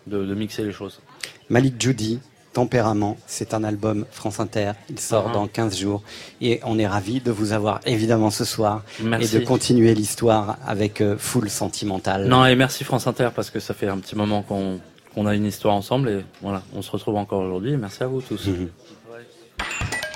[0.07, 1.01] de, de mixer les choses.
[1.49, 2.21] Malik Judy,
[2.53, 4.73] Tempérament, c'est un album France Inter.
[4.89, 5.33] Il sort Ah.
[5.33, 6.03] dans 15 jours.
[6.41, 8.83] Et on est ravis de vous avoir évidemment ce soir.
[9.03, 9.37] Merci.
[9.37, 12.27] Et de continuer l'histoire avec euh, Full Sentimental.
[12.27, 14.81] Non, et merci France Inter parce que ça fait un petit moment qu'on
[15.15, 17.77] qu'on a une histoire ensemble et voilà, on se retrouve encore aujourd'hui.
[17.77, 18.49] Merci à vous tous.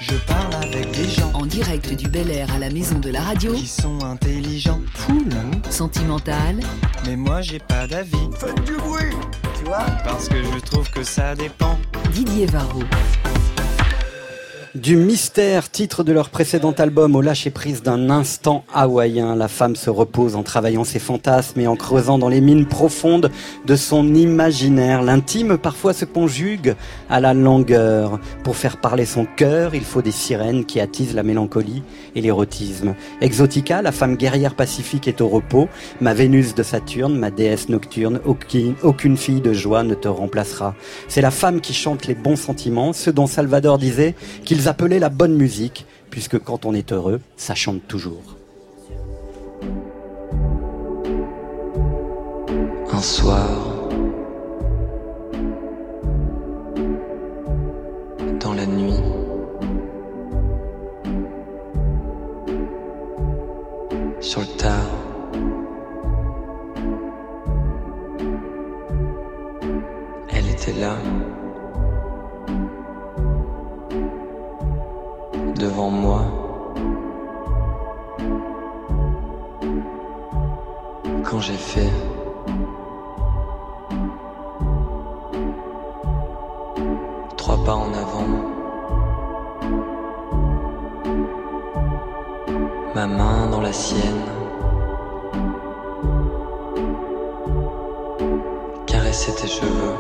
[0.01, 3.21] Je parle avec des gens En direct du Bel Air à la maison de la
[3.21, 3.55] radio.
[3.55, 4.81] qui sont intelligents.
[5.07, 5.25] Cool.
[5.71, 6.61] Sentimental.
[7.07, 8.17] Mais moi j'ai pas d'avis.
[8.39, 9.11] Faites du bruit,
[10.05, 11.79] Parce que je trouve que ça dépend.
[12.13, 12.83] Didier Varro.
[14.75, 19.37] Du mystère, titre de leur précédent album, au lâcher prise d'un instant hawaïen.
[19.37, 23.31] La femme se repose en travaillant ses fantasmes et en creusant dans les mines profondes
[23.67, 25.05] de son imaginaire.
[25.05, 26.75] L'intime parfois se conjugue
[27.09, 28.19] à la langueur.
[28.43, 31.85] Pour faire parler son cœur, il faut des sirènes qui attisent la mélancolie
[32.17, 32.97] et l'érotisme.
[33.21, 35.69] Exotica, la femme guerrière pacifique est au repos.
[36.01, 40.75] Ma Vénus de Saturne, ma déesse nocturne, aucune, fille de joie ne te remplacera.
[41.07, 45.09] C'est la femme qui chante les bons sentiments, ce dont Salvador disait qu'ils appelaient la
[45.09, 48.37] bonne musique, puisque quand on est heureux, ça chante toujours.
[52.93, 53.89] Un soir,
[58.41, 58.95] dans la nuit,
[64.21, 64.91] sur le tard,
[70.33, 70.97] elle était là,
[75.65, 76.23] devant moi.
[81.25, 81.93] Quand j'ai fait
[87.39, 88.31] trois pas en avant,
[92.95, 94.25] ma main dans la sienne,
[98.87, 99.97] caresser tes cheveux,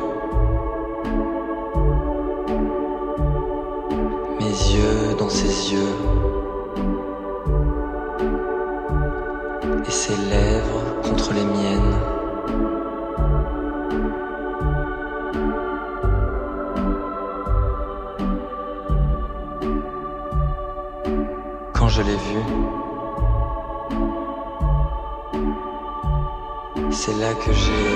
[9.87, 11.99] et ses lèvres contre les miennes.
[21.73, 22.41] Quand je l'ai vu,
[26.91, 27.94] c'est là que j'ai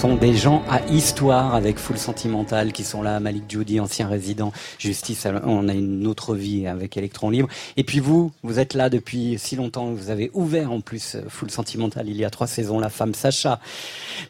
[0.00, 3.20] sont des gens à histoire avec Full Sentimental qui sont là.
[3.20, 4.50] Malik Judy, ancien résident.
[4.78, 7.48] Justice, on a une autre vie avec Electron Libre.
[7.76, 9.90] Et puis vous, vous êtes là depuis si longtemps.
[9.92, 13.60] Vous avez ouvert en plus Full Sentimental il y a trois saisons, la femme Sacha.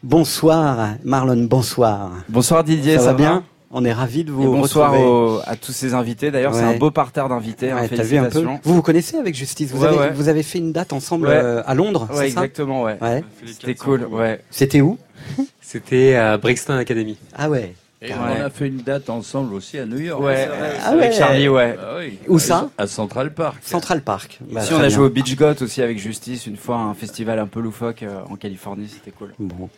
[0.03, 2.11] Bonsoir, Marlon, bonsoir.
[2.27, 3.43] Bonsoir Didier, ça, ça va bien?
[3.73, 5.09] On est ravis de vous Et bonsoir retrouver.
[5.09, 6.29] au- à tous ces invités.
[6.31, 7.71] D'ailleurs, c'est un beau parterre d'invités.
[7.71, 8.31] hein, Ouais, t'as vu un peu?
[8.31, 8.59] félicitations.
[8.65, 9.71] Vous vous connaissez avec Justice?
[9.71, 10.11] Vous, Ouais, avez, ouais.
[10.11, 11.35] vous avez fait une date ensemble Ouais.
[11.41, 12.25] euh, à Londres, Ouais, ça?
[12.25, 12.97] exactement, ouais.
[13.45, 14.41] C'était cool, ouais.
[14.51, 14.97] C'était où?
[15.71, 17.17] C'était à Brixton Academy.
[17.33, 17.73] Ah ouais.
[18.01, 20.21] Et on a fait une date ensemble aussi à New York.
[20.21, 20.49] Ouais,
[20.83, 21.17] Ah avec ouais.
[21.17, 21.77] Charlie, ouais.
[21.79, 22.17] Ah oui.
[22.27, 23.61] Où ça À Central Park.
[23.63, 24.39] Central Park.
[24.51, 24.89] Bah, si on a bien.
[24.89, 28.19] joué au Beach Goat aussi avec Justice une fois, un festival un peu loufoque euh,
[28.29, 29.33] en Californie, c'était cool.
[29.39, 29.69] Bon.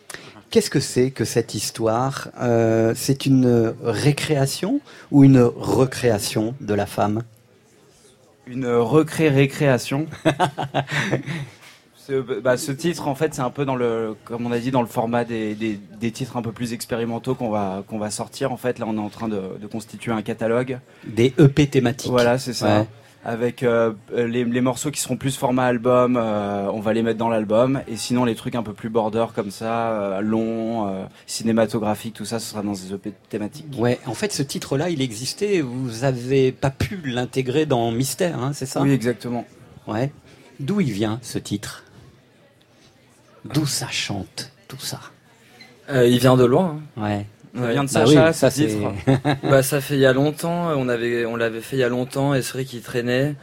[0.50, 4.80] Qu'est-ce que c'est que cette histoire Euh, C'est une récréation
[5.12, 7.22] ou une recréation de la femme?
[8.48, 10.06] Une recré-récréation.
[12.06, 14.70] ce, bah, ce titre, en fait, c'est un peu dans le, comme on a dit,
[14.70, 18.10] dans le format des, des, des titres un peu plus expérimentaux qu'on va, qu'on va
[18.10, 18.52] sortir.
[18.52, 20.78] En fait, là, on est en train de, de constituer un catalogue.
[21.06, 22.10] Des EP thématiques.
[22.10, 22.80] Voilà, c'est ça.
[22.80, 22.86] Ouais.
[23.26, 27.16] Avec euh, les, les morceaux qui seront plus format album, euh, on va les mettre
[27.16, 27.80] dans l'album.
[27.88, 32.26] Et sinon, les trucs un peu plus border comme ça, euh, longs, euh, cinématographiques, tout
[32.26, 33.64] ça, ce sera dans des EP thématiques.
[33.78, 35.62] Ouais, en fait, ce titre-là, il existait.
[35.62, 38.82] Vous avez pas pu l'intégrer dans Mystère, hein, c'est ça?
[38.82, 39.46] Oui, exactement.
[39.86, 40.12] Ouais.
[40.60, 41.83] D'où il vient ce titre?
[43.52, 45.00] D'où ça chante tout ça
[45.90, 46.78] Euh, il vient de loin.
[46.96, 47.02] hein.
[47.02, 47.26] Ouais.
[47.56, 48.92] Ça vient de Bah Sacha, oui, ça, c'est- titre.
[49.48, 51.88] bah ça fait il y a longtemps, on avait on l'avait fait il y a
[51.88, 53.34] longtemps et c'est vrai qu'il traînait.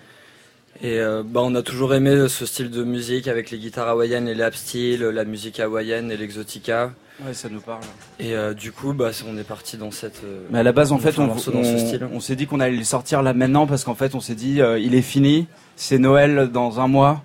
[0.84, 4.28] Et euh, bah on a toujours aimé ce style de musique avec les guitares hawaïennes
[4.28, 6.91] et steel, la musique hawaïenne et l'exotica.
[7.26, 7.84] Ouais, ça nous parle.
[8.19, 10.22] Et euh, du coup bah on est parti dans cette.
[10.26, 12.76] euh, Mais à la base, en on fait, on, on- on s'est dit qu'on allait
[12.76, 15.48] le sortir là maintenant parce qu'en fait, on s'est dit, euh, il est fini,
[15.78, 17.23] c'est Noël dans un mois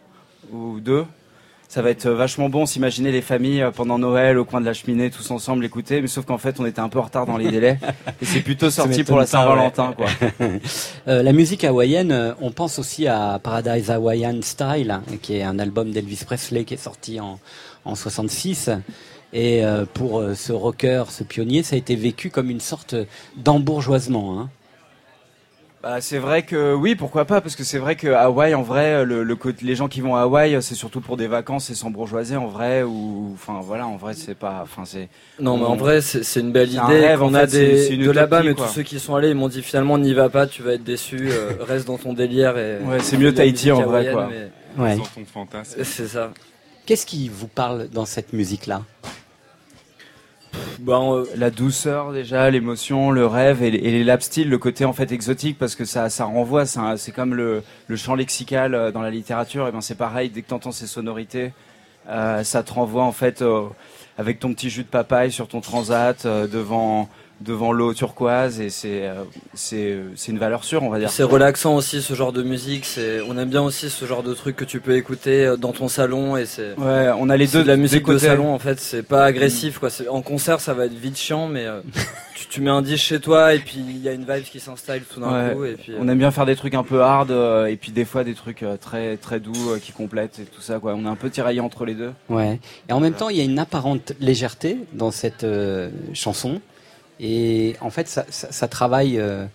[0.52, 1.04] ou deux.
[1.68, 4.72] Ça va être vachement bon s'imaginer les familles euh, pendant Noël au coin de la
[4.72, 7.36] cheminée tous ensemble écouter, mais sauf qu'en fait on était un peu en retard dans
[7.36, 7.78] les délais
[8.22, 10.06] et c'est plutôt sorti pour la Saint-Valentin quoi.
[11.08, 15.42] Euh, la musique hawaïenne, euh, on pense aussi à Paradise Hawaiian Style, hein, qui est
[15.42, 17.38] un album d'Elvis Presley qui est sorti en,
[17.84, 18.70] en 66.
[19.32, 22.94] Et euh, pour euh, ce rocker, ce pionnier, ça a été vécu comme une sorte
[23.36, 24.40] d'embourgeoisement.
[24.40, 24.50] Hein.
[25.88, 29.04] Bah, c'est vrai que oui, pourquoi pas, parce que c'est vrai que Hawaï, en vrai,
[29.04, 31.76] le, le côté- les gens qui vont à Hawaï, c'est surtout pour des vacances et
[31.76, 35.08] sans bourgeoisie, en vrai, ou enfin voilà, en vrai, c'est pas, enfin c'est.
[35.38, 37.06] Non, mais en vrai, c'est c'est une belle c'est un idée.
[37.06, 38.66] rêve, on a fait, c'est- des c'est une de là-bas, mais quoi.
[38.66, 40.82] tous ceux qui sont allés, ils m'ont dit finalement n'y va pas, tu vas être
[40.82, 42.58] déçu, euh, reste dans ton délire.
[42.58, 44.28] Et Ouais, c'est mieux Tahiti, en vrai, hawaïenne, quoi.
[44.76, 44.96] mais- Ouais.
[44.96, 45.84] Dans ton fantasme.
[45.84, 46.32] C'est ça.
[46.84, 48.82] Qu'est-ce qui vous parle dans cette musique-là?
[50.80, 55.12] Ben, La douceur déjà, l'émotion, le rêve et, les lap styles, le côté en fait
[55.12, 59.10] exotique parce que ça, ça renvoie, c'est comme le, le champ lexical euh, dans la
[59.10, 59.68] littérature.
[59.68, 61.52] Et ben c'est pareil, dès que tu entends ces sonorités,
[62.08, 63.64] euh, ça te renvoie en fait euh,
[64.16, 67.08] avec ton petit jus de papaye sur ton transat euh, devant
[67.42, 69.22] devant l'eau turquoise et c'est euh,
[69.52, 71.10] c'est c'est une valeur sûre on va dire.
[71.10, 72.84] C'est relaxant aussi ce genre de musique.
[72.86, 75.72] C'est, on aime bien aussi ce genre de truc que tu peux écouter euh, dans
[75.72, 76.74] ton salon et c'est.
[76.78, 78.80] Ouais, on a les deux de la musique de salon en fait.
[78.80, 79.90] C'est pas agressif quoi.
[79.90, 81.80] C'est, en concert ça va être vite chiant, mais euh,
[82.36, 84.58] tu, tu mets un disque chez toi et puis il y a une vibe qui
[84.58, 85.54] s'installe tout d'un Ouais.
[85.54, 85.92] coup et puis.
[85.92, 88.24] euh, On aime bien faire des trucs un peu hard euh, et puis des fois
[88.24, 90.94] des trucs très très doux qui complètent et tout ça quoi.
[90.94, 92.12] On est un peu tiraillé entre les deux.
[92.30, 92.60] Ouais.
[92.88, 96.60] Et en même temps, il y a une apparente légèreté dans cette euh, chanson.
[97.20, 99.46] Et en fait, ça, ça- ça travaille euh,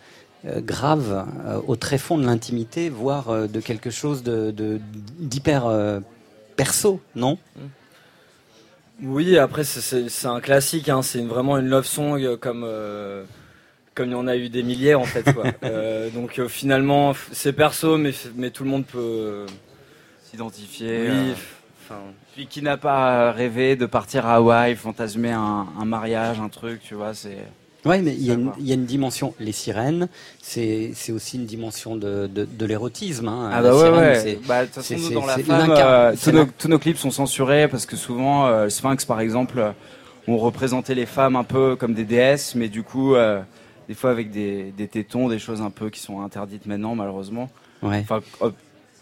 [0.46, 4.80] euh, grave euh, au très fond de l'intimité, voire euh, de quelque chose de de-
[5.20, 6.00] d'hyper euh,
[6.56, 7.38] perso, non?
[9.04, 13.24] Oui, après c'est- un classique, hein, c'est vraiment une love song comme euh,
[13.96, 15.24] comme il y en a eu des milliers en fait.
[15.34, 15.46] Quoi.
[15.64, 19.46] Euh, donc euh, finalement c'est perso, mais tout le monde peut
[20.30, 21.10] S'identifier.
[21.10, 21.34] Oui, euh,
[21.91, 22.01] enfin.
[22.35, 26.81] Puis qui n'a pas rêvé de partir à Hawaï, fantasmer un, un mariage, un truc,
[26.81, 27.38] tu vois, c'est.
[27.84, 29.34] Ouais, mais il y, a une- il y a une dimension.
[29.39, 30.07] Les sirènes,
[30.39, 33.27] c'est aussi une dimension de, de, de l'érotisme.
[33.27, 33.49] Hein.
[33.51, 34.19] Ah La bah ouais, sirène, ouais.
[34.19, 36.77] c'est- Bah, de toute façon, nous, dans la femme, euh, tous, nos, l'in- tous nos
[36.80, 39.72] clips sont censurés parce que souvent, euh, Sphinx, par exemple, euh,
[40.27, 43.41] on représentait les femmes un peu comme des déesses, mais du coup, euh,
[43.88, 47.49] des fois avec des, des tétons, des choses un peu qui sont interdites maintenant, malheureusement.
[47.81, 48.05] Ouais.
[48.07, 48.19] Enfin,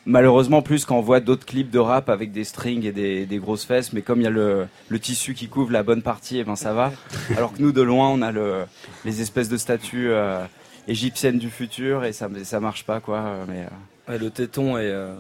[0.10, 3.38] malheureusement, plus quand on voit d'autres clips de rap avec des strings et des, des
[3.38, 6.40] grosses fesses, mais comme il y a le, le tissu qui couvre la bonne partie,
[6.40, 6.92] et ben ça va.
[7.38, 8.64] Alors que nous, de loin, on a le,
[9.06, 10.44] les espèces de statues euh,
[10.88, 13.46] égyptiennes du futur et ça, ça marche pas, quoi.
[13.48, 14.90] Mais, euh, ouais, le téton est.
[14.90, 15.14] euh,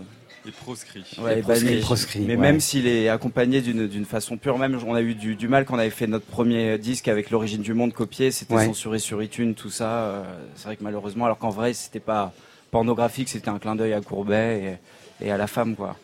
[0.47, 1.03] Et proscrit.
[1.21, 1.79] Ouais, Et banni.
[1.81, 2.21] proscrit.
[2.21, 2.37] Mais ouais.
[2.41, 5.65] même s'il est accompagné d'une d'une façon pure, même on a eu du, du mal
[5.65, 8.65] quand on avait fait notre premier disque avec l'origine du monde copié, c'était Ouais.
[8.65, 9.89] censuré sur iTunes, tout ça.
[9.89, 10.23] euh,
[10.55, 12.33] c'est vrai que malheureusement, alors qu'en vrai, c'était pas
[12.71, 14.77] pornographique, c'était un clin d'œil à Courbet
[15.21, 15.95] et, et à la femme, quoi.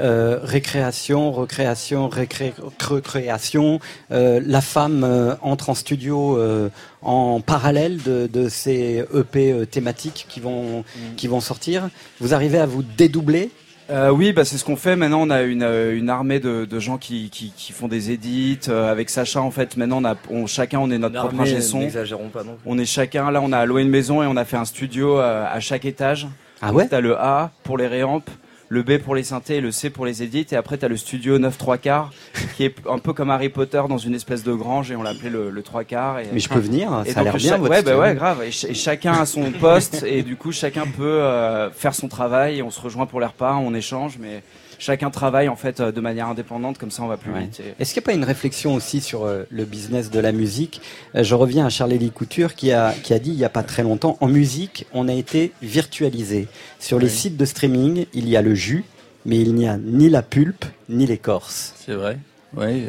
[0.00, 3.78] Euh, récréation, recréation, récré- recréation.
[4.10, 6.70] Euh, la femme euh, entre en studio euh,
[7.02, 10.84] en parallèle de, de ces EP thématiques qui vont,
[11.16, 11.90] qui vont sortir.
[12.20, 13.50] Vous arrivez à vous dédoubler
[13.92, 14.96] Euh, oui, bah, c'est ce qu'on fait.
[14.96, 18.10] Maintenant, on a une, euh, une armée de, de gens qui, qui, qui font des
[18.10, 18.58] édits.
[18.68, 21.60] Euh, avec Sacha, en fait, maintenant, on a, on, chacun, on est notre propre ingé
[21.60, 21.80] son.
[21.80, 22.62] n'exagérons pas non plus.
[22.64, 25.18] On est chacun, là, on a loué une maison et on a fait un studio
[25.18, 26.26] euh, à chaque étage.
[26.62, 26.88] Ah ouais?
[26.88, 28.30] T'as le A pour les réampes,
[28.72, 30.46] le B pour les synthés et le C pour les édits.
[30.50, 32.10] Et après, t'as le studio 9 3 quarts,
[32.56, 35.28] qui est un peu comme Harry Potter dans une espèce de grange et on l'appelait
[35.28, 36.20] le, le 3 quarts.
[36.20, 38.38] Et, Mais je peux venir, et ça a l'air bien, votre Ouais, bah ouais, grave.
[38.44, 42.08] Et, ch- et chacun a son poste et du coup, chacun peut euh, faire son
[42.08, 42.58] travail.
[42.58, 44.42] Et on se rejoint pour les repas, on échange, mais
[44.82, 46.76] chacun travaille en fait euh, de manière indépendante.
[46.78, 47.42] Comme ça, on va plus Ouais.
[47.42, 47.60] vite.
[47.60, 50.32] et- Est-ce qu'il n'y a pas une réflexion aussi sur euh, le business de la
[50.32, 50.80] musique?
[51.14, 53.62] Euh, Je reviens à Charlélie Couture qui a, qui a dit il n'y a pas
[53.62, 56.48] très longtemps, en musique, on a été virtualisé.
[56.80, 57.12] Sur les Oui.
[57.12, 58.84] sites de streaming, il y a le jus,
[59.24, 61.74] mais il n'y a ni la pulpe, ni l'écorce.
[61.86, 62.18] C'est vrai.
[62.56, 62.84] Oui.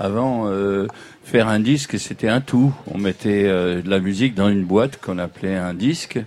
[0.00, 0.88] Avant, euh,
[1.24, 2.72] faire un disque, c'était un tout.
[2.92, 6.18] On mettait euh, de la musique dans une boîte qu'on appelait un disque,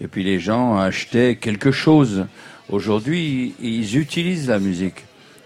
[0.00, 2.26] et puis les gens achetaient quelque chose.
[2.68, 5.04] Aujourd'hui, ils utilisent la musique.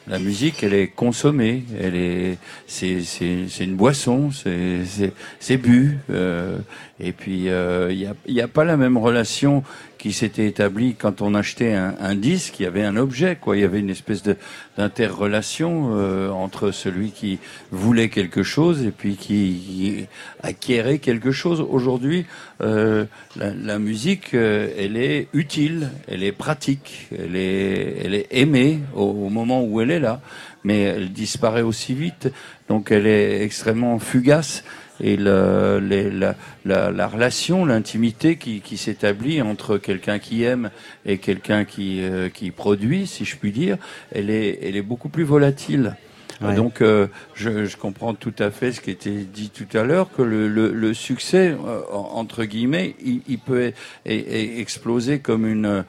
[0.08, 5.58] La musique, elle est consommée, elle est, c'est, c'est, c'est une boisson, c'est, c'est, c'est
[5.58, 5.98] bu.
[6.10, 6.56] euh,
[6.98, 9.62] et puis, il n'y a, y a pas la même relation
[10.00, 12.58] qui s'était établie quand on achetait un, un disque.
[12.58, 13.56] Il y avait un objet, quoi.
[13.56, 14.36] Il y avait une espèce de
[14.78, 17.38] d'interrelation euh, entre celui qui
[17.70, 20.06] voulait quelque chose et puis qui, qui
[20.42, 21.60] acquérait quelque chose.
[21.60, 22.24] Aujourd'hui,
[22.62, 23.04] euh,
[23.36, 28.80] la, la musique, euh, elle est utile, elle est pratique, elle est, elle est aimée
[28.94, 30.22] au, au moment où elle est là,
[30.64, 32.32] mais elle disparaît aussi vite.
[32.68, 34.64] Donc, elle est extrêmement fugace.
[35.00, 40.70] Et le, les- la, la, la relation, l'intimité qui, qui s'établit entre quelqu'un qui aime
[41.06, 43.78] et quelqu'un qui, euh, qui produit, si je puis dire,
[44.12, 45.96] elle est, elle est beaucoup plus volatile.
[46.42, 46.54] Ouais.
[46.54, 50.08] Donc, euh, je, je comprends tout à fait ce qui était dit tout à l'heure,
[50.10, 53.72] que le, le, le succès, euh, en- entre guillemets, il, il peut e-
[54.06, 55.84] e- exploser comme une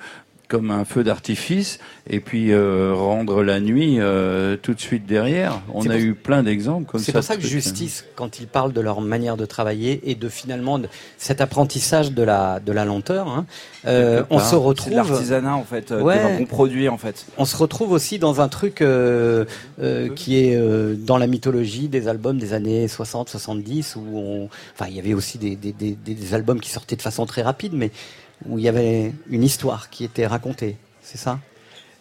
[0.52, 1.80] comme un feu d'artifice
[2.10, 5.62] et puis euh, rendre la nuit euh, tout de suite derrière.
[5.74, 7.06] On a eu plein d'exemples comme ça.
[7.06, 7.52] C'est pour ça que trucs.
[7.54, 12.12] Justice, quand ils parlent de leur manière de travailler et de finalement de cet apprentissage
[12.12, 13.46] de la, de la lenteur, hein,
[13.86, 14.94] euh, on se retrouve.
[14.94, 16.40] l'artisanat, en fait, Ouais.
[16.40, 17.26] bon produit, en fait.
[17.38, 18.84] On se retrouve aussi dans un truc
[20.16, 24.98] qui est dans la mythologie des albums des années 60, 70, où on, enfin, il
[24.98, 27.92] y avait aussi des, des, des, des albums qui sortaient de façon très rapide, mais
[28.48, 30.78] où il y avait une histoire qui était racontée.
[31.02, 31.40] C'est ça?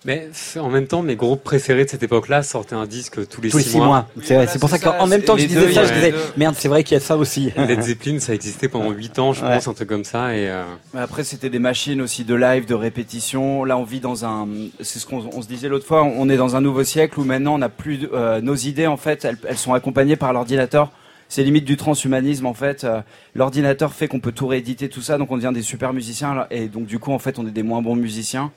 [0.06, 3.50] Mais en même temps, mes groupes préférés de cette époque-là sortaient un disque tous les
[3.50, 4.08] Tous les six six mois.
[4.22, 6.54] C'est vrai, c'est pour ça qu'en même temps que je disais ça, je disais, merde,
[6.56, 7.52] c'est vrai qu'il y a ça aussi.
[7.56, 9.56] Led Zeppelin, ça existait pendant 8 ans, je Ouais.
[9.56, 10.34] pense, un truc comme ça.
[10.34, 10.64] Et euh,
[10.94, 13.62] Mais après, c'était des machines aussi de live, de répétition.
[13.66, 14.48] Là, on vit dans un.
[14.80, 16.02] C'est ce qu'on on se disait l'autre fois.
[16.02, 18.86] On est dans un nouveau siècle où maintenant, on n'a plus de- euh, nos idées.
[18.86, 20.90] En fait, elles, elles sont accompagnées par l'ordinateur.
[21.30, 22.82] C'est limite du transhumanisme en fait.
[22.82, 23.02] Euh,
[23.36, 26.46] L'ordinateur fait qu'on peut tout rééditer tout ça, donc on devient des super musiciens.
[26.50, 28.50] Et donc du coup, en fait, on est des moins bons musiciens.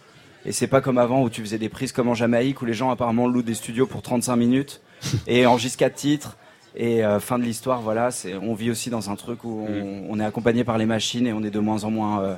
[0.43, 2.73] Et c'est pas comme avant où tu faisais des prises comme en Jamaïque où les
[2.73, 4.81] gens apparemment louent des studios pour 35 minutes
[5.27, 6.35] et enregistrent quatre titres.
[6.75, 8.09] Et euh, fin de l'histoire, voilà,
[8.41, 11.31] on vit aussi dans un truc où on, on est accompagné par les machines et
[11.31, 12.35] on est de moins en moins euh,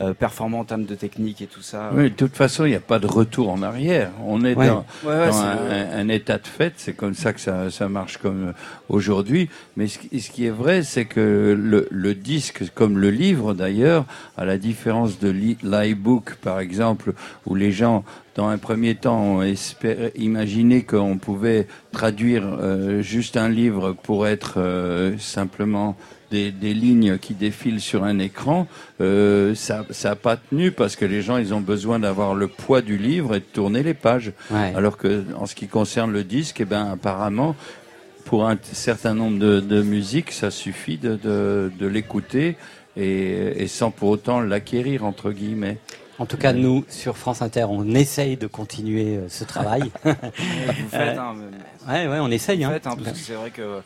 [0.00, 1.90] euh, performant en termes de technique et tout ça.
[1.94, 4.10] Oui, de toute façon, il n'y a pas de retour en arrière.
[4.24, 4.68] On est Ouais.
[4.68, 6.74] dans, Ouais, ouais, dans c'est- un, état de fait.
[6.76, 8.52] C'est comme ça que ça, ça marche comme
[8.88, 9.48] aujourd'hui.
[9.76, 13.54] Mais ce, qui- ce qui est vrai, c'est que le, le disque, comme le livre
[13.54, 14.04] d'ailleurs,
[14.36, 17.12] à la différence de l'i- l'iBook, par exemple,
[17.46, 18.04] où les gens,
[18.36, 24.26] dans un premier temps, ont espéré, imaginé qu'on pouvait traduire euh, juste un livre pour
[24.26, 25.96] être euh, simplement
[26.30, 28.66] des, des lignes qui défilent sur un écran,
[29.00, 32.82] euh, ça n'a pas tenu parce que les gens ils ont besoin d'avoir le poids
[32.82, 34.32] du livre et de tourner les pages.
[34.50, 34.72] Ouais.
[34.76, 37.56] Alors que en ce qui concerne le disque, eh ben apparemment
[38.24, 42.56] pour un certain nombre de, de musiques, ça suffit de, de, de l'écouter
[42.96, 45.78] et, et sans pour autant l'acquérir entre guillemets.
[46.20, 49.90] En tout cas, nous, sur France Inter, on essaye de continuer euh, ce travail.
[50.04, 50.12] Vous
[50.90, 51.34] faites, hein,
[51.88, 52.58] Euh, ouais, ouais, on essaye.
[52.62, 52.72] Vous hein.
[52.74, 53.80] faites, hein, parce que c'est vrai que,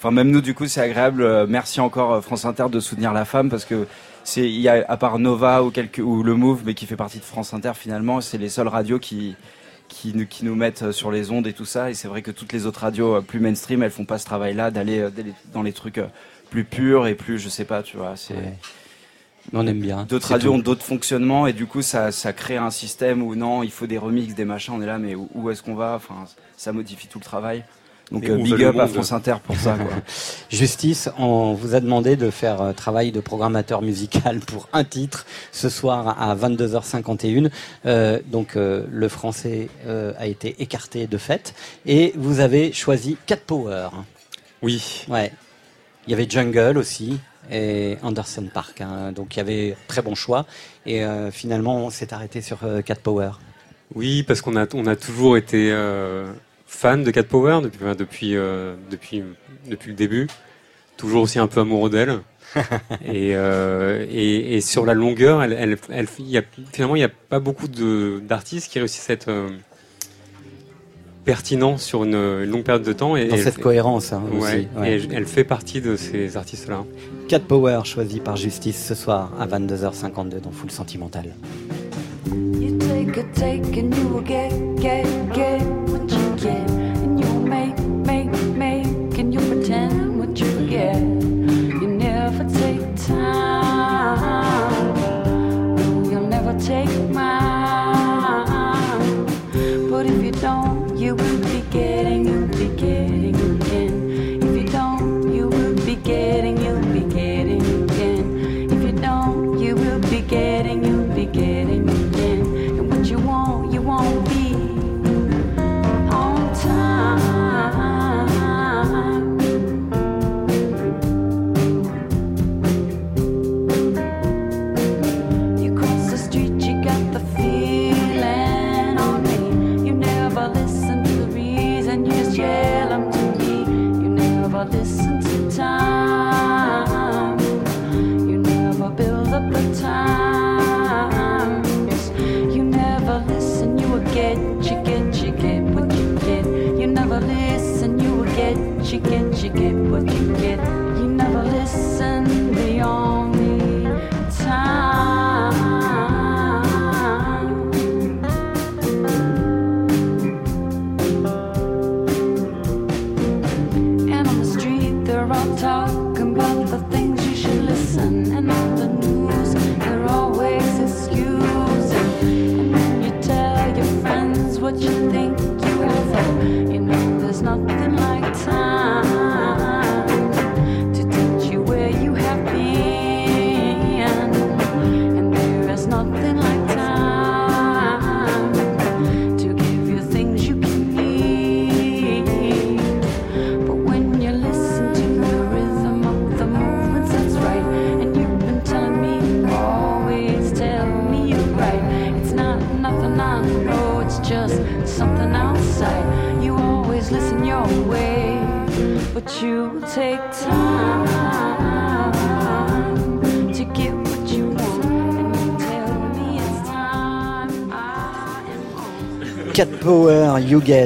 [0.00, 1.22] enfin même nous du coup c'est agréable.
[1.22, 3.86] Euh, Merci encore euh, France Inter de soutenir la femme parce que
[4.24, 6.96] c'est il y a à part Nova ou quelques ou le Move mais qui fait
[6.96, 9.36] partie de France Inter finalement c'est les seules radios qui
[9.88, 12.22] qui nous, qui nous mettent euh, sur les ondes et tout ça et c'est vrai
[12.22, 15.04] que toutes les autres radios plus mainstream elles font pas ce travail là d'aller
[15.52, 16.00] dans les trucs
[16.48, 18.56] plus purs et plus je sais pas tu vois c'est Ouais.
[19.52, 20.04] On aime bien.
[20.04, 20.56] D'autres radios tout.
[20.56, 23.86] ont d'autres fonctionnements et du coup ça, ça crée un système où non, il faut
[23.86, 25.94] des remixes, des machins, on est là mais où, où est-ce qu'on va?
[25.96, 27.64] Enfin, ça modifie tout le travail.
[28.10, 29.76] Donc euh, big up à France Inter pour ça.
[29.76, 29.92] Quoi.
[30.50, 35.26] Justice, on vous a demandé de faire euh, travail de programmateur musical pour un titre
[35.52, 37.50] ce soir à 22h51.
[37.86, 41.54] Euh, donc le français a été écarté de fait
[41.86, 43.88] et vous avez choisi Cat Power.
[44.62, 45.04] Oui.
[45.08, 45.32] Ouais.
[46.06, 47.18] Il y avait Jungle aussi
[47.50, 48.80] et Anderson Park.
[48.80, 49.12] hein.
[49.12, 50.46] Donc il y avait très bon choix
[50.86, 53.30] et finalement on s'est arrêté sur Cat Power.
[53.94, 55.72] Oui, parce qu'on a, on a toujours été
[56.72, 59.22] fan de Cat Power depuis, depuis, euh, depuis,
[59.68, 60.28] depuis le début.
[60.96, 62.20] Toujours aussi un peu amoureux d'elle.
[63.04, 66.42] et, euh, et, et sur la longueur, elle, elle, y a,
[66.72, 69.48] finalement, il n'y a pas beaucoup de- d'artistes qui réussissent à être euh,
[71.24, 73.14] pertinents sur une, une longue période de temps.
[73.16, 74.90] Et, Dans et cette elle- cohérence, hein, Ouais, aussi, ouais.
[74.90, 76.84] Et elle, elle fait partie de ces artistes-là.
[77.28, 81.34] Cat Power choisi par Justice ce soir à 22h52 dans Full Sentimental.
[82.26, 85.89] You take a take and you will get, get, get what you get.
[89.70, 90.96] Pretend what you forget.
[90.96, 94.49] You never take time.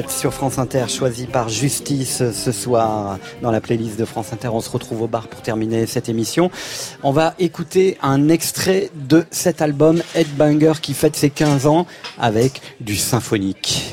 [0.07, 4.47] Sur France Inter, choisi par Justice ce soir dans la playlist de France Inter.
[4.47, 6.49] On se retrouve au bar pour terminer cette émission.
[7.03, 11.87] On va écouter un extrait de cet album Headbanger qui fête ses 15 ans
[12.17, 13.84] avec du symphonique.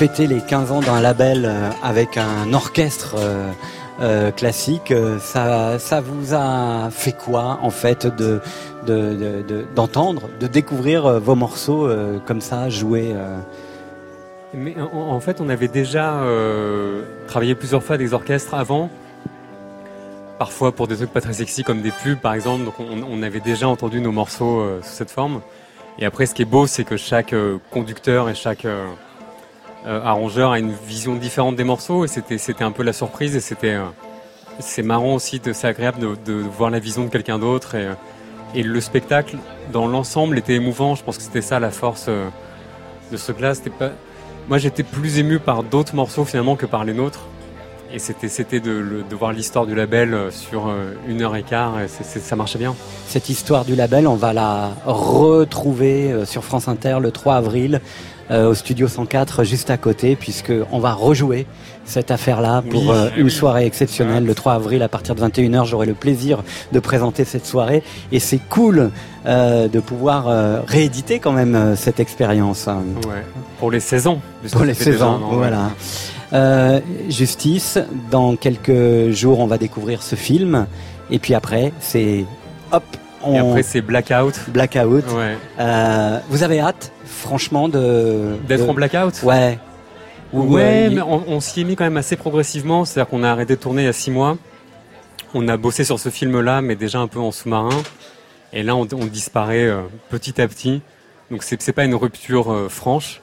[0.00, 3.52] Fêter les 15 ans d'un label euh, avec un orchestre euh,
[4.00, 8.40] euh, classique, ça, vous a fait quoi en fait de
[8.86, 11.86] de- de- de- d'entendre, de, découvrir vos morceaux
[12.24, 13.14] comme ça joués
[14.54, 16.14] Mais en, fait, on avait déjà
[17.26, 18.88] travaillé plusieurs fois des orchestres avant.
[20.38, 22.64] Parfois pour des trucs pas très sexy comme des pubs par exemple.
[22.64, 25.42] Donc on, avait déjà entendu nos morceaux sous cette forme.
[25.98, 27.34] Et après, ce qui est beau, c'est que chaque
[27.70, 28.66] conducteur et chaque
[29.86, 32.04] arrangeur a une vision différente des morceaux.
[32.04, 33.36] Et c'était c'était un peu la surprise.
[33.36, 33.84] Et c'était euh,
[34.58, 37.74] c'est marrant aussi, de- c'est agréable de, voir la vision de quelqu'un d'autre.
[37.74, 37.94] Et, euh,
[38.54, 39.36] et le spectacle
[39.72, 40.94] dans l'ensemble était émouvant.
[40.94, 42.28] Je pense que c'était ça la force euh,
[43.12, 43.58] de ce classe.
[43.58, 43.90] C'était pas
[44.50, 47.20] moi, j'étais plus ému par d'autres morceaux finalement que par les nôtres.
[47.92, 51.80] Et c'était, c'était de, voir l'histoire du label euh, sur euh, une heure et quart.
[51.80, 52.74] Et ça marchait bien.
[53.06, 57.76] Cette histoire du label, on va la retrouver euh, sur France Inter le 3 avril
[57.76, 61.46] euh, au studio 104 juste à côté puisque on va rejouer
[61.84, 63.30] cette affaire-là pour Oui, euh, une oui.
[63.30, 66.42] soirée exceptionnelle le 3 avril à partir de 21h j'aurai le plaisir
[66.72, 67.82] de présenter cette soirée
[68.12, 68.90] et c'est cool
[69.26, 72.66] euh, de pouvoir euh, rééditer quand même euh, cette expérience.
[73.08, 73.24] Ouais.
[73.58, 74.20] Pour les 16 ans.
[74.40, 75.36] puisque pour les fait déjà 16 ans un an, ouais.
[75.36, 75.70] voilà
[76.32, 76.78] Euh,
[77.08, 77.78] Justice
[78.12, 80.66] dans quelques jours on va découvrir ce film
[81.10, 82.24] et puis après c'est
[82.70, 82.84] hop
[83.22, 83.34] on...
[83.34, 84.34] Et après, c'est Blackout.
[84.48, 85.04] Blackout.
[85.12, 85.36] Ouais.
[85.58, 89.58] Euh, vous avez hâte, franchement, de D'être de- en blackout Ouais.
[90.32, 92.84] Ou, Ouais, euh, mais on, on s'y est mis quand même assez progressivement.
[92.84, 94.36] C'est-à-dire qu'on a arrêté de tourner il y a six mois.
[95.34, 97.82] On a bossé sur ce film-là, mais déjà un peu en sous-marin.
[98.52, 100.82] Et là, on, on disparaît euh, petit à petit.
[101.30, 103.20] Donc c'est c'est pas une rupture euh, franche.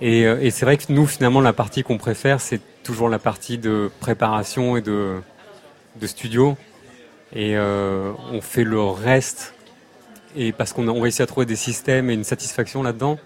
[0.00, 3.56] Et, et c'est vrai que nous, finalement, la partie qu'on préfère, c'est toujours la partie
[3.56, 5.14] de préparation et de,
[6.00, 6.56] de studio.
[7.34, 9.54] Et euh, on fait le reste.
[10.36, 13.18] Et parce qu'on a on réussit à trouver des systèmes et une satisfaction là-dedans.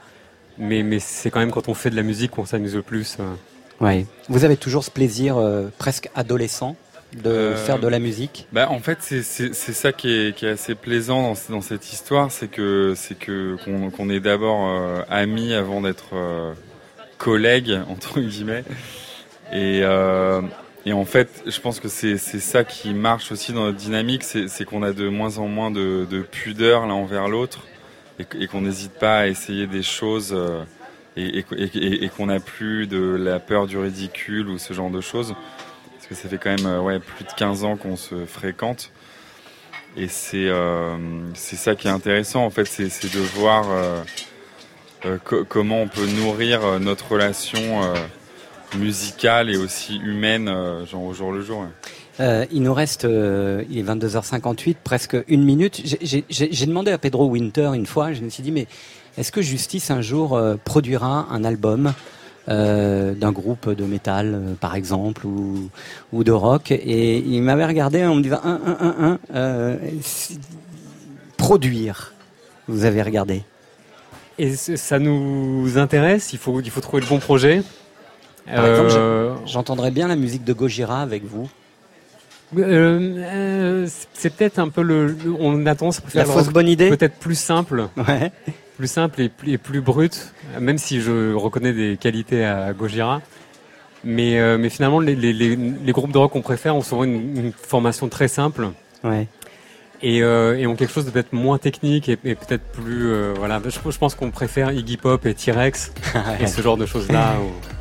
[0.59, 3.17] Mais, mais c'est quand même quand on fait de la musique qu'on s'amuse le plus.
[3.21, 3.35] euh.
[3.81, 4.07] Ouais.
[4.29, 6.77] Vous avez toujours ce plaisir euh, presque adolescent
[7.13, 8.47] de Euh, faire de la musique?
[8.53, 11.61] Bah, en fait, c'est c'est- c'est ça qui est, qui est assez plaisant dans, dans
[11.61, 16.53] cette histoire, c'est que c'est que qu'on qu'on est d'abord euh, amis avant d'être euh,
[17.19, 18.65] collègues entre guillemets.
[19.53, 20.41] Et, euh,
[20.87, 24.65] et en fait, je pense que c'est ça qui marche aussi dans notre dynamique, c'est
[24.65, 27.67] qu'on a de moins en moins de, de pudeur l'un envers l'autre
[28.21, 30.33] et, qu'on n'hésite pas à essayer des choses.
[30.33, 30.63] euh,
[31.17, 31.43] et,
[32.17, 35.35] qu'on n'a plus de la peur du ridicule ou ce genre de choses.
[35.97, 38.93] Parce que ça fait quand même euh, plus de 15 ans qu'on se fréquente.
[39.97, 40.97] Et c'est euh,
[41.35, 43.65] c'est ça qui est intéressant, en fait, c'est de voir
[45.25, 47.83] co- comment on peut nourrir notre relation
[48.75, 51.61] musicale et aussi humaine, euh, genre au jour le jour.
[51.61, 51.67] ouais.
[52.19, 55.83] Euh, il nous reste, euh, il est 22h58, presque une minute.
[56.01, 58.67] J'ai- demandé à Pedro Winter une fois, je me suis dit, mais
[59.19, 61.93] est-ce que Justice un jour euh, produira un album
[62.49, 65.69] euh, d'un groupe de métal, euh, par exemple, ou,
[66.13, 66.71] ou de rock?
[66.71, 69.77] Et il m'avait regardé en me disant, un, un, un, un, euh,
[71.37, 72.15] produire.
[72.69, 73.43] Vous avez regardé
[74.39, 77.63] Et ça nous intéresse, il faut, il faut trouver le bon projet.
[79.47, 81.49] J'entendrais bien la musique de Gojira avec vous.
[82.57, 82.63] Euh,
[83.19, 85.17] euh, c'est- peut-être un peu le.
[85.41, 87.89] On a tendance à préférer La fausse bonne idée Peut-être plus simple.
[87.97, 88.31] Ouais.
[88.77, 93.21] Plus simple et plus, et plus brut, même si je reconnais des qualités à Gojira.
[94.05, 97.03] Mais, euh, mais finalement, les, les, les, les groupes de rock qu'on préfère ont souvent
[97.05, 98.69] une, une formation très simple.
[99.03, 99.27] Ouais.
[100.03, 103.07] Et, euh, et ont quelque chose de peut-être moins technique et, et peut-être plus.
[103.11, 105.93] euh, voilà, je, je pense qu'on préfère Iggy Pop et T-Rex
[106.41, 107.35] et ce genre de choses-là.
[107.43, 107.76] où-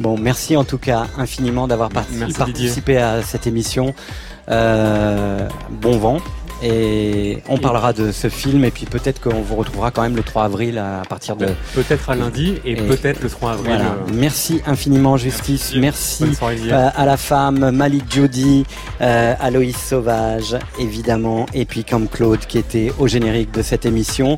[0.00, 3.94] Bon, merci en tout cas infiniment d'avoir participé à cette émission.
[4.50, 6.18] Euh, bon vent.
[6.62, 10.22] Et on parlera de ce film et puis peut-être qu'on vous retrouvera quand même le
[10.22, 11.48] 3 avril à partir de...
[11.74, 13.66] Peut-être à lundi et, Et- peut-être le 3 avril.
[13.74, 13.84] Voilà.
[13.90, 16.24] euh, Merci infiniment Justice, merci,
[16.70, 18.64] euh, à la femme, Malik Jody,
[19.02, 24.34] euh, Aloïs Sauvage évidemment, et puis comme Claude qui était au générique de cette émission.